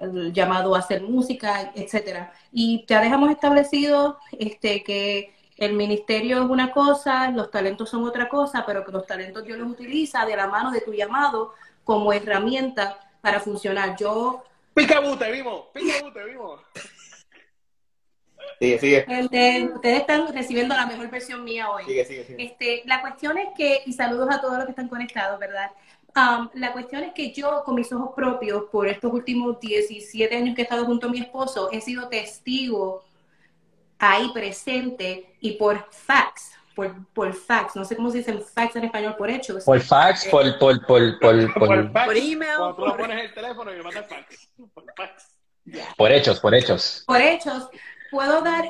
el 0.01 0.34
llamado 0.34 0.74
a 0.76 0.80
hacer 0.80 1.03
música, 1.03 1.72
etcétera. 1.76 2.34
Y 2.51 2.84
ya 2.88 3.01
dejamos 3.01 3.30
establecido 3.30 4.17
este, 4.39 4.84
que 4.84 5.34
el 5.57 5.74
ministerio 5.74 6.43
es 6.43 6.49
una 6.49 6.72
cosa, 6.72 7.30
los 7.30 7.51
talentos 7.51 7.88
son 7.89 8.03
otra 8.03 8.28
cosa, 8.28 8.65
pero 8.65 8.84
que 8.84 8.91
los 8.91 9.05
talentos 9.05 9.43
Dios 9.45 9.59
los 9.59 9.69
utiliza 9.69 10.26
de 10.26 10.36
la 10.36 10.47
mano 10.47 10.72
de 10.72 10.82
tu 10.82 10.91
llamado 10.91 11.53
como 11.84 12.11
herramienta 12.13 12.97
para 13.22 13.39
funcionar. 13.39 13.95
Yo 13.95 14.43
Picabute, 14.74 15.32
vimos, 15.32 15.65
picabute, 15.74 16.24
vimos. 16.24 16.61
Sigue, 18.59 18.80
sigue. 18.80 19.05
Este, 19.07 19.63
ustedes 19.74 20.01
están 20.01 20.34
recibiendo 20.34 20.76
la 20.76 20.86
mejor 20.86 21.09
versión 21.09 21.43
mía 21.43 21.69
hoy. 21.69 21.84
Sigue, 21.86 22.05
sigue, 22.05 22.24
sigue. 22.26 22.43
Este, 22.43 22.84
la 22.86 23.01
cuestión 23.01 23.38
es 23.38 23.49
que, 23.57 23.82
y 23.86 23.93
saludos 23.93 24.30
a 24.32 24.39
todos 24.39 24.57
los 24.57 24.65
que 24.65 24.72
están 24.72 24.88
conectados, 24.88 25.39
¿verdad? 25.39 25.72
Um, 26.15 26.49
la 26.53 26.74
cuestión 26.74 27.03
es 27.03 27.13
que 27.13 27.32
yo, 27.32 27.63
con 27.63 27.76
mis 27.76 27.91
ojos 27.91 28.11
propios, 28.15 28.65
por 28.72 28.88
estos 28.88 29.11
últimos 29.13 29.59
17 29.59 30.36
años 30.36 30.55
que 30.55 30.61
he 30.61 30.63
estado 30.63 30.86
junto 30.86 31.07
a 31.07 31.09
mi 31.09 31.19
esposo, 31.19 31.69
he 31.72 31.82
sido 31.82 32.07
testigo 32.09 33.03
ahí 33.97 34.30
presente 34.34 35.36
y 35.39 35.51
por 35.51 35.88
fax, 35.91 36.51
por, 36.76 37.05
por 37.13 37.34
fax, 37.34 37.76
no 37.76 37.84
sé 37.86 37.95
cómo 37.95 38.09
se 38.11 38.19
dice 38.19 38.38
fax 38.39 38.76
en 38.76 38.86
español, 38.86 39.15
por 39.17 39.30
hechos. 39.30 39.63
Por 39.65 39.80
fax, 39.82 40.26
por, 40.26 40.57
por, 40.59 40.86
por, 40.86 41.19
por, 41.19 41.53
por, 41.53 41.91
fax. 41.91 42.05
Por 42.05 42.17
email, 42.17 42.51
Cuando 42.57 42.76
tú 42.76 42.82
lo 42.82 42.88
por- 42.91 42.99
pones 43.01 43.26
el 43.26 43.34
teléfono 43.34 43.72
y 43.74 43.76
me 43.78 43.84
mandas 43.84 44.07
fax. 44.07 44.49
Por 44.74 44.84
fax. 44.95 45.28
por 45.97 46.11
hechos, 46.11 46.39
por 46.39 46.55
hechos. 46.55 47.03
por 47.05 47.22
hechos, 47.22 47.69
puedo 48.09 48.41
dar, 48.41 48.65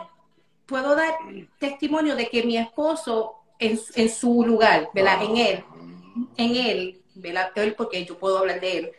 puedo 0.65 0.95
dar 0.95 1.13
testimonio 1.59 2.15
de 2.15 2.27
que 2.29 2.43
mi 2.43 2.57
esposo 2.57 3.35
en, 3.59 3.79
en 3.95 4.09
su 4.09 4.43
lugar, 4.45 4.89
¿verdad? 4.93 5.23
En 5.23 5.37
él, 5.37 5.63
en 6.37 6.55
él, 6.55 7.01
¿verdad? 7.15 7.51
Él, 7.55 7.75
porque 7.75 8.03
yo 8.05 8.17
puedo 8.17 8.39
hablar 8.39 8.59
de 8.59 8.77
él. 8.77 8.91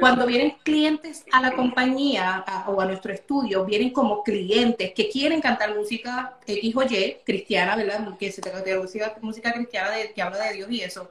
Cuando 0.00 0.26
vienen 0.26 0.56
clientes 0.62 1.24
a 1.32 1.40
la 1.40 1.52
compañía 1.52 2.44
a- 2.46 2.70
o 2.70 2.80
a 2.80 2.86
nuestro 2.86 3.12
estudio, 3.12 3.64
vienen 3.64 3.90
como 3.90 4.22
clientes 4.22 4.92
que 4.92 5.08
quieren 5.08 5.40
cantar 5.40 5.74
música 5.74 6.38
X 6.46 6.76
o 6.76 6.82
Y, 6.82 7.16
cristiana, 7.24 7.76
¿verdad? 7.76 8.16
Que 8.18 8.30
se 8.30 8.42
música, 8.78 9.16
música 9.20 9.52
cristiana 9.52 9.90
de- 9.90 10.12
que 10.12 10.22
habla 10.22 10.38
de 10.38 10.54
Dios 10.54 10.70
y 10.70 10.80
eso. 10.82 11.10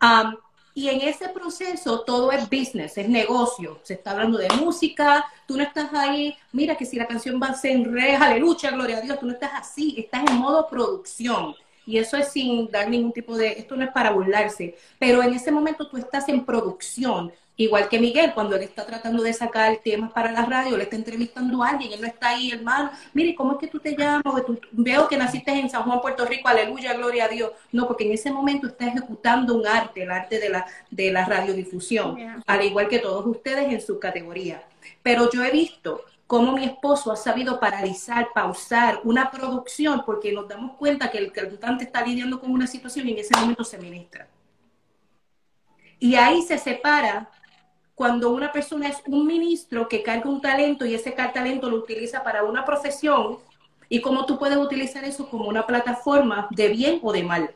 Am, 0.00 0.36
y 0.74 0.88
en 0.88 1.00
ese 1.00 1.28
proceso 1.30 2.00
todo 2.02 2.30
es 2.30 2.48
business, 2.48 2.96
es 2.98 3.08
negocio. 3.08 3.80
Se 3.82 3.94
está 3.94 4.12
hablando 4.12 4.38
de 4.38 4.48
música, 4.50 5.24
tú 5.46 5.56
no 5.56 5.62
estás 5.64 5.92
ahí, 5.92 6.36
mira 6.52 6.76
que 6.76 6.84
si 6.84 6.96
la 6.96 7.06
canción 7.06 7.40
va 7.42 7.48
a 7.48 7.54
ser 7.54 7.72
en 7.72 7.92
re, 7.92 8.14
aleluya, 8.14 8.70
gloria 8.70 8.98
a 8.98 9.00
Dios, 9.00 9.18
tú 9.18 9.26
no 9.26 9.32
estás 9.32 9.52
así, 9.54 9.96
estás 9.98 10.22
en 10.28 10.36
modo 10.36 10.68
producción. 10.68 11.56
Y 11.88 11.96
eso 11.96 12.18
es 12.18 12.28
sin 12.32 12.70
dar 12.70 12.90
ningún 12.90 13.12
tipo 13.14 13.34
de, 13.34 13.52
esto 13.52 13.74
no 13.74 13.82
es 13.82 13.90
para 13.92 14.10
burlarse, 14.10 14.76
pero 14.98 15.22
en 15.22 15.32
ese 15.32 15.50
momento 15.50 15.88
tú 15.88 15.96
estás 15.96 16.28
en 16.28 16.44
producción. 16.44 17.32
Igual 17.56 17.88
que 17.88 17.98
Miguel, 17.98 18.34
cuando 18.34 18.56
él 18.56 18.62
está 18.62 18.84
tratando 18.84 19.22
de 19.22 19.32
sacar 19.32 19.78
temas 19.82 20.12
para 20.12 20.30
la 20.30 20.44
radio, 20.44 20.76
le 20.76 20.82
está 20.84 20.96
entrevistando 20.96 21.62
a 21.62 21.70
alguien, 21.70 21.90
él 21.94 22.00
no 22.02 22.06
está 22.06 22.28
ahí, 22.28 22.50
hermano, 22.50 22.90
mire, 23.14 23.34
¿cómo 23.34 23.52
es 23.52 23.58
que 23.58 23.68
tú 23.68 23.78
te 23.80 23.96
llamas? 23.96 24.22
Tú- 24.46 24.60
veo 24.70 25.08
que 25.08 25.16
naciste 25.16 25.50
en 25.50 25.70
San 25.70 25.82
Juan, 25.84 26.00
Puerto 26.02 26.26
Rico, 26.26 26.46
aleluya, 26.46 26.92
gloria 26.92 27.24
a 27.24 27.28
Dios. 27.28 27.52
No, 27.72 27.88
porque 27.88 28.04
en 28.04 28.12
ese 28.12 28.30
momento 28.30 28.66
está 28.68 28.86
ejecutando 28.86 29.54
un 29.56 29.66
arte, 29.66 30.02
el 30.02 30.10
arte 30.10 30.38
de 30.38 30.50
la, 30.50 30.66
de 30.90 31.10
la 31.10 31.24
radiodifusión, 31.24 32.16
Yeah. 32.18 32.42
al 32.46 32.64
igual 32.64 32.88
que 32.88 32.98
todos 32.98 33.24
ustedes 33.26 33.72
en 33.72 33.80
su 33.80 33.98
categoría. 33.98 34.62
Pero 35.02 35.30
yo 35.32 35.42
he 35.42 35.50
visto 35.50 36.02
cómo 36.28 36.52
mi 36.52 36.64
esposo 36.64 37.10
ha 37.10 37.16
sabido 37.16 37.58
paralizar, 37.58 38.28
pausar 38.34 39.00
una 39.02 39.30
producción, 39.30 40.02
porque 40.04 40.30
nos 40.30 40.46
damos 40.46 40.76
cuenta 40.76 41.10
que 41.10 41.16
el 41.16 41.32
cantante 41.32 41.84
está 41.84 42.04
lidiando 42.04 42.38
con 42.38 42.50
una 42.50 42.66
situación 42.66 43.08
y 43.08 43.12
en 43.12 43.18
ese 43.18 43.34
momento 43.34 43.64
se 43.64 43.78
ministra. 43.78 44.28
Y 45.98 46.16
ahí 46.16 46.42
se 46.42 46.58
separa 46.58 47.30
cuando 47.94 48.30
una 48.30 48.52
persona 48.52 48.88
es 48.88 48.98
un 49.06 49.26
ministro 49.26 49.88
que 49.88 50.02
carga 50.02 50.28
un 50.28 50.42
talento 50.42 50.84
y 50.84 50.94
ese 50.94 51.12
talento 51.12 51.70
lo 51.70 51.78
utiliza 51.78 52.22
para 52.22 52.44
una 52.44 52.62
profesión 52.62 53.38
y 53.88 54.02
cómo 54.02 54.26
tú 54.26 54.38
puedes 54.38 54.58
utilizar 54.58 55.04
eso 55.04 55.30
como 55.30 55.48
una 55.48 55.66
plataforma 55.66 56.46
de 56.50 56.68
bien 56.68 57.00
o 57.02 57.10
de 57.10 57.22
mal. 57.22 57.54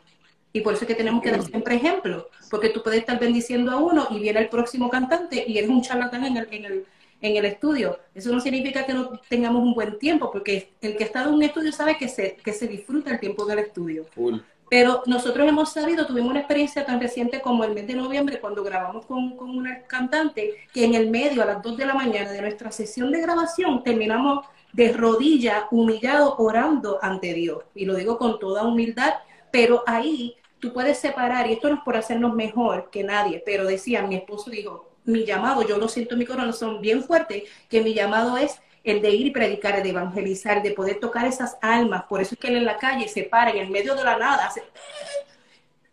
Y 0.50 0.62
por 0.62 0.72
eso 0.72 0.84
es 0.84 0.88
que 0.88 0.94
tenemos 0.94 1.22
que 1.22 1.30
dar 1.30 1.42
siempre 1.42 1.74
ejemplos, 1.76 2.24
porque 2.50 2.70
tú 2.70 2.82
puedes 2.82 3.00
estar 3.00 3.20
bendiciendo 3.20 3.70
a 3.70 3.76
uno 3.76 4.08
y 4.10 4.18
viene 4.18 4.40
el 4.40 4.48
próximo 4.48 4.88
cantante 4.88 5.44
y 5.46 5.58
eres 5.58 5.68
un 5.68 5.82
charlatán 5.82 6.24
en 6.24 6.38
el, 6.38 6.48
en 6.50 6.64
el, 6.64 6.86
en 7.22 7.36
el 7.36 7.44
estudio. 7.46 7.98
Eso 8.14 8.30
no 8.32 8.40
significa 8.40 8.84
que 8.84 8.92
no 8.92 9.18
tengamos 9.28 9.62
un 9.62 9.74
buen 9.74 9.98
tiempo, 9.98 10.30
porque 10.30 10.72
el 10.80 10.96
que 10.96 11.04
está 11.04 11.22
en 11.22 11.28
un 11.28 11.42
estudio 11.42 11.72
sabe 11.72 11.96
que 11.96 12.08
se, 12.08 12.36
que 12.36 12.52
se 12.52 12.66
disfruta 12.66 13.12
el 13.12 13.20
tiempo 13.20 13.46
del 13.46 13.60
estudio. 13.60 14.04
Full. 14.12 14.40
Pero 14.68 15.02
nosotros 15.06 15.46
hemos 15.46 15.70
sabido, 15.70 16.06
tuvimos 16.06 16.30
una 16.30 16.40
experiencia 16.40 16.84
tan 16.84 16.98
reciente 16.98 17.40
como 17.40 17.62
el 17.62 17.74
mes 17.74 17.86
de 17.86 17.94
noviembre, 17.94 18.40
cuando 18.40 18.64
grabamos 18.64 19.04
con, 19.04 19.36
con 19.36 19.50
una 19.50 19.82
cantante, 19.82 20.54
que 20.72 20.84
en 20.84 20.94
el 20.94 21.10
medio, 21.10 21.42
a 21.42 21.46
las 21.46 21.62
2 21.62 21.76
de 21.76 21.86
la 21.86 21.94
mañana 21.94 22.32
de 22.32 22.40
nuestra 22.40 22.72
sesión 22.72 23.12
de 23.12 23.20
grabación, 23.20 23.84
terminamos 23.84 24.46
de 24.72 24.92
rodilla, 24.92 25.68
humillado, 25.70 26.36
orando 26.38 26.98
ante 27.02 27.34
Dios. 27.34 27.64
Y 27.74 27.84
lo 27.84 27.94
digo 27.94 28.16
con 28.16 28.38
toda 28.38 28.64
humildad, 28.64 29.12
pero 29.50 29.84
ahí 29.86 30.36
tú 30.58 30.72
puedes 30.72 30.98
separar, 30.98 31.48
y 31.48 31.52
esto 31.52 31.68
no 31.68 31.74
es 31.74 31.82
por 31.82 31.96
hacernos 31.96 32.34
mejor 32.34 32.88
que 32.90 33.04
nadie, 33.04 33.42
pero 33.44 33.66
decía, 33.66 34.00
mi 34.02 34.14
esposo 34.14 34.50
dijo, 34.50 34.91
mi 35.05 35.24
llamado, 35.24 35.66
yo 35.66 35.78
lo 35.78 35.88
siento 35.88 36.14
en 36.14 36.20
mi 36.20 36.26
corazón 36.26 36.80
bien 36.80 37.03
fuerte, 37.03 37.44
que 37.68 37.80
mi 37.80 37.94
llamado 37.94 38.36
es 38.36 38.61
el 38.84 39.00
de 39.00 39.11
ir 39.11 39.26
y 39.26 39.30
predicar, 39.30 39.76
el 39.76 39.82
de 39.82 39.90
evangelizar, 39.90 40.62
de 40.62 40.72
poder 40.72 40.98
tocar 40.98 41.26
esas 41.26 41.57
almas. 41.61 42.05
Por 42.05 42.20
eso 42.20 42.34
es 42.34 42.40
que 42.40 42.48
él 42.48 42.57
en 42.57 42.64
la 42.64 42.78
calle 42.78 43.09
se 43.09 43.24
para 43.24 43.50
en 43.50 43.59
el 43.59 43.70
medio 43.70 43.94
de 43.94 44.05
la 44.05 44.18
nada. 44.18 44.46
hace, 44.46 44.62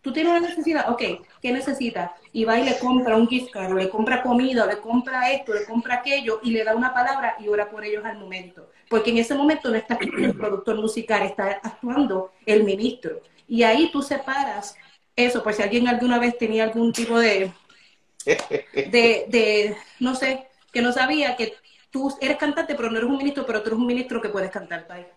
Tú 0.01 0.13
tienes 0.13 0.31
una 0.31 0.47
necesidad, 0.47 0.89
ok, 0.89 1.01
¿qué 1.41 1.51
necesita? 1.51 2.15
Y 2.31 2.45
va 2.45 2.57
y 2.57 2.63
le 2.63 2.79
compra 2.79 3.17
un 3.17 3.27
gift 3.27 3.51
card, 3.51 3.73
o 3.73 3.75
le 3.75 3.89
compra 3.89 4.23
comida, 4.23 4.63
o 4.63 4.67
le 4.67 4.79
compra 4.79 5.31
esto, 5.31 5.53
le 5.53 5.65
compra 5.65 5.95
aquello, 5.95 6.39
y 6.41 6.51
le 6.51 6.63
da 6.63 6.73
una 6.73 6.93
palabra 6.93 7.35
y 7.39 7.49
ora 7.49 7.69
por 7.69 7.83
ellos 7.83 8.05
al 8.05 8.17
momento. 8.17 8.71
Porque 8.89 9.09
en 9.09 9.17
ese 9.17 9.35
momento 9.35 9.69
no 9.69 9.75
está 9.75 9.99
el 10.01 10.35
productor 10.35 10.77
musical, 10.77 11.23
está 11.23 11.59
actuando 11.61 12.31
el 12.45 12.63
ministro. 12.63 13.19
Y 13.47 13.63
ahí 13.63 13.91
tú 13.91 14.01
separas 14.01 14.77
eso, 15.15 15.43
por 15.43 15.53
si 15.53 15.63
alguien 15.63 15.87
alguna 15.87 16.17
vez 16.17 16.37
tenía 16.37 16.63
algún 16.63 16.93
tipo 16.93 17.19
de, 17.19 17.51
de, 18.25 19.25
de, 19.27 19.77
no 19.99 20.15
sé, 20.15 20.47
que 20.71 20.81
no 20.81 20.91
sabía 20.91 21.35
que 21.35 21.55
tú 21.89 22.15
eres 22.21 22.37
cantante, 22.37 22.75
pero 22.75 22.89
no 22.91 22.97
eres 22.97 23.09
un 23.09 23.17
ministro, 23.17 23.45
pero 23.45 23.61
tú 23.61 23.69
eres 23.69 23.79
un 23.79 23.87
ministro 23.87 24.21
que 24.21 24.29
puedes 24.29 24.51
cantar. 24.51 24.87
Bye. 24.87 25.07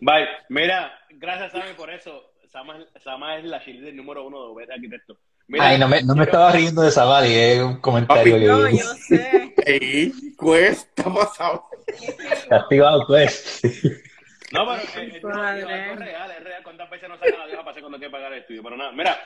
Bye. 0.00 0.28
Mira, 0.48 0.92
gracias, 1.10 1.52
Sammy, 1.52 1.72
por 1.76 1.90
eso. 1.90 2.30
Sama, 2.50 2.84
Sama 3.02 3.38
es 3.38 3.44
la 3.44 3.64
cheerleader 3.64 3.94
número 3.94 4.26
uno 4.26 4.42
de 4.44 4.52
Obed 4.52 4.70
Arquitecto. 4.70 5.18
Mira, 5.48 5.68
Ay, 5.68 5.78
no 5.78 5.88
me, 5.88 6.02
no 6.02 6.14
me 6.14 6.24
estaba 6.24 6.52
riendo 6.52 6.82
de 6.82 6.90
Samadi, 6.90 7.34
es 7.34 7.60
un 7.60 7.80
comentario 7.80 8.34
Papi, 8.36 8.46
No, 8.46 8.64
que 8.66 8.76
yo 8.76 8.84
sé. 8.94 9.54
Ey, 9.66 10.12
cuesta 10.36 11.04
pasado. 11.04 11.64
castigado 12.48 13.06
pues. 13.06 13.60
No, 14.52 14.66
pero 14.66 14.82
es, 14.82 15.14
es, 15.14 15.20
Padre. 15.22 15.60
es 15.62 15.98
real, 15.98 16.30
es 16.30 16.44
real. 16.44 16.62
¿Cuántas 16.62 16.90
veces 16.90 17.08
nos 17.08 17.18
sacan 17.18 17.38
la 17.38 17.46
vieja 17.46 17.60
para 17.60 17.70
hacer 17.70 17.82
cuando 17.82 17.98
que 17.98 18.10
pagar 18.10 18.32
el 18.34 18.40
estudio? 18.40 18.62
Pero 18.62 18.76
nada, 18.76 18.92
mira, 18.92 19.18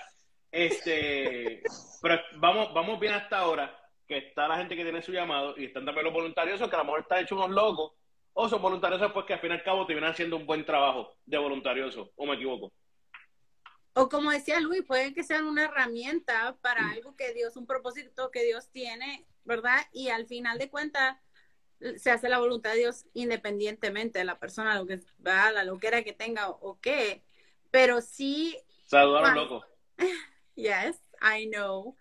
este, 0.50 1.62
pero 2.02 2.20
vamos, 2.36 2.72
vamos 2.72 3.00
bien 3.00 3.14
hasta 3.14 3.38
ahora, 3.38 3.78
que 4.06 4.18
está 4.18 4.48
la 4.48 4.56
gente 4.56 4.76
que 4.76 4.82
tiene 4.82 5.02
su 5.02 5.12
llamado 5.12 5.54
y 5.56 5.66
están 5.66 5.84
también 5.84 6.04
los 6.04 6.14
voluntarios, 6.14 6.58
que 6.58 6.74
a 6.74 6.78
lo 6.78 6.84
mejor 6.84 7.00
están 7.00 7.22
hechos 7.22 7.38
unos 7.38 7.50
locos, 7.50 7.92
o 8.32 8.48
son 8.48 8.62
voluntarios 8.62 9.12
pues 9.12 9.26
que 9.26 9.34
al 9.34 9.40
fin 9.40 9.50
y 9.50 9.54
al 9.54 9.62
cabo 9.62 9.86
te 9.86 9.94
vienen 9.94 10.10
haciendo 10.10 10.36
un 10.36 10.46
buen 10.46 10.64
trabajo 10.64 11.16
de 11.24 11.38
voluntarioso, 11.38 12.12
o 12.16 12.26
me 12.26 12.34
equivoco. 12.34 12.72
O 13.94 14.08
como 14.08 14.30
decía 14.30 14.60
Luis, 14.60 14.84
pueden 14.84 15.14
que 15.14 15.22
sean 15.22 15.46
una 15.46 15.64
herramienta 15.64 16.56
para 16.60 16.90
algo 16.90 17.16
que 17.16 17.32
Dios, 17.32 17.56
un 17.56 17.66
propósito 17.66 18.30
que 18.30 18.44
Dios 18.44 18.70
tiene, 18.70 19.26
¿verdad? 19.44 19.86
Y 19.92 20.10
al 20.10 20.26
final 20.26 20.58
de 20.58 20.68
cuentas 20.68 21.16
se 21.96 22.10
hace 22.10 22.28
la 22.28 22.38
voluntad 22.38 22.72
de 22.72 22.78
Dios 22.78 23.06
independientemente 23.14 24.18
de 24.18 24.24
la 24.26 24.38
persona, 24.38 24.78
lo 24.78 24.86
que 24.86 25.00
¿verdad? 25.18 25.54
la 25.54 25.64
loquera 25.64 26.02
que 26.02 26.12
tenga 26.12 26.50
o, 26.50 26.58
o 26.60 26.80
qué. 26.80 27.22
Pero 27.70 28.00
sí, 28.00 28.58
Saludaron 28.86 29.48
Wow. 29.48 29.62
yes, 30.56 30.96
I 31.22 31.48
know. 31.48 31.96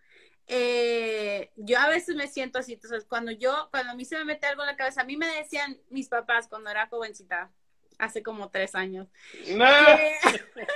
Eh, 0.47 1.51
yo 1.55 1.79
a 1.79 1.87
veces 1.89 2.15
me 2.15 2.27
siento 2.27 2.59
así, 2.59 2.73
entonces 2.73 3.05
cuando 3.05 3.31
yo, 3.31 3.67
cuando 3.71 3.91
a 3.91 3.95
mí 3.95 4.05
se 4.05 4.17
me 4.17 4.25
mete 4.25 4.45
algo 4.45 4.61
en 4.61 4.67
la 4.67 4.75
cabeza, 4.75 5.01
a 5.01 5.05
mí 5.05 5.17
me 5.17 5.27
decían 5.27 5.79
mis 5.89 6.07
papás 6.07 6.47
cuando 6.47 6.69
era 6.69 6.87
jovencita, 6.87 7.51
hace 7.97 8.21
como 8.21 8.49
tres 8.51 8.75
años, 8.75 9.07
No. 9.55 9.65
que, 9.65 10.15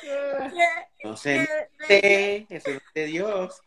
que- 0.00 1.04
No 1.04 1.16
sé, 1.16 1.48
que- 1.88 2.46
eso 2.48 2.70
es 2.70 2.82
de 2.94 3.04
Dios. 3.06 3.60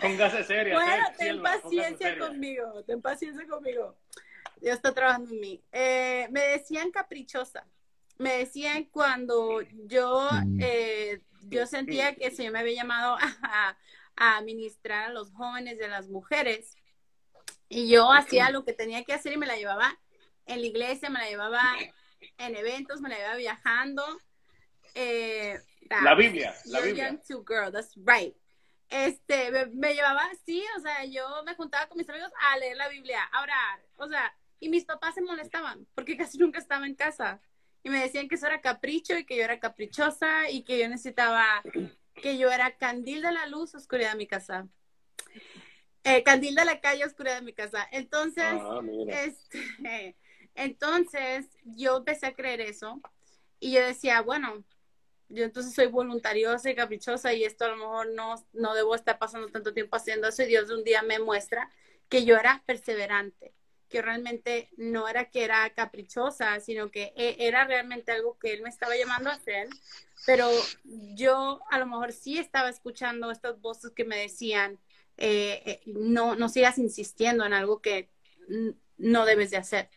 Póngase 0.00 0.44
seria. 0.44 0.74
Bueno, 0.74 1.04
ten 1.18 1.42
paciencia 1.42 2.18
conmigo, 2.18 2.84
ten 2.84 3.02
paciencia 3.02 3.46
conmigo. 3.48 3.96
Dios 4.60 4.76
está 4.76 4.94
trabajando 4.94 5.32
en 5.32 5.40
mí. 5.40 5.62
Eh, 5.72 6.28
me 6.30 6.40
decían 6.40 6.90
caprichosa. 6.92 7.66
Me 8.18 8.38
decían 8.38 8.84
cuando 8.84 9.60
yo, 9.86 10.28
Mm. 10.44 10.58
eh, 10.62 11.20
yo 11.42 11.66
sentía 11.66 12.14
que 12.16 12.26
el 12.26 12.34
Señor 12.36 12.52
me 12.52 12.58
había 12.60 12.74
llamado 12.82 13.16
a, 13.42 13.76
a 14.16 14.40
ministrar 14.42 15.10
a 15.10 15.12
los 15.12 15.30
jóvenes 15.32 15.78
y 15.80 15.84
a 15.84 15.88
las 15.88 16.08
mujeres. 16.08 16.76
Y 17.68 17.88
yo 17.88 18.12
hacía 18.12 18.50
lo 18.50 18.64
que 18.64 18.72
tenía 18.72 19.04
que 19.04 19.12
hacer 19.12 19.32
y 19.32 19.36
me 19.36 19.46
la 19.46 19.56
llevaba 19.56 19.98
en 20.46 20.60
la 20.60 20.66
iglesia, 20.66 21.10
me 21.10 21.18
la 21.20 21.28
llevaba 21.28 21.62
en 22.38 22.56
eventos, 22.56 23.00
me 23.00 23.08
la 23.10 23.16
llevaba 23.16 23.36
viajando. 23.36 24.04
Eh, 24.94 25.58
La 26.02 26.14
Biblia, 26.14 26.54
la 26.66 26.80
Biblia. 26.80 27.08
young 27.10 27.20
too, 27.26 27.44
girl, 27.46 27.70
that's 27.72 27.94
right. 28.04 28.34
Este, 28.90 29.50
me, 29.50 29.66
me 29.66 29.94
llevaba 29.94 30.24
así, 30.32 30.64
o 30.76 30.80
sea, 30.80 31.04
yo 31.04 31.42
me 31.44 31.54
juntaba 31.54 31.86
con 31.88 31.98
mis 31.98 32.08
amigos 32.08 32.32
a 32.40 32.56
leer 32.56 32.76
la 32.76 32.88
Biblia, 32.88 33.22
a 33.32 33.42
orar, 33.42 33.80
o 33.96 34.08
sea, 34.08 34.34
y 34.60 34.70
mis 34.70 34.84
papás 34.86 35.14
se 35.14 35.20
molestaban 35.22 35.86
porque 35.94 36.16
casi 36.32 36.38
nunca 36.38 36.58
estaba 36.58 36.86
en 36.86 36.94
casa. 36.94 37.40
Y 37.82 37.90
me 37.90 38.00
decían 38.00 38.28
que 38.28 38.34
eso 38.34 38.46
era 38.46 38.60
capricho 38.60 39.16
y 39.16 39.24
que 39.24 39.36
yo 39.36 39.44
era 39.44 39.60
caprichosa 39.60 40.50
y 40.50 40.62
que 40.62 40.78
yo 40.78 40.88
necesitaba, 40.88 41.62
que 42.14 42.36
yo 42.38 42.50
era 42.50 42.76
candil 42.76 43.22
de 43.22 43.32
la 43.32 43.46
luz, 43.46 43.74
oscuridad 43.74 44.12
de 44.12 44.18
mi 44.18 44.26
casa. 44.26 44.68
Eh, 46.04 46.22
candil 46.22 46.54
de 46.54 46.64
la 46.64 46.80
calle, 46.80 47.04
oscuridad 47.04 47.36
de 47.36 47.42
mi 47.42 47.52
casa. 47.52 47.86
Entonces, 47.92 48.44
Ah, 48.44 48.80
este, 49.08 50.16
entonces 50.54 51.46
yo 51.64 51.98
empecé 51.98 52.26
a 52.26 52.34
creer 52.34 52.60
eso 52.60 53.00
y 53.60 53.72
yo 53.72 53.80
decía, 53.84 54.22
bueno, 54.22 54.64
yo 55.28 55.44
entonces 55.44 55.74
soy 55.74 55.86
voluntariosa 55.86 56.70
y 56.70 56.74
caprichosa 56.74 57.32
y 57.34 57.44
esto 57.44 57.66
a 57.66 57.68
lo 57.68 57.76
mejor 57.76 58.14
no, 58.14 58.34
no 58.52 58.74
debo 58.74 58.94
estar 58.94 59.18
pasando 59.18 59.48
tanto 59.48 59.74
tiempo 59.74 59.96
haciendo 59.96 60.28
eso 60.28 60.42
y 60.42 60.46
Dios 60.46 60.70
un 60.70 60.84
día 60.84 61.02
me 61.02 61.18
muestra 61.18 61.70
que 62.08 62.24
yo 62.24 62.36
era 62.36 62.62
perseverante, 62.66 63.52
que 63.88 64.02
realmente 64.02 64.68
no 64.76 65.08
era 65.08 65.30
que 65.30 65.44
era 65.44 65.68
caprichosa, 65.74 66.60
sino 66.60 66.90
que 66.90 67.12
e, 67.16 67.36
era 67.38 67.64
realmente 67.64 68.12
algo 68.12 68.38
que 68.38 68.52
él 68.52 68.62
me 68.62 68.68
estaba 68.68 68.96
llamando 68.96 69.30
a 69.30 69.34
hacer, 69.34 69.68
pero 70.26 70.50
yo 71.14 71.60
a 71.70 71.78
lo 71.78 71.86
mejor 71.86 72.12
sí 72.12 72.38
estaba 72.38 72.68
escuchando 72.68 73.30
estas 73.30 73.60
voces 73.60 73.92
que 73.92 74.04
me 74.04 74.16
decían, 74.18 74.78
eh, 75.16 75.62
eh, 75.64 75.80
no, 75.86 76.36
no 76.36 76.48
sigas 76.48 76.78
insistiendo 76.78 77.44
en 77.44 77.52
algo 77.52 77.80
que 77.80 78.08
no 78.98 79.24
debes 79.24 79.50
de 79.50 79.56
hacer. 79.56 79.90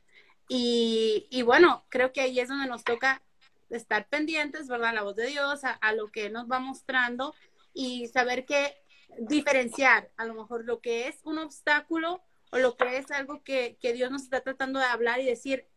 Y, 0.48 1.28
y, 1.30 1.44
bueno, 1.44 1.86
creo 1.90 2.12
que 2.12 2.22
ahí 2.22 2.40
es 2.40 2.50
donde 2.50 2.68
nos 2.68 2.84
toca 2.84 3.22
estar 3.70 4.08
pendientes, 4.10 4.68
¿verdad? 4.68 4.94
La 4.94 5.04
voz 5.04 5.16
de 5.16 5.28
Dios, 5.28 5.64
a, 5.64 5.72
a 5.72 5.94
lo 5.94 6.12
que 6.12 6.30
nos 6.30 6.50
va 6.50 6.60
mostrando 6.60 7.34
y 7.74 8.08
saber 8.08 8.46
que 8.46 8.76
diferenciar 9.20 10.12
a 10.18 10.26
lo 10.26 10.34
mejor 10.34 10.66
lo 10.66 10.82
que 10.82 11.08
es 11.08 11.20
un 11.24 11.38
obstáculo 11.38 12.22
o 12.52 12.60
lo 12.60 12.76
que 12.76 12.98
es 12.98 13.10
algo 13.12 13.44
que, 13.44 13.78
que 13.82 13.94
Dios 13.94 14.12
nos 14.12 14.24
está 14.24 14.42
tratando 14.42 14.80
de 14.80 14.86
hablar 14.86 15.20
y 15.20 15.26
decir, 15.26 15.68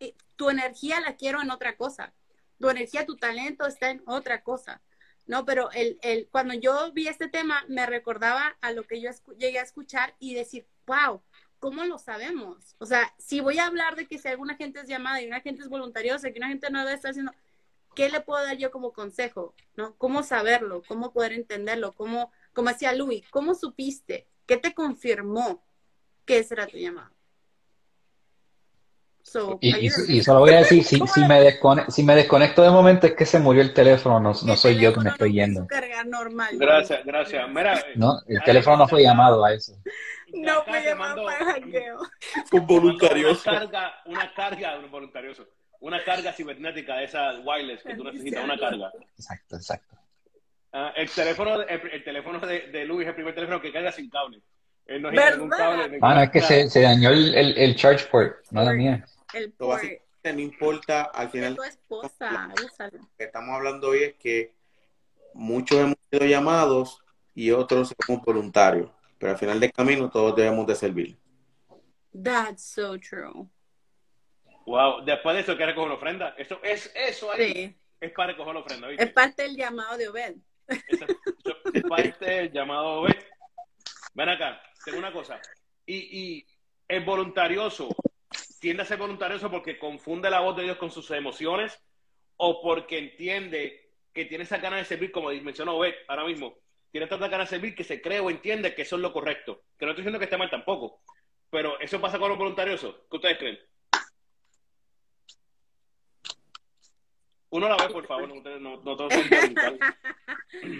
eh, 0.00 0.14
tu 0.36 0.50
energía 0.50 1.00
la 1.00 1.16
quiero 1.16 1.42
en 1.42 1.50
otra 1.50 1.76
cosa, 1.76 2.14
tu 2.58 2.70
energía, 2.70 3.04
tu 3.04 3.16
talento 3.16 3.66
está 3.66 3.90
en 3.90 4.02
otra 4.06 4.42
cosa. 4.42 4.80
No, 5.26 5.44
pero 5.44 5.70
el, 5.72 5.98
el, 6.02 6.28
cuando 6.30 6.54
yo 6.54 6.92
vi 6.92 7.08
este 7.08 7.28
tema 7.28 7.64
me 7.68 7.86
recordaba 7.86 8.56
a 8.60 8.72
lo 8.72 8.84
que 8.84 9.00
yo 9.00 9.10
llegué 9.38 9.58
a 9.58 9.62
escuchar 9.62 10.14
y 10.18 10.34
decir, 10.34 10.66
wow, 10.86 11.22
¿cómo 11.58 11.84
lo 11.84 11.98
sabemos? 11.98 12.76
O 12.78 12.84
sea, 12.86 13.14
si 13.18 13.40
voy 13.40 13.58
a 13.58 13.66
hablar 13.66 13.96
de 13.96 14.06
que 14.06 14.18
si 14.18 14.28
alguna 14.28 14.54
gente 14.56 14.80
es 14.80 14.86
llamada 14.86 15.22
y 15.22 15.26
una 15.26 15.40
gente 15.40 15.62
es 15.62 15.68
voluntariosa, 15.68 16.30
que 16.30 16.38
una 16.38 16.48
gente 16.48 16.70
no 16.70 16.80
debe 16.80 16.92
estar 16.92 17.12
haciendo, 17.12 17.32
¿qué 17.94 18.10
le 18.10 18.20
puedo 18.20 18.44
dar 18.44 18.58
yo 18.58 18.70
como 18.70 18.92
consejo? 18.92 19.54
¿No? 19.76 19.96
¿Cómo 19.96 20.22
saberlo? 20.22 20.82
¿Cómo 20.86 21.12
poder 21.12 21.32
entenderlo? 21.32 21.94
¿Cómo, 21.94 22.30
como 22.52 22.68
decía 22.68 22.92
Luis, 22.94 23.24
cómo 23.30 23.54
supiste? 23.54 24.28
¿Qué 24.46 24.58
te 24.58 24.74
confirmó 24.74 25.64
que 26.24 26.38
ese 26.38 26.54
era 26.54 26.66
tu 26.66 26.76
llamado? 26.76 27.14
y, 29.60 29.86
y, 29.86 30.22
solo 30.22 30.40
voy 30.40 30.50
a 30.50 30.58
decir, 30.58 30.84
si, 30.84 31.00
si, 31.06 31.24
me 31.24 31.58
si 31.88 32.02
me 32.04 32.14
desconecto 32.14 32.62
de 32.62 32.70
momento 32.70 33.06
es 33.06 33.14
que 33.14 33.24
se 33.24 33.38
murió 33.38 33.62
el 33.62 33.72
teléfono, 33.72 34.20
no, 34.20 34.32
no 34.44 34.56
soy 34.56 34.78
yo 34.78 34.92
que 34.92 35.00
me 35.00 35.10
estoy 35.10 35.32
yendo. 35.32 35.66
Gracias, 36.52 37.04
gracias. 37.04 37.48
Mira, 37.48 37.82
no, 37.96 38.20
el 38.28 38.42
teléfono 38.42 38.76
no 38.76 38.88
fue 38.88 39.02
llamado 39.02 39.44
a 39.44 39.54
eso. 39.54 39.76
No 40.34 40.62
fue 40.64 40.84
llamado 40.84 41.24
para 41.24 41.44
hackeo. 41.44 42.00
Un 42.52 42.66
voluntarioso. 42.66 43.50
Una 43.50 43.60
carga, 43.60 43.94
una 44.06 44.34
carga, 44.34 44.78
un 44.78 44.90
voluntarioso. 44.90 45.46
Una 45.80 46.04
carga 46.04 46.32
cibernética 46.32 46.96
de 46.96 47.04
esas 47.04 47.36
wireless 47.44 47.82
que 47.82 47.94
tú 47.94 48.04
necesitas, 48.04 48.44
una 48.44 48.58
carga. 48.58 48.90
Exacto, 49.16 49.56
exacto. 49.56 49.96
Uh, 50.72 50.90
el 50.96 51.08
teléfono, 51.08 51.62
el, 51.62 51.90
el 51.92 52.04
teléfono 52.04 52.40
de, 52.40 52.68
de 52.68 52.84
Luis 52.84 53.02
es 53.02 53.10
el 53.10 53.14
primer 53.14 53.34
teléfono 53.34 53.60
que 53.60 53.72
carga 53.72 53.92
sin 53.92 54.10
cable. 54.10 54.42
Él 54.86 55.02
no 55.02 55.10
cable. 55.48 55.98
Ah, 56.02 56.14
no, 56.14 56.22
es 56.22 56.30
que 56.30 56.40
se, 56.40 56.68
se 56.68 56.82
dañó 56.82 57.10
el, 57.10 57.34
el, 57.34 57.58
el 57.58 57.76
charge 57.76 58.06
port, 58.06 58.36
no 58.50 58.62
la 58.62 58.72
mía. 58.72 59.04
El 59.32 59.54
no 60.32 60.40
importa, 60.40 61.04
al 61.04 61.28
final. 61.30 61.56
Tu 61.56 61.62
esposa, 61.64 62.48
lo 62.92 63.08
que 63.18 63.24
estamos 63.24 63.54
hablando 63.54 63.88
hoy 63.88 64.04
es 64.04 64.14
que 64.14 64.54
muchos 65.34 65.78
hemos 65.78 65.96
sido 66.10 66.26
llamados 66.26 67.02
y 67.34 67.50
otros 67.50 67.94
somos 68.06 68.24
voluntarios, 68.24 68.90
pero 69.18 69.32
al 69.32 69.38
final 69.38 69.60
del 69.60 69.72
camino 69.72 70.08
todos 70.08 70.34
debemos 70.34 70.66
de 70.66 70.74
servir. 70.74 71.18
That's 72.22 72.62
so 72.62 72.98
true. 72.98 73.48
Wow, 74.66 75.04
después 75.04 75.34
de 75.34 75.42
eso 75.42 75.58
que 75.58 75.66
recoger 75.66 75.88
la 75.88 75.96
ofrenda, 75.96 76.34
eso 76.38 76.58
es 76.62 76.90
eso 76.94 77.30
ahí 77.30 77.76
es 78.00 78.12
para 78.12 78.32
recoger 78.32 78.54
la 78.54 78.60
ofrenda. 78.60 78.88
Es 78.92 79.12
parte 79.12 79.42
del 79.42 79.56
llamado 79.56 79.96
de 79.96 80.08
Obed. 80.08 80.36
Es, 80.66 81.82
parte 81.82 82.24
del 82.24 82.52
llamado 82.52 82.94
de 82.94 82.98
Obed. 83.00 83.22
Ven 84.14 84.28
acá, 84.28 84.62
tengo 84.84 84.98
una 84.98 85.12
cosa. 85.12 85.40
Y, 85.86 85.96
y 85.96 86.46
el 86.88 87.04
voluntarioso, 87.04 87.88
tiende 88.60 88.82
a 88.82 88.86
ser 88.86 88.98
voluntarioso 88.98 89.50
porque 89.50 89.78
confunde 89.78 90.30
la 90.30 90.40
voz 90.40 90.56
de 90.56 90.64
Dios 90.64 90.76
con 90.76 90.90
sus 90.90 91.10
emociones 91.10 91.78
o 92.36 92.60
porque 92.62 92.98
entiende 92.98 93.90
que 94.12 94.24
tiene 94.24 94.44
esa 94.44 94.58
ganas 94.58 94.80
de 94.80 94.84
servir, 94.84 95.10
como 95.10 95.28
mencionó 95.28 95.76
Obed 95.76 95.94
ahora 96.08 96.24
mismo, 96.24 96.54
tiene 96.90 97.06
tanta 97.06 97.28
ganas 97.28 97.50
de 97.50 97.56
servir 97.56 97.74
que 97.74 97.84
se 97.84 98.00
cree 98.00 98.20
o 98.20 98.30
entiende 98.30 98.74
que 98.74 98.82
eso 98.82 98.96
es 98.96 99.02
lo 99.02 99.12
correcto. 99.12 99.62
Que 99.76 99.84
no 99.84 99.90
estoy 99.90 100.02
diciendo 100.02 100.18
que 100.18 100.26
esté 100.26 100.36
mal 100.36 100.50
tampoco, 100.50 101.00
pero 101.50 101.78
eso 101.80 102.00
pasa 102.00 102.18
con 102.18 102.28
los 102.28 102.38
voluntariosos. 102.38 102.94
¿Qué 103.10 103.16
ustedes 103.16 103.38
creen? 103.38 103.58
Uno 107.50 107.68
la 107.68 107.76
ve, 107.76 107.92
por 107.92 108.06
favor, 108.06 108.28
no, 108.28 108.58
no, 108.58 108.82
no 108.82 108.96
todos 108.96 109.12
son 109.14 109.78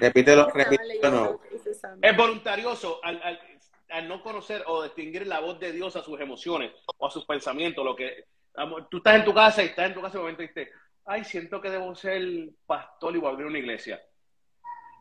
Repítelo, 0.00 0.50
repítelo. 0.50 1.40
Es 2.02 2.16
voluntarioso 2.16 3.00
al, 3.04 3.22
al, 3.22 3.53
al 3.94 4.08
no 4.08 4.20
conocer 4.22 4.64
o 4.66 4.82
distinguir 4.82 5.24
la 5.24 5.38
voz 5.38 5.60
de 5.60 5.70
Dios 5.70 5.94
a 5.94 6.02
sus 6.02 6.20
emociones 6.20 6.72
o 6.98 7.06
a 7.06 7.10
sus 7.10 7.24
pensamientos, 7.24 7.84
lo 7.84 7.94
que 7.94 8.24
tú 8.90 8.96
estás 8.96 9.16
en 9.16 9.24
tu 9.24 9.32
casa 9.32 9.62
y 9.62 9.66
estás 9.66 9.86
en 9.86 9.94
tu 9.94 10.02
casa 10.02 10.18
y 10.18 10.20
momento 10.20 10.42
dices, 10.42 10.68
ay, 11.04 11.24
siento 11.24 11.60
que 11.60 11.70
debo 11.70 11.94
ser 11.94 12.50
pastor 12.66 13.14
y 13.14 13.20
voy 13.20 13.28
a 13.28 13.32
abrir 13.32 13.46
una 13.46 13.58
iglesia. 13.60 14.02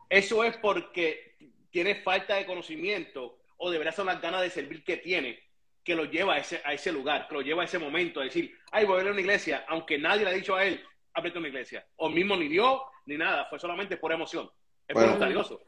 Eso 0.08 0.44
es 0.44 0.56
porque 0.58 1.36
tiene 1.70 2.02
falta 2.02 2.36
de 2.36 2.46
conocimiento 2.46 3.38
o 3.56 3.68
deberá 3.68 3.90
ser 3.90 4.04
las 4.04 4.22
ganas 4.22 4.42
de 4.42 4.50
servir 4.50 4.84
que 4.84 4.98
tiene 4.98 5.40
que 5.82 5.96
lo 5.96 6.04
lleva 6.04 6.34
a 6.34 6.38
ese, 6.38 6.62
a 6.64 6.72
ese 6.72 6.92
lugar, 6.92 7.26
que 7.26 7.34
lo 7.34 7.42
lleva 7.42 7.62
a 7.62 7.66
ese 7.66 7.80
momento, 7.80 8.20
a 8.20 8.24
decir, 8.24 8.56
ay, 8.70 8.86
voy 8.86 8.94
a 8.94 8.98
abrir 8.98 9.12
una 9.12 9.20
iglesia, 9.20 9.64
aunque 9.68 9.98
nadie 9.98 10.24
le 10.24 10.30
ha 10.30 10.34
dicho 10.34 10.54
a 10.54 10.64
él, 10.64 10.80
ábrete 11.12 11.38
una 11.38 11.48
iglesia. 11.48 11.84
O 11.96 12.08
mismo 12.08 12.36
ni 12.36 12.46
Dios, 12.46 12.80
ni 13.06 13.18
nada, 13.18 13.46
fue 13.50 13.58
solamente 13.58 13.96
por 13.96 14.12
emoción. 14.12 14.48
Es 14.86 14.94
voluntarioso. 14.94 15.60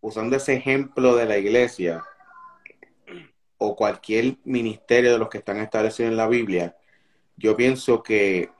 Usando 0.00 0.36
ese 0.36 0.54
ejemplo 0.54 1.14
de 1.14 1.26
la 1.26 1.38
iglesia, 1.38 2.02
o 3.62 3.76
cualquier 3.76 4.36
ministerio 4.44 5.12
de 5.12 5.18
los 5.18 5.28
que 5.28 5.38
están 5.38 5.58
establecidos 5.58 6.10
en 6.10 6.16
la 6.16 6.28
Biblia, 6.28 6.76
yo 7.36 7.56
pienso 7.56 8.02
que 8.02 8.50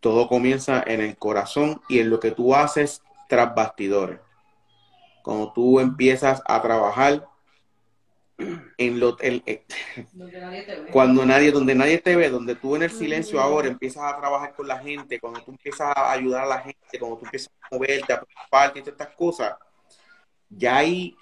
todo 0.00 0.28
comienza 0.28 0.82
en 0.86 1.00
el 1.00 1.16
corazón 1.16 1.80
y 1.88 2.00
en 2.00 2.10
lo 2.10 2.20
que 2.20 2.30
tú 2.32 2.54
haces 2.54 3.02
tras 3.28 3.54
bastidores. 3.54 4.20
Cuando 5.22 5.52
tú 5.52 5.78
empiezas 5.80 6.42
a 6.46 6.60
trabajar 6.62 7.28
en 8.78 8.98
lo 9.00 9.16
cuando 10.90 11.26
nadie 11.26 11.52
donde 11.52 11.74
nadie 11.74 11.98
te 11.98 12.16
ve 12.16 12.30
donde 12.30 12.54
tú 12.54 12.74
en 12.74 12.84
el 12.84 12.90
silencio 12.90 13.38
ahora 13.38 13.68
empiezas 13.68 14.02
a 14.02 14.16
trabajar 14.16 14.54
con 14.54 14.66
la 14.66 14.78
gente 14.78 15.20
cuando 15.20 15.42
tú 15.42 15.50
empiezas 15.50 15.92
a 15.94 16.10
ayudar 16.12 16.44
a 16.44 16.46
la 16.46 16.60
gente 16.60 16.98
cuando 16.98 17.18
tú 17.18 17.26
empiezas 17.26 17.52
a 17.60 17.74
moverte 17.74 18.12
a 18.12 18.22
preocuparte 18.22 18.78
y 18.78 18.82
todas 18.82 18.98
estas 18.98 19.14
cosas 19.14 19.54
ya 20.48 20.78
ahí 20.78 21.14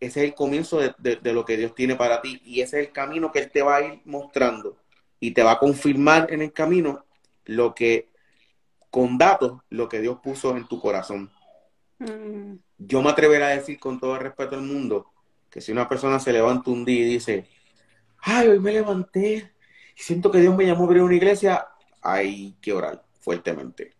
ese 0.00 0.20
es 0.20 0.28
el 0.28 0.34
comienzo 0.34 0.78
de, 0.78 1.18
lo 1.32 1.44
que 1.44 1.56
Dios 1.56 1.74
tiene 1.74 1.96
para 1.96 2.20
ti 2.20 2.40
y 2.44 2.60
ese 2.60 2.80
es 2.80 2.86
el 2.86 2.92
camino 2.92 3.32
que 3.32 3.40
Él 3.40 3.50
te 3.50 3.62
va 3.62 3.76
a 3.76 3.82
ir 3.82 4.00
mostrando 4.04 4.76
y 5.20 5.32
te 5.32 5.42
va 5.42 5.52
a 5.52 5.58
confirmar 5.58 6.32
en 6.32 6.42
el 6.42 6.52
camino 6.52 7.04
lo 7.44 7.74
que, 7.74 8.08
con 8.90 9.18
datos, 9.18 9.60
lo 9.70 9.88
que 9.88 10.00
Dios 10.00 10.18
puso 10.22 10.56
en 10.56 10.68
tu 10.68 10.80
corazón. 10.80 11.30
Mm. 11.98 12.54
Yo 12.78 13.02
me 13.02 13.10
atreveré 13.10 13.44
a 13.44 13.48
decir 13.48 13.80
con 13.80 13.98
todo 13.98 14.14
el 14.14 14.22
respeto 14.22 14.54
al 14.54 14.62
mundo 14.62 15.06
que 15.50 15.60
si 15.60 15.72
una 15.72 15.88
persona 15.88 16.20
se 16.20 16.32
levanta 16.32 16.70
un 16.70 16.84
día 16.84 17.00
y 17.00 17.08
dice, 17.08 17.48
ay, 18.20 18.48
hoy 18.48 18.60
me 18.60 18.72
levanté 18.72 19.52
y 19.96 20.02
siento 20.02 20.30
que 20.30 20.40
Dios 20.40 20.56
me 20.56 20.66
llamó 20.66 20.84
a 20.84 20.86
abrir 20.86 21.02
una 21.02 21.16
iglesia, 21.16 21.66
hay 22.02 22.56
que 22.60 22.72
orar 22.72 23.04
fuertemente. 23.20 23.94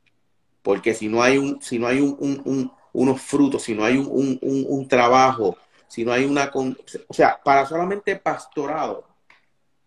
Porque 0.63 0.95
si 0.95 1.09
no 1.09 1.23
hay 1.23 1.39
un, 1.39 1.61
si 1.63 1.79
no 1.79 1.87
hay 1.87 2.01
un, 2.01 2.71
unos 2.93 3.21
frutos, 3.21 3.63
si 3.63 3.75
no 3.75 3.85
hay 3.85 3.97
un, 3.97 4.87
trabajo, 4.89 5.57
si 5.89 6.05
no 6.05 6.13
hay 6.13 6.25
una... 6.25 6.51
o 6.55 7.15
sea, 7.15 7.41
para 7.43 7.67
solamente 7.67 8.17
pastorado 8.17 9.09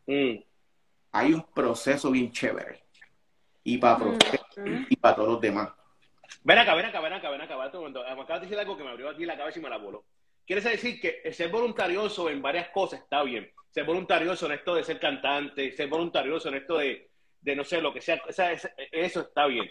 mm. 0.08 0.36
hay 1.12 1.34
un 1.34 1.44
proceso 1.54 2.12
bien 2.12 2.32
chévere. 2.32 2.84
Y 3.64 3.78
para, 3.78 3.98
mm. 3.98 4.88
y 4.90 4.96
para 4.96 5.16
todos 5.16 5.30
los 5.30 5.42
demás. 5.42 5.70
Ven 6.44 6.58
acá, 6.58 6.74
ven 6.74 6.86
acá, 6.86 7.00
ven 7.00 7.14
acá, 7.14 7.30
ven 7.30 7.42
acá. 7.42 7.56
Me 7.58 8.22
acabas 8.22 8.42
de 8.42 8.48
decir 8.48 8.60
algo 8.60 8.76
que 8.76 8.84
me 8.84 8.90
abrió 8.90 9.10
aquí 9.10 9.26
la 9.26 9.38
cabeza 9.38 9.60
y 9.60 9.62
me 9.62 9.70
la 9.70 9.78
voló. 9.78 10.04
Quiere 10.46 10.62
decir 10.62 11.00
que 11.00 11.32
ser 11.32 11.50
voluntarioso 11.50 12.30
en 12.30 12.42
varias 12.42 12.70
cosas 12.70 13.02
está 13.02 13.24
bien. 13.24 13.52
Ser 13.70 13.86
voluntarioso 13.86 14.48
en 14.48 14.54
esto 14.54 14.76
de 14.76 14.84
ser 14.84 15.00
cantante, 15.00 15.72
ser 15.72 15.88
voluntarioso 15.88 16.50
en 16.50 16.56
esto 16.56 16.78
de, 16.78 17.10
de 17.40 17.56
no 17.56 17.64
sé, 17.64 17.80
lo 17.82 17.94
que 17.94 18.02
sea, 18.02 18.22
eso 18.92 19.22
está 19.22 19.46
bien. 19.46 19.70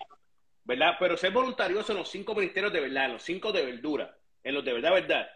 ¿Verdad? 0.64 0.95
Pero 0.99 1.16
ser 1.16 1.33
voluntarioso 1.33 1.93
en 1.93 1.99
los 1.99 2.09
cinco 2.09 2.35
ministerios 2.35 2.72
de 2.72 2.81
verdad, 2.81 3.07
en 3.07 3.12
los 3.14 3.22
cinco 3.22 3.53
de 3.53 3.64
verdura, 3.64 4.16
en 4.45 4.55
los 4.55 4.64
de 4.64 4.72
verdad, 4.72 4.93
verdad, 4.93 5.28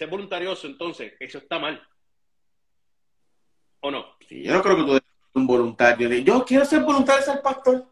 ser 0.00 0.08
voluntarioso, 0.08 0.66
entonces, 0.66 1.12
eso 1.20 1.36
está 1.36 1.58
mal. 1.58 1.86
¿O 3.80 3.90
no? 3.90 4.16
Sí, 4.26 4.42
yo 4.42 4.54
no 4.54 4.62
creo 4.62 4.76
que 4.76 4.82
tú 4.82 4.92
seas 4.92 5.02
un 5.34 5.46
voluntario. 5.46 6.08
yo 6.20 6.42
quiero 6.42 6.64
ser 6.64 6.80
voluntario 6.80 7.22
ser 7.22 7.42
pastor. 7.42 7.86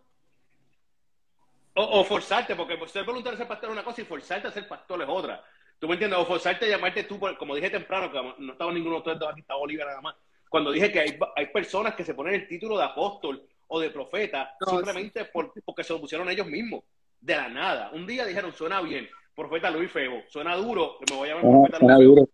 O, 1.75 2.03
forzarte, 2.03 2.57
porque 2.57 2.79
ser 2.89 3.05
voluntario 3.05 3.37
ser 3.37 3.47
pastor 3.47 3.69
es 3.69 3.75
una 3.75 3.85
cosa 3.85 4.01
y 4.01 4.07
forzarte 4.07 4.49
a 4.49 4.51
ser 4.51 4.67
pastor 4.67 5.03
es 5.03 5.09
otra. 5.09 5.45
¿Tú 5.79 5.87
me 5.87 5.95
entiendes? 5.95 6.19
O 6.19 6.25
forzarte 6.25 6.65
a 6.65 6.69
llamarte 6.69 7.05
tú, 7.05 7.21
como 7.39 7.55
dije 7.55 7.69
temprano, 7.69 8.11
que 8.11 8.43
no 8.43 8.53
estaba 8.53 8.73
ninguno 8.73 8.95
de 8.95 8.99
ustedes 9.01 9.19
dos 9.19 9.31
aquí, 9.31 9.43
estaba 9.43 9.61
Olivia 9.61 9.85
nada 9.85 10.01
más. 10.01 10.17
Cuando 10.49 10.73
dije 10.73 10.91
que 10.91 11.01
hay, 11.01 11.19
hay 11.37 11.47
personas 11.49 11.95
que 11.95 12.05
se 12.05 12.15
ponen 12.15 12.37
el 12.37 12.49
título 12.49 12.79
de 12.79 12.85
apóstol 12.85 13.47
o 13.67 13.79
de 13.79 13.91
profeta 13.91 14.57
simplemente 14.67 15.27
porque 15.27 15.85
se 15.85 15.93
lo 15.93 16.01
pusieron 16.01 16.27
ellos 16.31 16.47
mismos, 16.47 16.85
de 17.21 17.37
la 17.37 17.51
nada. 17.51 17.91
Un 17.93 18.07
día 18.07 18.25
dijeron, 18.25 18.55
suena 18.55 18.81
bien, 18.81 19.11
profeta 19.39 19.71
Luis 19.71 19.91
Febo. 19.91 20.25
Suena 20.29 20.57
duro, 20.57 20.99
me 21.09 21.17
voy 21.17 21.29
a 21.29 21.35
llamar 21.37 21.71
profeta 21.71 21.99
Luis 21.99 22.17
Febo. 22.17 22.29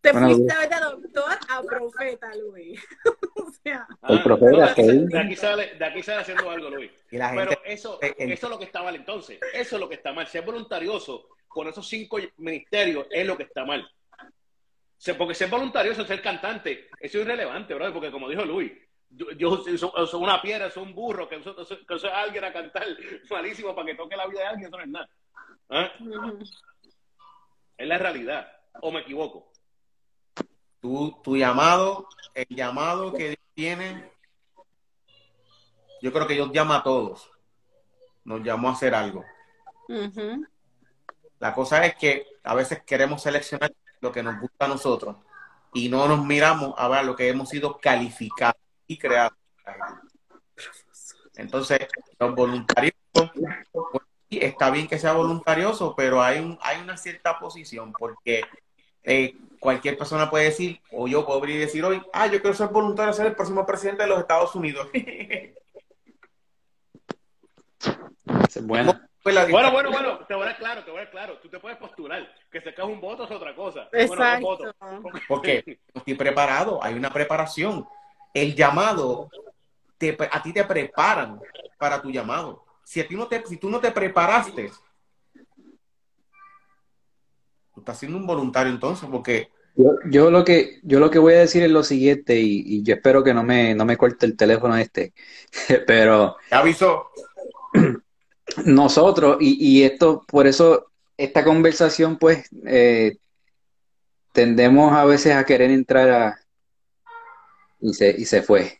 Te 0.00 0.12
fuiste 0.12 0.54
de 0.54 0.80
doctor 0.80 1.38
a 1.48 1.62
profeta, 1.62 2.34
Luis. 2.36 2.80
o 3.36 3.50
sea, 3.62 3.86
El 4.08 4.18
Ah, 4.18 4.22
profeta, 4.22 4.50
no, 4.52 4.58
de, 4.58 4.64
aquí, 4.64 4.82
¿qué? 4.82 4.92
de 4.92 5.18
aquí 5.18 5.36
sale, 5.36 5.74
de 5.74 5.84
aquí 5.84 6.02
sale 6.02 6.20
haciendo 6.22 6.48
algo, 6.48 6.70
Luis. 6.70 6.92
Y 7.10 7.18
la 7.18 7.32
Pero 7.34 7.50
eso, 7.64 7.98
eh, 8.00 8.14
eh, 8.18 8.32
eso 8.32 8.46
es 8.46 8.50
lo 8.50 8.58
que 8.58 8.64
está 8.64 8.82
mal 8.82 8.94
entonces. 8.94 9.38
Eso 9.52 9.76
es 9.76 9.80
lo 9.80 9.88
que 9.88 9.96
está 9.96 10.12
mal. 10.12 10.26
Ser 10.28 10.44
voluntarioso 10.44 11.28
con 11.48 11.68
esos 11.68 11.86
cinco 11.88 12.18
ministerios 12.36 13.06
es 13.10 13.26
lo 13.26 13.36
que 13.36 13.44
está 13.44 13.64
mal. 13.64 13.88
Porque 15.18 15.34
ser 15.34 15.50
voluntarioso, 15.50 16.06
ser 16.06 16.22
cantante, 16.22 16.88
eso 17.00 17.18
es 17.18 17.24
irrelevante, 17.24 17.74
brother, 17.74 17.92
porque 17.92 18.10
como 18.10 18.28
dijo 18.28 18.44
Luis, 18.44 18.72
yo, 19.10 19.30
yo 19.32 19.56
soy, 19.58 19.76
soy 19.78 20.22
una 20.22 20.40
piedra, 20.40 20.70
soy 20.70 20.84
un 20.84 20.94
burro, 20.94 21.28
que 21.28 21.36
uso, 21.36 21.54
que 21.54 21.94
uso 21.94 22.08
a 22.08 22.22
alguien 22.22 22.44
a 22.44 22.52
cantar 22.52 22.86
malísimo 23.30 23.74
para 23.74 23.86
que 23.86 23.94
toque 23.94 24.16
la 24.16 24.26
vida 24.26 24.40
de 24.40 24.46
alguien, 24.46 24.68
eso 24.68 24.76
no 24.76 24.82
es 24.84 24.88
nada. 24.88 25.08
Ujú. 25.68 26.38
Es 27.76 27.88
la 27.88 27.98
realidad. 27.98 28.46
¿O 28.80 28.90
me 28.90 29.00
equivoco? 29.00 29.50
tu, 30.86 31.18
tu 31.22 31.36
llamado, 31.36 32.08
el 32.34 32.46
llamado 32.48 33.12
que 33.12 33.28
Dios 33.28 33.38
tiene, 33.54 34.12
yo 36.00 36.12
creo 36.12 36.26
que 36.26 36.34
Dios 36.34 36.50
llama 36.52 36.76
a 36.76 36.82
todos. 36.82 37.30
Nos 38.24 38.42
llamó 38.42 38.68
a 38.68 38.72
hacer 38.72 38.94
algo. 38.94 39.24
La 41.38 41.52
cosa 41.52 41.84
es 41.86 41.96
que 41.96 42.26
a 42.44 42.54
veces 42.54 42.82
queremos 42.84 43.22
seleccionar 43.22 43.72
lo 44.00 44.12
que 44.12 44.22
nos 44.22 44.40
gusta 44.40 44.66
a 44.66 44.68
nosotros 44.68 45.16
y 45.72 45.88
no 45.88 46.06
nos 46.08 46.24
miramos 46.24 46.74
a 46.76 46.88
ver 46.88 47.04
lo 47.04 47.16
que 47.16 47.28
hemos 47.28 47.48
sido 47.48 47.78
calificados 47.78 48.60
y 48.86 48.98
creados. 48.98 49.36
Entonces, 51.34 51.80
los 52.18 52.34
voluntarios, 52.34 52.94
pues, 53.12 53.30
está 54.30 54.70
bien 54.70 54.88
que 54.88 54.98
sea 54.98 55.12
voluntarioso, 55.12 55.94
pero 55.96 56.22
hay, 56.22 56.40
un, 56.40 56.58
hay 56.62 56.80
una 56.80 56.96
cierta 56.96 57.38
posición 57.38 57.92
porque 57.92 58.42
eh, 59.04 59.34
cualquier 59.60 59.96
persona 59.96 60.28
puede 60.28 60.46
decir, 60.46 60.80
o 60.92 61.06
yo 61.06 61.24
puedo 61.24 61.40
venir 61.40 61.56
y 61.56 61.60
decir 61.60 61.84
hoy, 61.84 62.02
ah, 62.12 62.26
yo 62.26 62.40
quiero 62.40 62.54
ser 62.56 62.68
voluntario, 62.68 63.12
ser 63.12 63.26
el 63.26 63.34
próximo 63.36 63.64
presidente 63.64 64.02
de 64.02 64.08
los 64.08 64.18
Estados 64.20 64.54
Unidos. 64.54 64.88
Bueno, 68.62 68.98
la 69.24 69.44
Bueno, 69.46 69.72
bueno, 69.72 69.90
bueno, 69.90 70.18
te 70.26 70.34
voy 70.34 70.44
a 70.44 70.46
dar 70.46 70.56
claro, 70.56 70.84
te 70.84 70.90
voy 70.90 71.00
a 71.00 71.02
dar 71.04 71.10
claro. 71.10 71.38
Tú 71.38 71.48
te 71.48 71.58
puedes 71.58 71.78
postular. 71.78 72.26
Que 72.50 72.60
se 72.60 72.72
cae 72.72 72.84
un 72.84 73.00
voto 73.00 73.24
es 73.24 73.30
otra 73.30 73.54
cosa. 73.54 73.88
Bueno, 73.92 74.12
Exacto. 74.14 74.46
votos. 74.46 74.74
Porque 75.28 75.78
no 75.94 75.98
estoy 76.00 76.14
preparado, 76.14 76.82
hay 76.82 76.94
una 76.94 77.10
preparación. 77.10 77.86
El 78.32 78.54
llamado, 78.54 79.28
te- 79.98 80.16
a 80.30 80.42
ti 80.42 80.52
te 80.52 80.64
preparan 80.64 81.40
para 81.78 82.00
tu 82.00 82.10
llamado. 82.10 82.64
Si, 82.86 83.00
a 83.00 83.08
ti 83.08 83.16
no 83.16 83.26
te, 83.26 83.44
si 83.44 83.56
tú 83.56 83.68
no 83.68 83.80
te 83.80 83.90
preparaste, 83.90 84.70
tú 87.74 87.80
estás 87.80 87.98
siendo 87.98 88.16
un 88.16 88.24
voluntario 88.28 88.72
entonces, 88.72 89.08
porque 89.10 89.48
yo, 89.74 89.96
yo 90.08 90.30
lo 90.30 90.44
que 90.44 90.78
yo 90.84 91.00
lo 91.00 91.10
que 91.10 91.18
voy 91.18 91.34
a 91.34 91.40
decir 91.40 91.64
es 91.64 91.70
lo 91.72 91.82
siguiente 91.82 92.38
y, 92.38 92.62
y 92.64 92.84
yo 92.84 92.94
espero 92.94 93.24
que 93.24 93.34
no 93.34 93.42
me 93.42 93.74
no 93.74 93.84
me 93.84 93.96
corte 93.96 94.24
el 94.24 94.36
teléfono 94.36 94.76
este, 94.76 95.12
pero 95.88 96.36
ya 96.48 96.60
avisó. 96.60 97.10
nosotros 98.64 99.38
y, 99.40 99.80
y 99.80 99.82
esto 99.82 100.24
por 100.24 100.46
eso 100.46 100.92
esta 101.16 101.42
conversación 101.42 102.16
pues 102.18 102.48
eh, 102.66 103.16
tendemos 104.32 104.92
a 104.92 105.04
veces 105.04 105.34
a 105.34 105.44
querer 105.44 105.72
entrar 105.72 106.08
a 106.08 106.40
y 107.80 107.92
se 107.94 108.10
y 108.10 108.24
se 108.26 108.42
fue. 108.42 108.78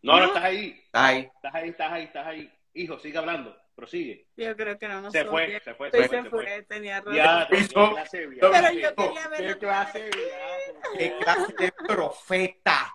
No, 0.00 0.20
no, 0.20 0.26
estás 0.26 0.44
ahí. 0.44 0.80
Ay, 0.92 1.28
Estás 1.34 1.54
ahí, 1.54 1.68
estás 1.70 1.92
ahí, 1.92 2.04
estás 2.04 2.26
ahí. 2.28 2.55
Hijo, 2.76 2.98
sigue 2.98 3.18
hablando. 3.18 3.56
Prosigue. 3.74 4.26
Yo 4.36 4.56
creo 4.56 4.78
que 4.78 4.88
no 4.88 5.02
nos 5.02 5.12
Se 5.12 5.24
fue, 5.26 5.60
se 5.60 5.74
fue, 5.74 5.90
se 5.90 6.08
fue, 6.08 6.22
se 6.22 6.30
fue. 6.30 6.62
tenía 6.68 6.98
razón. 7.00 7.14
Ya, 7.14 7.46
qué 7.50 7.56
Hizo- 7.58 7.90
clase 7.92 8.18
de 8.20 8.26
viaje. 8.28 8.50
Pero 8.52 8.72
yo 8.80 8.94
quería 8.94 9.28
ver 9.28 9.40
Qué 9.40 9.46
la 9.48 9.58
clase 9.58 9.98
de 10.02 10.10
viaje. 10.10 10.74
qué 10.98 11.14
clase 11.18 11.54
de 11.58 11.72
profeta. 11.86 12.94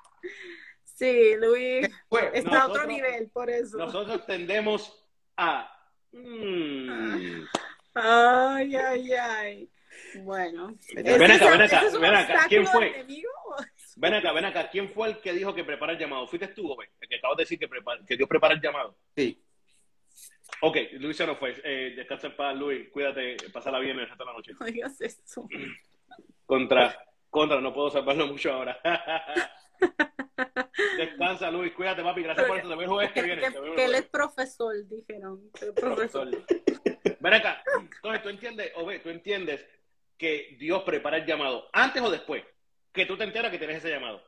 Sí, 0.83 1.35
Luis 1.37 1.87
está 2.33 2.61
a 2.61 2.67
otro 2.67 2.85
nivel, 2.85 3.29
por 3.31 3.49
eso. 3.49 3.77
Nosotros 3.77 4.25
tendemos 4.25 5.03
a. 5.37 5.71
mm, 6.11 7.43
Ay, 7.93 8.75
ay, 8.75 9.11
ay. 9.13 9.69
Bueno. 10.23 10.75
Ven 10.95 11.05
¿ese 11.07 11.33
acá, 11.35 11.49
ven 11.51 11.61
acá, 11.61 11.81
ven 11.99 12.15
acá. 12.15 12.45
¿Quién 12.47 12.65
fue? 12.67 12.87
enemigo? 12.99 13.29
ven 13.97 14.13
acá, 14.15 14.31
ven 14.31 14.45
acá. 14.45 14.69
¿Quién 14.69 14.89
fue 14.89 15.09
el 15.09 15.17
que 15.19 15.33
dijo 15.33 15.53
que 15.53 15.63
prepara 15.63 15.93
el 15.93 15.99
llamado? 15.99 16.27
¿Fuiste 16.27 16.47
tú, 16.49 16.73
güey? 16.75 16.89
El 16.99 17.07
que 17.09 17.15
acabas 17.17 17.37
de 17.37 17.43
decir 17.43 17.59
que, 17.59 17.67
prepara- 17.69 18.03
que 18.05 18.15
Dios 18.17 18.27
prepara 18.29 18.53
el 18.53 18.61
llamado. 18.61 18.97
Sí. 19.15 19.43
Ok, 20.61 20.77
Luis 20.93 21.17
se 21.17 21.25
nos 21.25 21.37
fue. 21.37 21.59
Eh, 21.63 21.93
descansa 21.95 22.27
en 22.27 22.35
paz, 22.35 22.55
Luis. 22.55 22.89
Cuídate, 22.89 23.35
pásala 23.51 23.79
bien 23.79 23.97
el 23.99 24.07
resto 24.07 24.23
de 24.23 24.29
la 24.29 24.33
noche. 24.37 24.53
No 24.59 24.65
digas 24.65 25.01
eso. 25.01 25.47
Contra, 26.45 26.95
contra, 27.29 27.59
no 27.61 27.73
puedo 27.73 27.89
salvarlo 27.89 28.27
mucho 28.27 28.51
ahora. 28.53 28.79
Descansa, 30.97 31.49
Luis. 31.51 31.73
Cuídate, 31.73 32.03
papi. 32.03 32.23
Gracias 32.23 32.47
por 32.47 32.57
eso. 32.57 32.69
Te 32.69 32.75
veo 32.75 32.81
el 32.83 32.87
jueves 32.89 33.11
que 33.13 33.21
Que, 33.21 33.25
viene. 33.25 33.41
que- 33.75 33.85
él 33.85 33.95
es 33.95 34.05
profesor, 34.07 34.73
dijeron. 34.87 35.49
Profesor. 35.75 36.29
Ven 37.19 37.33
acá. 37.33 37.63
Entonces, 37.79 38.23
tú 38.23 38.29
entiendes, 38.29 38.71
Ove, 38.75 38.99
tú 38.99 39.09
entiendes 39.09 39.65
que 40.17 40.55
Dios 40.59 40.83
prepara 40.83 41.17
el 41.17 41.25
llamado 41.25 41.67
antes 41.73 42.01
o 42.01 42.09
después 42.11 42.43
que 42.91 43.05
tú 43.05 43.17
te 43.17 43.23
enteras 43.23 43.51
que 43.51 43.57
tienes 43.57 43.77
ese 43.77 43.89
llamado. 43.89 44.21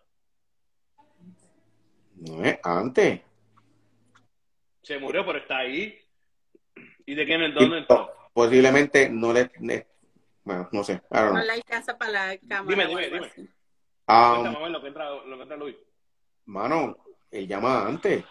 No 2.16 2.44
es 2.44 2.60
antes. 2.64 3.22
Se 4.82 4.98
murió, 4.98 5.26
pero 5.26 5.40
está 5.40 5.58
ahí. 5.60 6.00
¿Y 7.06 7.16
de 7.16 7.26
quién 7.26 7.42
en 7.44 7.54
dónde 7.54 7.80
entró? 7.80 8.12
Posiblemente 8.34 9.10
no 9.10 9.32
le, 9.34 9.52
le- 9.60 9.88
bueno, 10.44 10.70
no 10.72 10.84
sé. 10.84 10.94
I 10.94 11.00
don't 11.12 11.24
know. 11.30 11.34
No 11.38 11.44
le 11.44 11.52
alcanza 11.54 11.98
para 11.98 12.12
la 12.12 12.38
cámara. 12.38 12.64
Dime, 12.68 12.88
dime, 12.88 13.10
dime. 13.10 13.50
Ah, 14.08 14.42
ver 14.62 14.72
lo 14.72 14.82
que 14.82 14.88
entra, 14.88 15.10
lo 15.10 15.36
que 15.38 15.42
entra 15.44 15.58
Luis. 15.58 15.76
mano, 16.46 16.98
él 17.32 17.48
llama 17.48 17.86
antes. 17.88 18.24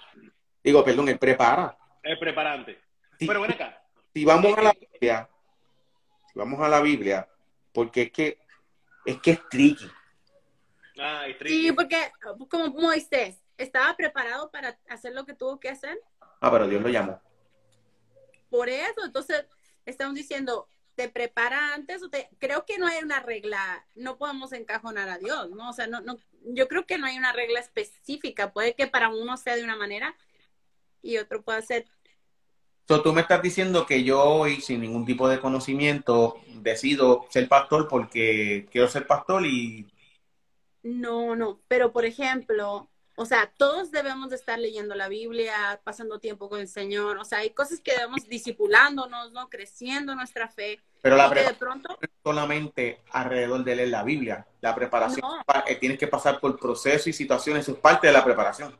Digo, 0.62 0.84
perdón, 0.84 1.08
él 1.08 1.18
prepara. 1.18 1.76
El 2.02 2.18
preparante. 2.18 2.78
Sí. 3.18 3.26
Pero 3.26 3.40
ven 3.42 3.52
acá. 3.52 3.82
Si 4.14 4.24
vamos 4.24 4.56
a 4.58 4.62
la 4.62 4.72
Biblia, 4.72 5.28
si 6.32 6.38
vamos 6.38 6.60
a 6.60 6.68
la 6.68 6.80
Biblia, 6.82 7.28
porque 7.72 8.02
es 8.02 8.12
que 8.12 8.38
es 9.06 9.20
que 9.20 9.30
es 9.32 9.48
tricky. 9.48 9.90
Ah, 11.00 11.26
y 11.28 11.34
tricky. 11.34 11.54
Sí, 11.68 11.72
porque 11.72 11.96
como 12.50 12.68
Moisés 12.68 13.42
estaba 13.56 13.96
preparado 13.96 14.50
para 14.50 14.78
hacer 14.88 15.14
lo 15.14 15.24
que 15.24 15.34
tuvo 15.34 15.58
que 15.58 15.70
hacer. 15.70 15.98
Ah, 16.40 16.50
pero 16.50 16.68
Dios 16.68 16.82
lo 16.82 16.88
llamó. 16.88 17.20
Por 18.52 18.68
eso, 18.68 19.02
entonces, 19.02 19.46
estamos 19.86 20.14
diciendo, 20.14 20.68
te 20.94 21.08
prepara 21.08 21.72
antes 21.72 22.02
o 22.02 22.10
te... 22.10 22.28
Creo 22.38 22.66
que 22.66 22.76
no 22.76 22.86
hay 22.86 23.02
una 23.02 23.20
regla, 23.20 23.82
no 23.94 24.18
podemos 24.18 24.52
encajonar 24.52 25.08
a 25.08 25.16
Dios, 25.16 25.48
¿no? 25.48 25.70
O 25.70 25.72
sea, 25.72 25.86
no, 25.86 26.02
no, 26.02 26.18
yo 26.44 26.68
creo 26.68 26.84
que 26.84 26.98
no 26.98 27.06
hay 27.06 27.16
una 27.16 27.32
regla 27.32 27.60
específica. 27.60 28.52
Puede 28.52 28.74
que 28.74 28.88
para 28.88 29.08
uno 29.08 29.38
sea 29.38 29.56
de 29.56 29.64
una 29.64 29.74
manera 29.74 30.14
y 31.00 31.16
otro 31.16 31.40
pueda 31.40 31.62
ser... 31.62 31.86
So, 32.86 33.02
tú 33.02 33.14
me 33.14 33.22
estás 33.22 33.40
diciendo 33.40 33.86
que 33.86 34.04
yo 34.04 34.22
hoy, 34.22 34.60
sin 34.60 34.82
ningún 34.82 35.06
tipo 35.06 35.30
de 35.30 35.40
conocimiento, 35.40 36.38
decido 36.48 37.24
ser 37.30 37.48
pastor 37.48 37.88
porque 37.88 38.68
quiero 38.70 38.86
ser 38.86 39.06
pastor 39.06 39.46
y 39.46 39.90
No, 40.82 41.34
no, 41.36 41.62
pero 41.68 41.90
por 41.90 42.04
ejemplo, 42.04 42.91
o 43.22 43.26
sea, 43.26 43.52
todos 43.56 43.90
debemos 43.92 44.30
de 44.30 44.36
estar 44.36 44.58
leyendo 44.58 44.94
la 44.94 45.08
Biblia, 45.08 45.80
pasando 45.84 46.18
tiempo 46.18 46.48
con 46.48 46.60
el 46.60 46.68
Señor, 46.68 47.18
o 47.18 47.24
sea, 47.24 47.38
hay 47.38 47.50
cosas 47.50 47.80
que 47.80 47.92
debemos 47.92 48.28
discipulándonos, 48.28 49.30
¿no? 49.32 49.48
Creciendo 49.48 50.14
nuestra 50.14 50.48
fe. 50.48 50.80
pero 51.00 51.16
la 51.16 51.28
que 51.28 51.40
de 51.40 51.44
preparación 51.46 51.82
pronto, 51.82 51.98
solamente 52.22 53.00
alrededor 53.10 53.62
de 53.64 53.76
leer 53.76 53.88
la 53.88 54.02
Biblia. 54.02 54.46
La 54.60 54.74
preparación, 54.74 55.20
No. 55.22 55.42
tienes 55.80 55.98
que 55.98 56.08
pasar 56.08 56.40
por 56.40 56.58
procesos 56.58 57.06
y 57.06 57.12
situaciones, 57.12 57.62
eso 57.62 57.72
es 57.72 57.78
parte 57.78 58.08
de 58.08 58.12
la 58.12 58.24
preparación. 58.24 58.76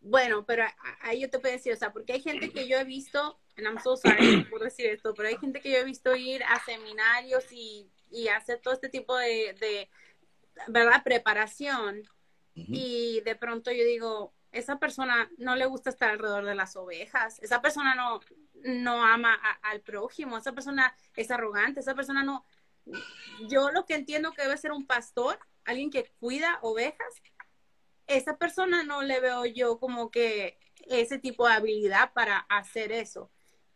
bueno, 0.00 0.44
pero 0.46 0.64
ahí 1.02 1.20
yo 1.20 1.28
te 1.30 1.38
puedo 1.38 1.52
decir, 1.54 1.72
o 1.72 1.76
sea, 1.76 1.92
porque 1.92 2.14
hay 2.14 2.22
gente 2.22 2.50
que 2.50 2.66
yo 2.66 2.78
he 2.78 2.84
visto, 2.84 3.38
and 3.56 3.66
I'm 3.66 3.78
so 3.82 3.96
sorry 3.96 4.44
por 4.50 4.62
decir 4.62 4.86
esto, 4.86 5.12
pero 5.14 5.28
hay 5.28 5.36
gente 5.36 5.60
que 5.60 5.70
yo 5.72 5.78
he 5.78 5.84
visto 5.84 6.16
ir 6.16 6.42
a 6.44 6.58
seminarios 6.64 7.44
y, 7.52 7.90
y 8.10 8.28
hacer 8.28 8.60
todo 8.60 8.72
este 8.72 8.88
tipo 8.88 9.14
de, 9.16 9.54
de, 9.60 9.90
¿verdad? 10.68 11.02
Preparación. 11.04 12.08
Y 12.66 13.20
de 13.20 13.36
pronto 13.36 13.70
yo 13.70 13.84
digo, 13.84 14.34
esa 14.52 14.78
persona 14.78 15.30
no 15.38 15.56
le 15.56 15.66
gusta 15.66 15.90
estar 15.90 16.10
alrededor 16.10 16.44
de 16.44 16.54
las 16.54 16.76
ovejas, 16.76 17.38
esa 17.40 17.60
persona 17.60 17.94
no, 17.94 18.20
no 18.64 19.04
ama 19.04 19.34
al 19.62 19.80
prójimo, 19.80 20.38
esa 20.38 20.52
persona 20.52 20.94
es 21.16 21.30
arrogante, 21.30 21.80
esa 21.80 21.94
persona 21.94 22.22
no... 22.22 22.44
Yo 23.48 23.70
lo 23.70 23.84
que 23.84 23.94
entiendo 23.94 24.32
que 24.32 24.42
debe 24.42 24.56
ser 24.56 24.72
un 24.72 24.86
pastor, 24.86 25.38
alguien 25.64 25.90
que 25.90 26.10
cuida 26.18 26.58
ovejas, 26.62 27.22
esa 28.06 28.38
persona 28.38 28.82
no 28.82 29.02
le 29.02 29.20
veo 29.20 29.44
yo 29.44 29.78
como 29.78 30.10
que 30.10 30.58
ese 30.86 31.18
tipo 31.18 31.46
de 31.46 31.54
habilidad 31.54 32.12
para 32.14 32.38
hacer 32.48 32.90
eso. 32.92 33.30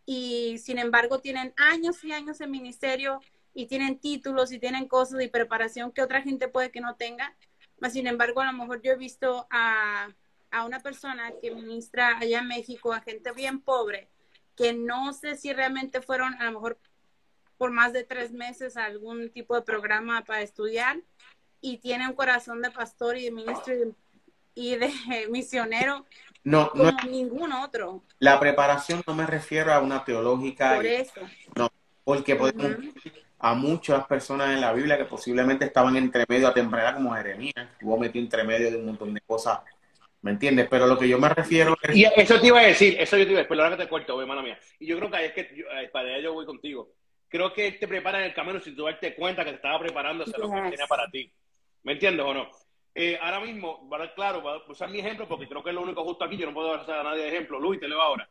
Y 0.06 0.58
sin 0.58 0.78
embargo 0.78 1.20
tienen 1.20 1.52
años 1.56 2.02
y 2.02 2.12
años 2.12 2.40
en 2.40 2.50
ministerio 2.50 3.20
y 3.54 3.66
tienen 3.66 3.98
títulos 3.98 4.50
y 4.50 4.58
tienen 4.58 4.88
cosas 4.88 5.22
y 5.22 5.28
preparación 5.28 5.92
que 5.92 6.02
otra 6.02 6.22
gente 6.22 6.48
puede 6.48 6.70
que 6.70 6.80
no 6.80 6.96
tenga. 6.96 7.36
Mas, 7.82 7.94
sin 7.94 8.06
embargo, 8.06 8.40
a 8.40 8.46
lo 8.46 8.52
mejor 8.52 8.80
yo 8.80 8.92
he 8.92 8.96
visto 8.96 9.48
a, 9.50 10.08
a 10.52 10.64
una 10.64 10.78
persona 10.78 11.32
que 11.42 11.50
ministra 11.52 12.16
allá 12.16 12.38
en 12.38 12.46
México 12.46 12.92
a 12.92 13.00
gente 13.00 13.32
bien 13.32 13.60
pobre, 13.60 14.08
que 14.56 14.72
no 14.72 15.12
sé 15.12 15.34
si 15.34 15.52
realmente 15.52 16.00
fueron 16.00 16.32
a 16.40 16.44
lo 16.44 16.52
mejor 16.52 16.78
por 17.58 17.72
más 17.72 17.92
de 17.92 18.04
tres 18.04 18.30
meses 18.30 18.76
a 18.76 18.84
algún 18.84 19.30
tipo 19.30 19.56
de 19.56 19.62
programa 19.62 20.22
para 20.22 20.42
estudiar 20.42 21.00
y 21.60 21.78
tiene 21.78 22.06
un 22.06 22.14
corazón 22.14 22.62
de 22.62 22.70
pastor 22.70 23.16
y 23.16 23.24
de 23.24 23.32
ministro 23.32 23.74
y 24.54 24.76
de 24.76 24.88
misionero 25.30 26.06
No, 26.44 26.70
como 26.70 26.84
no, 26.84 26.96
ningún 27.08 27.50
otro. 27.52 28.04
la 28.20 28.38
preparación 28.38 29.02
no 29.08 29.14
me 29.16 29.26
refiero 29.26 29.72
a 29.72 29.80
una 29.80 30.04
teológica, 30.04 30.76
Por 30.76 30.86
eso. 30.86 31.20
porque 32.04 32.36
podemos 32.36 32.76
Ujú. 32.78 32.92
A 33.44 33.54
muchas 33.54 34.06
personas 34.06 34.50
en 34.50 34.60
la 34.60 34.72
Biblia 34.72 34.96
que 34.96 35.04
posiblemente 35.04 35.64
estaban 35.64 35.96
entre 35.96 36.24
medio 36.28 36.46
a 36.48 36.54
temprana 36.54 36.94
como 36.94 37.12
Jeremías, 37.14 37.54
estuvo 37.72 37.98
metido 37.98 38.22
entre 38.24 38.44
medio 38.44 38.70
de 38.70 38.76
un 38.76 38.86
montón 38.86 39.12
de 39.12 39.20
cosas, 39.20 39.58
¿me 40.22 40.30
entiendes? 40.30 40.68
Pero 40.70 40.86
lo 40.86 40.96
que 40.96 41.08
yo 41.08 41.18
me 41.18 41.28
refiero 41.28 41.74
es... 41.82 41.96
Y 41.96 42.04
eso 42.04 42.40
te 42.40 42.46
iba 42.46 42.60
a 42.60 42.66
decir, 42.66 42.96
eso 43.00 43.16
yo 43.18 43.24
te 43.24 43.30
iba 43.32 43.40
a 43.40 43.42
decir, 43.42 43.48
perdona 43.48 43.76
que 43.76 43.82
te 43.82 43.88
corto, 43.88 44.20
hermana 44.20 44.42
mía. 44.42 44.58
Y 44.78 44.86
yo 44.86 44.96
creo 44.96 45.10
que 45.10 45.16
ahí 45.16 45.24
es 45.26 45.32
que, 45.32 45.50
yo- 45.56 45.66
eh, 45.72 45.88
para 45.92 46.08
allá 46.08 46.22
yo 46.22 46.32
voy 46.34 46.46
contigo. 46.46 46.90
Creo 47.28 47.52
que 47.52 47.66
él 47.66 47.78
te 47.80 47.88
prepara 47.88 48.18
en 48.20 48.26
el 48.26 48.34
camino 48.34 48.60
sin 48.60 48.76
tú 48.76 48.84
darte 48.84 49.14
cuenta 49.16 49.44
que 49.44 49.50
te 49.50 49.56
estaba 49.56 49.80
preparando 49.80 50.22
hacia 50.22 50.38
lo 50.38 50.48
que 50.48 50.60
Yes. 50.60 50.70
tenía 50.70 50.86
para 50.86 51.10
ti. 51.10 51.32
¿Me 51.82 51.94
entiendes 51.94 52.24
o 52.24 52.32
no? 52.34 52.48
Eh, 52.94 53.18
ahora 53.20 53.40
mismo, 53.40 53.88
para 53.90 54.14
claro, 54.14 54.40
voy 54.42 54.60
a 54.64 54.70
usar 54.70 54.88
mi 54.90 55.00
ejemplo 55.00 55.26
porque 55.26 55.48
creo 55.48 55.64
que 55.64 55.70
es 55.70 55.74
lo 55.74 55.82
único 55.82 56.04
justo 56.04 56.24
aquí. 56.24 56.36
Yo 56.36 56.46
no 56.46 56.54
puedo 56.54 56.80
usar 56.80 57.00
a 57.00 57.02
nadie 57.02 57.22
de 57.22 57.28
ejemplo. 57.28 57.58
Luis, 57.58 57.80
te 57.80 57.88
leo 57.88 58.00
ahora. 58.00 58.28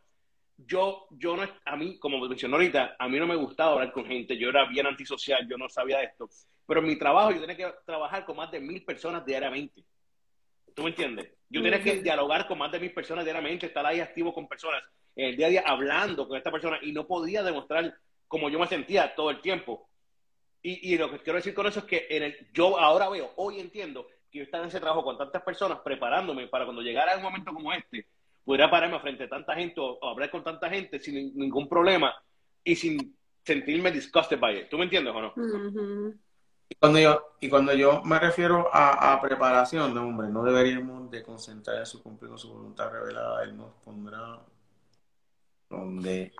Yo, 0.67 1.07
yo 1.11 1.35
no, 1.35 1.47
a 1.65 1.75
mí, 1.75 1.97
como 1.97 2.19
mencionó 2.27 2.55
ahorita, 2.55 2.95
a 2.97 3.07
mí 3.07 3.19
no 3.19 3.27
me 3.27 3.35
gustaba 3.35 3.73
hablar 3.73 3.91
con 3.91 4.05
gente. 4.05 4.37
Yo 4.37 4.49
era 4.49 4.65
bien 4.67 4.85
antisocial, 4.85 5.47
yo 5.49 5.57
no 5.57 5.69
sabía 5.69 6.01
esto. 6.01 6.29
Pero 6.65 6.79
en 6.81 6.87
mi 6.87 6.97
trabajo 6.97 7.31
yo 7.31 7.41
tenía 7.41 7.57
que 7.57 7.73
trabajar 7.85 8.25
con 8.25 8.37
más 8.37 8.51
de 8.51 8.59
mil 8.59 8.83
personas 8.83 9.25
diariamente. 9.25 9.83
¿Tú 10.73 10.83
me 10.83 10.89
entiendes? 10.89 11.29
Yo 11.49 11.61
tenía 11.61 11.81
que 11.83 12.01
dialogar 12.01 12.47
con 12.47 12.57
más 12.57 12.71
de 12.71 12.79
mil 12.79 12.93
personas 12.93 13.25
diariamente, 13.25 13.65
estar 13.65 13.85
ahí 13.85 13.99
activo 13.99 14.33
con 14.33 14.47
personas 14.47 14.81
en 15.15 15.29
el 15.29 15.37
día 15.37 15.47
a 15.47 15.49
día 15.49 15.63
hablando 15.65 16.27
con 16.27 16.37
esta 16.37 16.51
persona 16.51 16.79
y 16.81 16.91
no 16.91 17.05
podía 17.05 17.43
demostrar 17.43 17.93
cómo 18.27 18.49
yo 18.49 18.59
me 18.59 18.67
sentía 18.67 19.13
todo 19.13 19.29
el 19.29 19.41
tiempo. 19.41 19.89
Y, 20.61 20.93
y 20.93 20.97
lo 20.97 21.11
que 21.11 21.19
quiero 21.19 21.37
decir 21.37 21.53
con 21.53 21.67
eso 21.67 21.79
es 21.79 21.85
que 21.85 22.07
en 22.09 22.23
el, 22.23 22.47
yo 22.53 22.79
ahora 22.79 23.09
veo, 23.09 23.33
hoy 23.35 23.59
entiendo 23.59 24.07
que 24.29 24.39
yo 24.39 24.43
estaba 24.43 24.63
en 24.63 24.69
ese 24.69 24.79
trabajo 24.79 25.03
con 25.03 25.17
tantas 25.17 25.41
personas 25.41 25.79
preparándome 25.79 26.47
para 26.47 26.65
cuando 26.65 26.81
llegara 26.81 27.17
un 27.17 27.23
momento 27.23 27.51
como 27.53 27.73
este, 27.73 28.07
pudiera 28.43 28.69
pararme 28.69 28.99
frente 28.99 29.23
a 29.25 29.29
tanta 29.29 29.55
gente 29.55 29.79
o, 29.79 29.97
o 30.01 30.09
hablar 30.09 30.29
con 30.31 30.43
tanta 30.43 30.69
gente 30.69 30.99
sin 30.99 31.15
ni- 31.15 31.31
ningún 31.31 31.67
problema 31.69 32.13
y 32.63 32.75
sin 32.75 33.15
sentirme 33.43 33.91
disgusted 33.91 34.39
by 34.39 34.57
it. 34.59 34.69
¿Tú 34.69 34.77
me 34.77 34.83
entiendes 34.85 35.13
o 35.15 35.21
no? 35.21 35.33
Ujú. 35.35 36.15
Y 36.69 36.75
cuando 36.75 36.99
yo, 36.99 37.35
y 37.41 37.49
cuando 37.49 37.73
yo 37.73 38.01
me 38.03 38.17
refiero 38.19 38.69
a, 38.71 39.13
a 39.13 39.21
preparación, 39.21 39.93
no, 39.93 40.07
hombre, 40.07 40.29
no 40.29 40.43
deberíamos 40.43 41.11
de 41.11 41.21
concentrar 41.21 41.79
en 41.79 41.85
su 41.85 42.01
cumplir 42.01 42.29
con 42.29 42.39
su 42.39 42.49
voluntad 42.53 42.89
revelada, 42.91 43.43
Él 43.43 43.57
nos 43.57 43.73
pondrá 43.83 44.39
donde... 45.69 46.31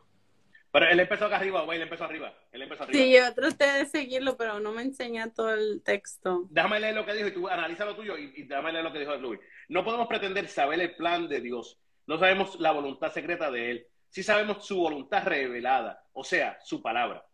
Pero 0.74 0.86
él 0.88 1.02
empezó 1.02 1.26
acá 1.26 1.36
arriba, 1.36 1.64
güey, 1.64 1.76
él 1.78 1.84
empezó 1.84 2.06
arriba. 2.06 2.34
Él 2.50 2.62
empezó 2.62 2.84
arriba. 2.84 2.98
Sí, 2.98 3.14
yo 3.14 3.34
traté 3.34 3.66
de 3.80 3.86
seguirlo, 3.86 4.38
pero 4.38 4.62
no 4.62 4.72
me 4.72 4.84
enseña 4.84 5.34
todo 5.34 5.54
el 5.54 5.82
texto. 5.84 6.46
Déjame 6.50 6.80
leer 6.80 6.96
lo 6.96 7.06
que 7.06 7.14
dijo 7.14 7.28
y 7.28 7.34
tú 7.34 7.50
analiza 7.50 7.84
lo 7.84 7.94
tuyo 7.94 8.18
y, 8.18 8.32
y 8.38 8.44
déjame 8.44 8.72
leer 8.72 8.86
lo 8.86 8.94
que 8.94 9.00
dijo 9.00 9.14
Luis. 9.18 9.42
No 9.68 9.84
podemos 9.84 10.08
pretender 10.08 10.48
saber 10.48 10.80
el 10.80 10.96
plan 10.96 11.28
de 11.28 11.42
Dios. 11.42 11.78
No 12.08 12.18
sabemos 12.18 12.60
la 12.60 12.72
voluntad 12.72 13.12
secreta 13.12 13.50
de 13.52 13.72
Él. 13.72 13.88
Sí 14.10 14.24
sabemos 14.24 14.66
su 14.66 14.78
voluntad 14.78 15.26
revelada, 15.26 16.04
o 16.14 16.24
sea, 16.24 16.58
su 16.64 16.82
palabra. 16.82 17.26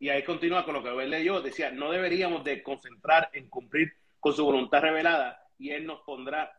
Y 0.00 0.08
ahí 0.08 0.22
continúa 0.24 0.64
con 0.64 0.74
lo 0.74 0.82
que 0.82 0.90
él 0.90 1.10
leyó. 1.10 1.40
Decía, 1.40 1.70
no 1.70 1.90
deberíamos 1.90 2.44
de 2.44 2.62
concentrar 2.62 3.30
en 3.32 3.48
cumplir 3.48 3.92
con 4.20 4.32
su 4.32 4.44
voluntad 4.44 4.80
revelada 4.80 5.40
y 5.58 5.70
Él 5.70 5.86
nos 5.86 6.00
pondrá, 6.02 6.52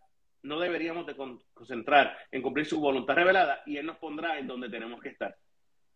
no 0.43 0.59
deberíamos 0.59 1.05
de 1.05 1.15
con- 1.15 1.41
concentrar 1.53 2.17
en 2.31 2.41
cumplir 2.41 2.65
su 2.65 2.79
voluntad 2.79 3.15
revelada 3.15 3.61
y 3.65 3.77
Él 3.77 3.85
nos 3.85 3.97
pondrá 3.97 4.37
en 4.39 4.47
donde 4.47 4.69
tenemos 4.69 5.01
que 5.01 5.09
estar. 5.09 5.37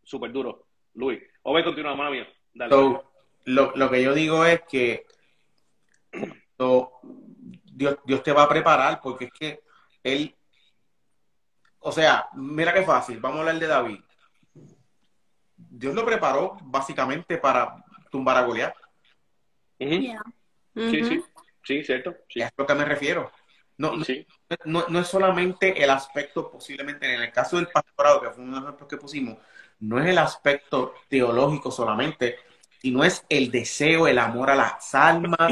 Súper 0.04 0.32
duro, 0.32 0.68
Luis. 0.94 1.22
O 1.44 1.54
ve, 1.54 1.64
continúa, 1.64 1.96
mía. 2.10 2.28
Dale. 2.54 2.72
So, 2.72 3.12
lo, 3.46 3.74
lo 3.76 3.90
que 3.90 4.04
yo 4.04 4.14
digo 4.14 4.46
es 4.46 4.62
que 4.62 5.06
Dios, 6.58 7.98
Dios 8.06 8.24
te 8.24 8.32
va 8.32 8.44
a 8.44 8.50
preparar 8.50 9.00
porque 9.02 9.26
es 9.26 9.32
que 9.34 9.60
Él, 10.04 10.36
o 11.84 11.92
sea, 11.92 12.28
mira 12.34 12.74
qué 12.74 12.84
fácil, 12.84 13.20
vamos 13.20 13.38
a 13.38 13.40
hablar 13.42 13.60
de 13.60 13.68
David. 13.68 14.00
Dios 15.56 15.94
lo 15.94 16.06
preparó 16.06 16.58
básicamente 16.64 17.38
para 17.38 17.84
tumbar 18.10 18.38
a 18.38 18.46
Goliat. 18.46 18.76
Yeah. 19.80 20.22
Sí, 20.76 21.04
sí. 21.04 21.24
Sí, 21.64 21.84
cierto. 21.84 22.16
Sí, 22.30 22.42
Es 22.42 22.48
a 22.48 22.54
lo 22.58 22.66
que 22.66 22.76
me 22.76 22.86
refiero. 22.86 23.32
No, 23.78 23.96
no, 23.96 24.06
sí. 24.06 24.26
no, 24.66 24.86
no 24.88 25.00
es 25.00 25.08
solamente 25.08 25.84
el 25.84 25.90
aspecto, 25.90 26.52
posiblemente 26.52 27.12
en 27.12 27.22
el 27.24 27.32
caso 27.32 27.58
del 27.58 27.68
pastorado, 27.68 28.22
que 28.22 28.30
fue 28.30 28.44
uno 28.44 28.56
de 28.56 28.60
los 28.60 28.68
ejemplos 28.68 28.90
que 28.90 28.98
pusimos, 28.98 29.38
no 29.80 30.00
es 30.00 30.06
el 30.08 30.18
aspecto 30.20 30.94
teológico 31.10 31.72
solamente, 31.72 32.38
sino 32.80 33.04
es 33.04 33.26
el 33.30 33.50
deseo, 33.50 34.08
el 34.08 34.20
amor 34.20 34.52
a 34.52 34.56
las 34.56 34.94
almas, 34.94 35.52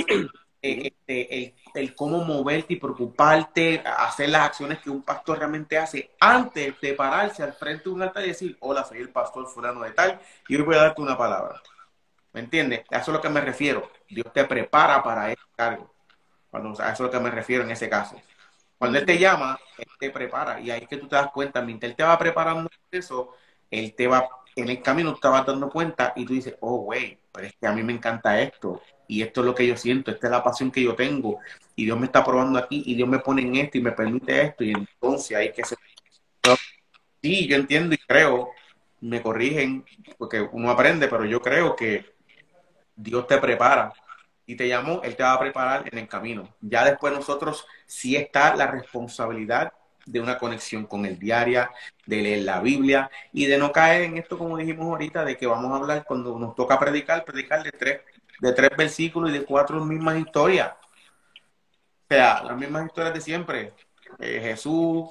eh, 0.61 0.91
este, 0.93 1.36
el, 1.36 1.53
el 1.80 1.95
cómo 1.95 2.24
moverte 2.24 2.74
y 2.74 2.78
preocuparte, 2.78 3.82
hacer 3.86 4.30
las 4.30 4.41
acciones 4.41 4.80
que 4.80 4.89
un 4.89 5.03
pastor 5.03 5.39
realmente 5.39 5.78
hace 5.78 6.11
antes 6.19 6.80
de 6.82 6.93
pararse 6.93 7.43
al 7.43 7.53
frente 7.53 7.86
de 7.86 7.89
un 7.91 8.01
altar 8.01 8.24
y 8.24 8.30
decir, 8.30 8.57
hola, 8.59 8.84
soy 8.84 8.99
el 8.99 9.09
pastor 9.09 9.47
fulano 9.47 9.82
de 9.82 9.91
tal, 9.91 10.19
y 10.47 10.55
hoy 10.55 10.61
voy 10.63 10.76
a 10.76 10.84
darte 10.84 11.01
una 11.01 11.17
palabra. 11.17 11.61
¿Me 12.34 12.41
entiendes? 12.41 12.82
A 12.89 12.97
eso 12.97 13.01
es 13.03 13.09
a 13.09 13.11
lo 13.11 13.22
que 13.22 13.30
me 13.30 13.41
refiero. 13.41 13.91
Dios 14.09 14.32
te 14.34 14.45
prepara 14.45 15.03
para 15.03 15.32
ese 15.32 15.41
cargo. 15.55 15.93
Cuando, 16.49 16.69
a 16.82 16.91
eso 16.91 16.91
es 16.91 16.99
lo 16.99 17.11
que 17.11 17.19
me 17.19 17.32
refiero 17.32 17.63
en 17.63 17.72
ese 17.72 17.89
caso. 17.89 18.15
Cuando 18.78 18.97
Él 18.97 19.05
te 19.05 19.17
llama, 19.17 19.59
Él 19.78 19.88
te 19.99 20.09
prepara. 20.09 20.59
Y 20.59 20.72
ahí 20.72 20.84
es 20.84 20.88
que 20.88 20.97
tú 20.97 21.07
te 21.07 21.15
das 21.15 21.32
cuenta, 21.32 21.61
mientras 21.61 21.91
Él 21.91 21.95
te 21.95 22.03
va 22.03 22.17
preparando 22.17 22.69
eso, 22.89 23.36
Él 23.69 23.93
te 23.95 24.07
va, 24.07 24.28
en 24.55 24.69
el 24.69 24.82
camino 24.82 25.15
te 25.15 25.28
vas 25.28 25.45
dando 25.45 25.69
cuenta 25.69 26.13
y 26.15 26.26
tú 26.26 26.34
dices, 26.34 26.55
oh, 26.61 26.78
güey, 26.78 27.19
pero 27.32 27.47
es 27.47 27.53
que 27.55 27.67
a 27.67 27.74
mí 27.74 27.84
me 27.84 27.93
encanta 27.93 28.39
esto. 28.41 28.82
Y 29.12 29.22
esto 29.22 29.41
es 29.41 29.45
lo 29.47 29.53
que 29.53 29.68
yo 29.68 29.76
siento, 29.76 30.09
esta 30.09 30.28
es 30.28 30.32
la 30.32 30.41
pasión 30.41 30.72
que 30.72 30.82
yo 30.82 30.95
tengo. 30.95 31.39
Y 31.76 31.84
Dios 31.84 31.99
me 31.99 32.05
está 32.05 32.24
probando 32.24 32.57
aquí 32.57 32.82
y 32.86 32.95
Dios 32.95 33.09
me 33.09 33.20
pone 33.20 33.41
en 33.41 33.57
esto 33.57 33.78
y 33.78 33.82
me 33.82 33.91
permite 33.91 34.41
esto. 34.41 34.64
Y 34.64 34.72
entonces 34.72 35.36
hay 35.36 35.51
que 35.51 35.66
ser... 35.66 35.78
Sí, 37.22 37.45
yo 37.45 37.57
entiendo 37.57 37.93
y 37.93 37.97
creo, 37.97 38.51
me 39.01 39.22
corrigen, 39.22 39.84
porque 40.18 40.39
uno 40.39 40.72
aprende, 40.72 41.09
pero 41.09 41.26
yo 41.26 41.41
creo 41.41 41.76
que 41.76 42.05
Dios 42.95 43.28
te 43.28 43.38
prepara 43.38 43.91
y 44.45 44.55
te 44.55 44.70
llamó, 44.70 45.01
Él 45.03 45.18
te 45.18 45.24
va 45.24 45.34
a 45.34 45.39
preparar 45.41 45.89
en 45.91 45.99
el 45.99 46.07
camino. 46.07 46.47
Ya 46.62 46.86
después 46.86 47.14
nosotros 47.14 47.66
sí 47.86 48.16
está 48.16 48.55
la 48.55 48.68
responsabilidad 48.68 49.74
de 50.05 50.22
una 50.22 50.38
conexión 50.38 50.86
con 50.86 51.05
el 51.05 51.20
diaria, 51.20 51.70
de 52.05 52.22
leer 52.22 52.43
la 52.43 52.62
Biblia 52.62 53.12
y 53.34 53.45
de 53.45 53.57
no 53.57 53.74
caer 53.74 54.03
en 54.03 54.18
esto, 54.18 54.38
como 54.38 54.55
dijimos 54.55 54.86
ahorita, 54.86 55.26
de 55.26 55.36
que 55.36 55.47
vamos 55.47 55.70
a 55.70 55.76
hablar 55.76 56.05
cuando 56.05 56.39
nos 56.39 56.55
toca 56.55 56.80
predicar, 56.80 57.26
predicar 57.26 57.62
de 57.62 57.72
tres, 57.72 58.01
de 58.41 58.51
tres 58.53 58.71
versículos 58.75 59.29
y 59.29 59.33
de 59.33 59.45
cuatro 59.45 59.83
mismas 59.85 60.19
historias. 60.19 60.71
O 60.71 62.13
sea, 62.13 62.43
las 62.43 62.57
mismas 62.57 62.87
historias 62.87 63.13
de 63.13 63.21
siempre. 63.21 63.73
Eh, 64.19 64.39
Jesús, 64.43 65.09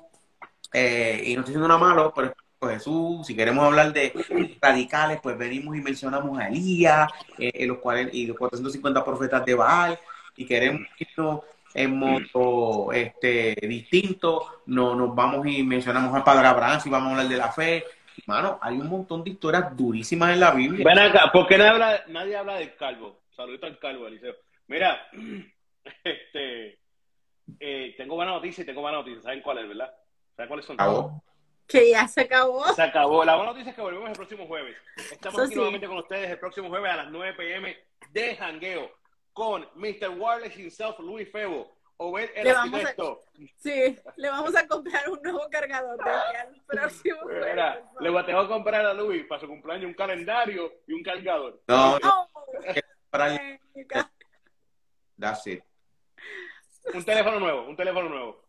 eh, 0.72 1.22
y 1.24 1.34
no 1.34 1.40
estoy 1.40 1.54
diciendo 1.54 1.68
nada 1.68 1.80
malo, 1.80 2.12
pero 2.14 2.34
pues 2.58 2.74
Jesús, 2.74 3.26
si 3.26 3.34
queremos 3.34 3.64
hablar 3.64 3.92
de 3.92 4.12
radicales, 4.60 5.18
pues 5.22 5.38
venimos 5.38 5.74
y 5.76 5.80
mencionamos 5.80 6.38
a 6.38 6.48
Elías, 6.48 7.10
eh, 7.38 7.66
los 7.66 7.78
40 7.78 8.14
y 8.14 8.26
los 8.26 8.36
450 8.36 9.02
profetas 9.02 9.44
de 9.46 9.54
Baal, 9.54 9.98
y 10.36 10.44
queremos 10.44 10.82
irnos 10.98 11.40
en 11.72 11.96
modo 11.96 12.92
este, 12.92 13.56
distinto, 13.62 14.62
no, 14.66 14.94
nos 14.94 15.14
vamos 15.14 15.46
y 15.46 15.62
mencionamos 15.62 16.14
al 16.14 16.24
Padre 16.24 16.48
Abraham, 16.48 16.80
si 16.80 16.90
vamos 16.90 17.08
a 17.08 17.10
hablar 17.12 17.28
de 17.28 17.36
la 17.36 17.52
fe. 17.52 17.84
Hermano, 18.18 18.58
hay 18.60 18.76
un 18.76 18.88
montón 18.88 19.24
de 19.24 19.30
historias 19.30 19.74
durísimas 19.74 20.34
en 20.34 20.40
la 20.40 20.50
Biblia. 20.50 20.84
Ven 20.84 20.98
acá, 20.98 21.30
¿por 21.32 21.46
qué 21.46 21.56
nadie 21.56 21.70
habla, 21.70 22.04
nadie 22.08 22.36
habla 22.36 22.54
del 22.56 22.74
calvo? 22.74 23.19
Saludito 23.40 23.64
al 23.64 23.78
calvo, 23.78 24.06
Eliseo. 24.06 24.34
Mira, 24.66 25.08
este, 26.04 26.78
eh, 27.58 27.94
tengo 27.96 28.14
buena 28.14 28.32
noticia 28.32 28.60
y 28.60 28.66
tengo 28.66 28.82
buena 28.82 28.98
noticia. 28.98 29.22
¿Saben 29.22 29.40
cuál 29.40 29.58
es, 29.58 29.68
verdad? 29.68 29.94
¿Saben 30.36 30.48
cuáles 30.48 30.66
son? 30.66 30.74
Acabó. 30.78 31.24
Que 31.66 31.90
ya 31.90 32.06
se 32.06 32.20
acabó. 32.20 32.66
Se 32.74 32.82
acabó. 32.82 33.24
La 33.24 33.36
buena 33.36 33.52
noticia 33.52 33.70
es 33.70 33.76
que 33.76 33.80
volvemos 33.80 34.10
el 34.10 34.16
próximo 34.16 34.46
jueves. 34.46 34.76
Estamos 35.10 35.38
Eso 35.38 35.42
aquí 35.42 35.52
sí. 35.52 35.56
nuevamente 35.56 35.86
con 35.86 35.96
ustedes 35.96 36.30
el 36.30 36.38
próximo 36.38 36.68
jueves 36.68 36.90
a 36.90 36.96
las 36.96 37.10
9 37.10 37.34
pm 37.34 37.78
de 38.10 38.36
jangueo 38.36 38.90
con 39.32 39.66
Mr. 39.74 40.10
Wireless 40.18 40.58
himself, 40.58 40.98
Luis 40.98 41.30
Febo. 41.32 41.74
O 41.96 42.12
ver 42.12 42.30
el 42.34 42.44
Le 42.44 42.52
vamos 42.52 42.84
a-. 42.84 42.94
Sí, 43.56 43.98
le 44.16 44.28
vamos 44.28 44.54
a 44.54 44.66
comprar 44.66 45.08
un 45.08 45.22
nuevo 45.22 45.48
cargador 45.50 45.96
de 45.96 46.10
aquí 46.10 46.36
al 46.36 46.62
próximo 46.66 47.20
Mira, 47.24 47.82
le 48.00 48.10
voy 48.10 48.20
a 48.20 48.26
tener 48.26 48.42
que 48.42 48.48
comprar 48.48 48.84
a 48.84 48.92
Luis 48.92 49.24
para 49.26 49.40
su 49.40 49.46
cumpleaños 49.46 49.86
un 49.86 49.94
calendario 49.94 50.72
y 50.86 50.92
un 50.92 51.02
cargador. 51.02 51.62
No, 51.68 51.98
no, 52.00 52.28
para 53.10 53.38
venga. 53.74 54.10
That's 55.18 55.46
it. 55.48 55.62
Un 56.94 57.04
teléfono 57.04 57.38
nuevo, 57.40 57.68
un 57.68 57.76
teléfono 57.76 58.08
nuevo. 58.08 58.44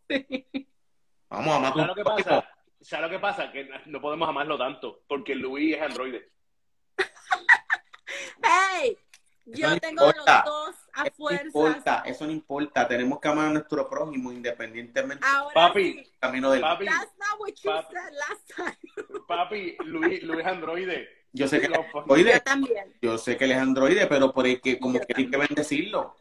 Vamos 1.30 1.56
a 1.56 1.60
matar 1.60 1.74
¿Sabes 1.74 1.88
lo 1.88 1.96
que 1.96 2.04
pasa? 2.04 2.50
¿Sabes 2.82 3.04
lo 3.06 3.10
que 3.10 3.20
pasa? 3.20 3.52
Que 3.52 3.70
no 3.86 4.02
podemos 4.02 4.28
amarlo 4.28 4.58
tanto, 4.58 5.04
porque 5.08 5.36
Luis 5.36 5.76
es 5.76 5.82
androide. 5.82 6.32
¡Hey! 8.44 8.98
Yo 9.46 9.70
No 9.70 9.80
tengo 9.80 10.06
importa. 10.08 10.44
los 10.46 10.54
dos 10.54 10.76
a 10.94 11.04
Eso 11.08 11.16
no 11.30 11.32
importa, 11.42 12.04
eso 12.06 12.26
no 12.26 12.32
importa. 12.32 12.88
Tenemos 12.88 13.20
que 13.20 13.28
amar 13.28 13.48
a 13.48 13.50
nuestro 13.52 13.90
prójimo 13.90 14.32
independientemente 14.32 15.26
Ahora 15.28 15.54
Papi, 15.54 15.94
sí. 15.94 16.12
camino 16.20 16.52
del 16.52 16.62
Papi, 16.62 16.86
That's 16.86 17.18
not 17.18 17.40
what 17.40 17.54
you 17.64 17.72
Papi. 17.72 17.94
said 17.96 18.14
last 18.14 18.56
time. 18.56 19.20
papi, 19.28 19.78
Luis, 19.86 20.24
Luis 20.24 20.40
es 20.40 20.46
androide. 20.46 21.21
Yo 21.34 21.48
sé 21.48 21.62
que 21.62 21.70
Lo- 21.70 21.76
es 21.82 21.96
androide, 21.96 22.34
Yo 22.34 22.42
también. 22.42 22.94
yo 23.02 23.18
sé 23.18 23.38
que 23.38 23.46
él 23.46 23.52
es 23.52 23.58
androide, 23.58 24.08
pero 24.08 24.34
por 24.34 24.46
el 24.48 24.60
que 24.62 24.80
como 24.80 25.00
Yo 25.00 25.06
que 25.06 25.14
hay 25.16 25.30
que 25.30 25.38
bendecirlo. 25.38 26.16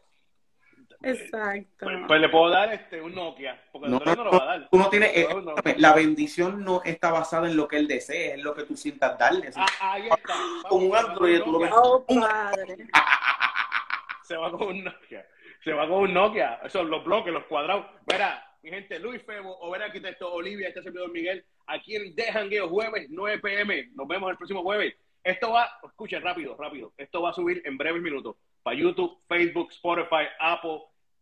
Exacto. 1.03 1.67
Pues, 1.85 1.97
pues 2.07 2.21
le 2.21 2.29
puedo 2.29 2.49
dar 2.49 2.71
este, 2.73 3.01
un 3.01 3.15
Nokia, 3.15 3.59
porque 3.71 3.89
No, 3.89 3.97
Android 3.97 4.17
no 4.17 4.23
lo 4.25 4.31
va 4.31 4.43
a 4.43 4.45
dar. 4.45 4.69
Tú 4.69 4.77
no 4.77 4.89
tienes, 4.89 5.11
eh, 5.17 5.27
No, 5.31 5.41
no. 5.41 5.55
la 5.77 5.93
bendición 5.93 6.63
no 6.63 6.81
está 6.83 7.11
basada 7.11 7.49
en 7.49 7.57
lo 7.57 7.67
que 7.67 7.77
él 7.77 7.87
desee, 7.87 8.35
es 8.35 8.43
lo 8.43 8.53
que 8.53 8.63
tú 8.63 8.77
sientas 8.77 9.17
darle. 9.17 9.49
Ah, 9.55 9.65
ahí 9.79 10.03
está. 10.07 10.35
Con 10.69 10.83
un 10.85 10.95
Android 10.95 11.41
tú 11.41 11.51
lo 11.53 11.59
ves. 11.59 11.71
Oh, 11.75 12.05
padre. 12.05 12.77
Se 14.23 14.37
va 14.37 14.51
con 14.51 14.67
un 14.67 14.83
Nokia. 14.83 15.25
Se 15.63 15.73
va 15.73 15.87
con 15.87 16.03
un 16.03 16.13
Nokia. 16.13 16.59
Esos 16.63 16.85
los 16.85 17.03
bloques, 17.03 17.33
los 17.33 17.43
cuadrados. 17.45 17.85
Verá, 18.05 18.50
mi 18.63 18.69
gente, 18.69 18.99
Luis 18.99 19.21
Febo, 19.23 19.57
o 19.59 19.71
ver 19.71 19.83
arquitecto 19.83 20.31
Olivia, 20.31 20.67
este 20.67 20.83
servidor 20.83 21.11
Miguel, 21.11 21.43
aquí 21.67 21.95
en 21.95 22.15
De 22.15 22.31
Jangueo, 22.31 22.69
jueves 22.69 23.07
9 23.09 23.39
pm. 23.39 23.89
Nos 23.93 24.07
vemos 24.07 24.31
el 24.31 24.37
próximo 24.37 24.61
jueves. 24.61 24.95
Esto 25.23 25.51
va, 25.51 25.69
escuchen 25.83 26.21
rápido, 26.21 26.55
rápido. 26.57 26.93
Esto 26.97 27.21
va 27.21 27.29
a 27.31 27.33
subir 27.33 27.61
en 27.65 27.77
breves 27.77 28.01
minutos 28.01 28.35
para 28.63 28.77
YouTube, 28.77 29.19
Facebook, 29.27 29.69
Spotify, 29.71 30.27
Apple, 30.39 30.81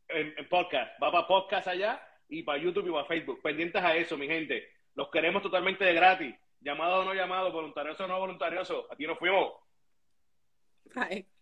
en 0.10 0.50
podcast. 0.50 0.92
Va 1.02 1.12
para 1.12 1.28
podcast 1.28 1.68
allá 1.68 2.02
y 2.28 2.44
para 2.44 2.62
YouTube 2.62 2.88
y 2.88 2.92
para 2.92 3.06
Facebook. 3.06 3.42
Pendientes 3.42 3.82
a 3.82 3.96
eso, 3.96 4.18
mi 4.18 4.28
gente. 4.28 4.70
Los 4.96 5.10
queremos 5.10 5.42
totalmente 5.42 5.84
de 5.86 5.94
gratis. 5.94 6.36
Llamado 6.62 7.02
o 7.02 7.06
no 7.06 7.14
llamado, 7.14 7.52
voluntarioso 7.52 8.06
o 8.06 8.08
no 8.08 8.20
voluntarioso. 8.20 8.88
Aquí 8.92 9.08
nos 9.08 9.18
fuimos. 9.18 9.54
Bye. 10.94 11.39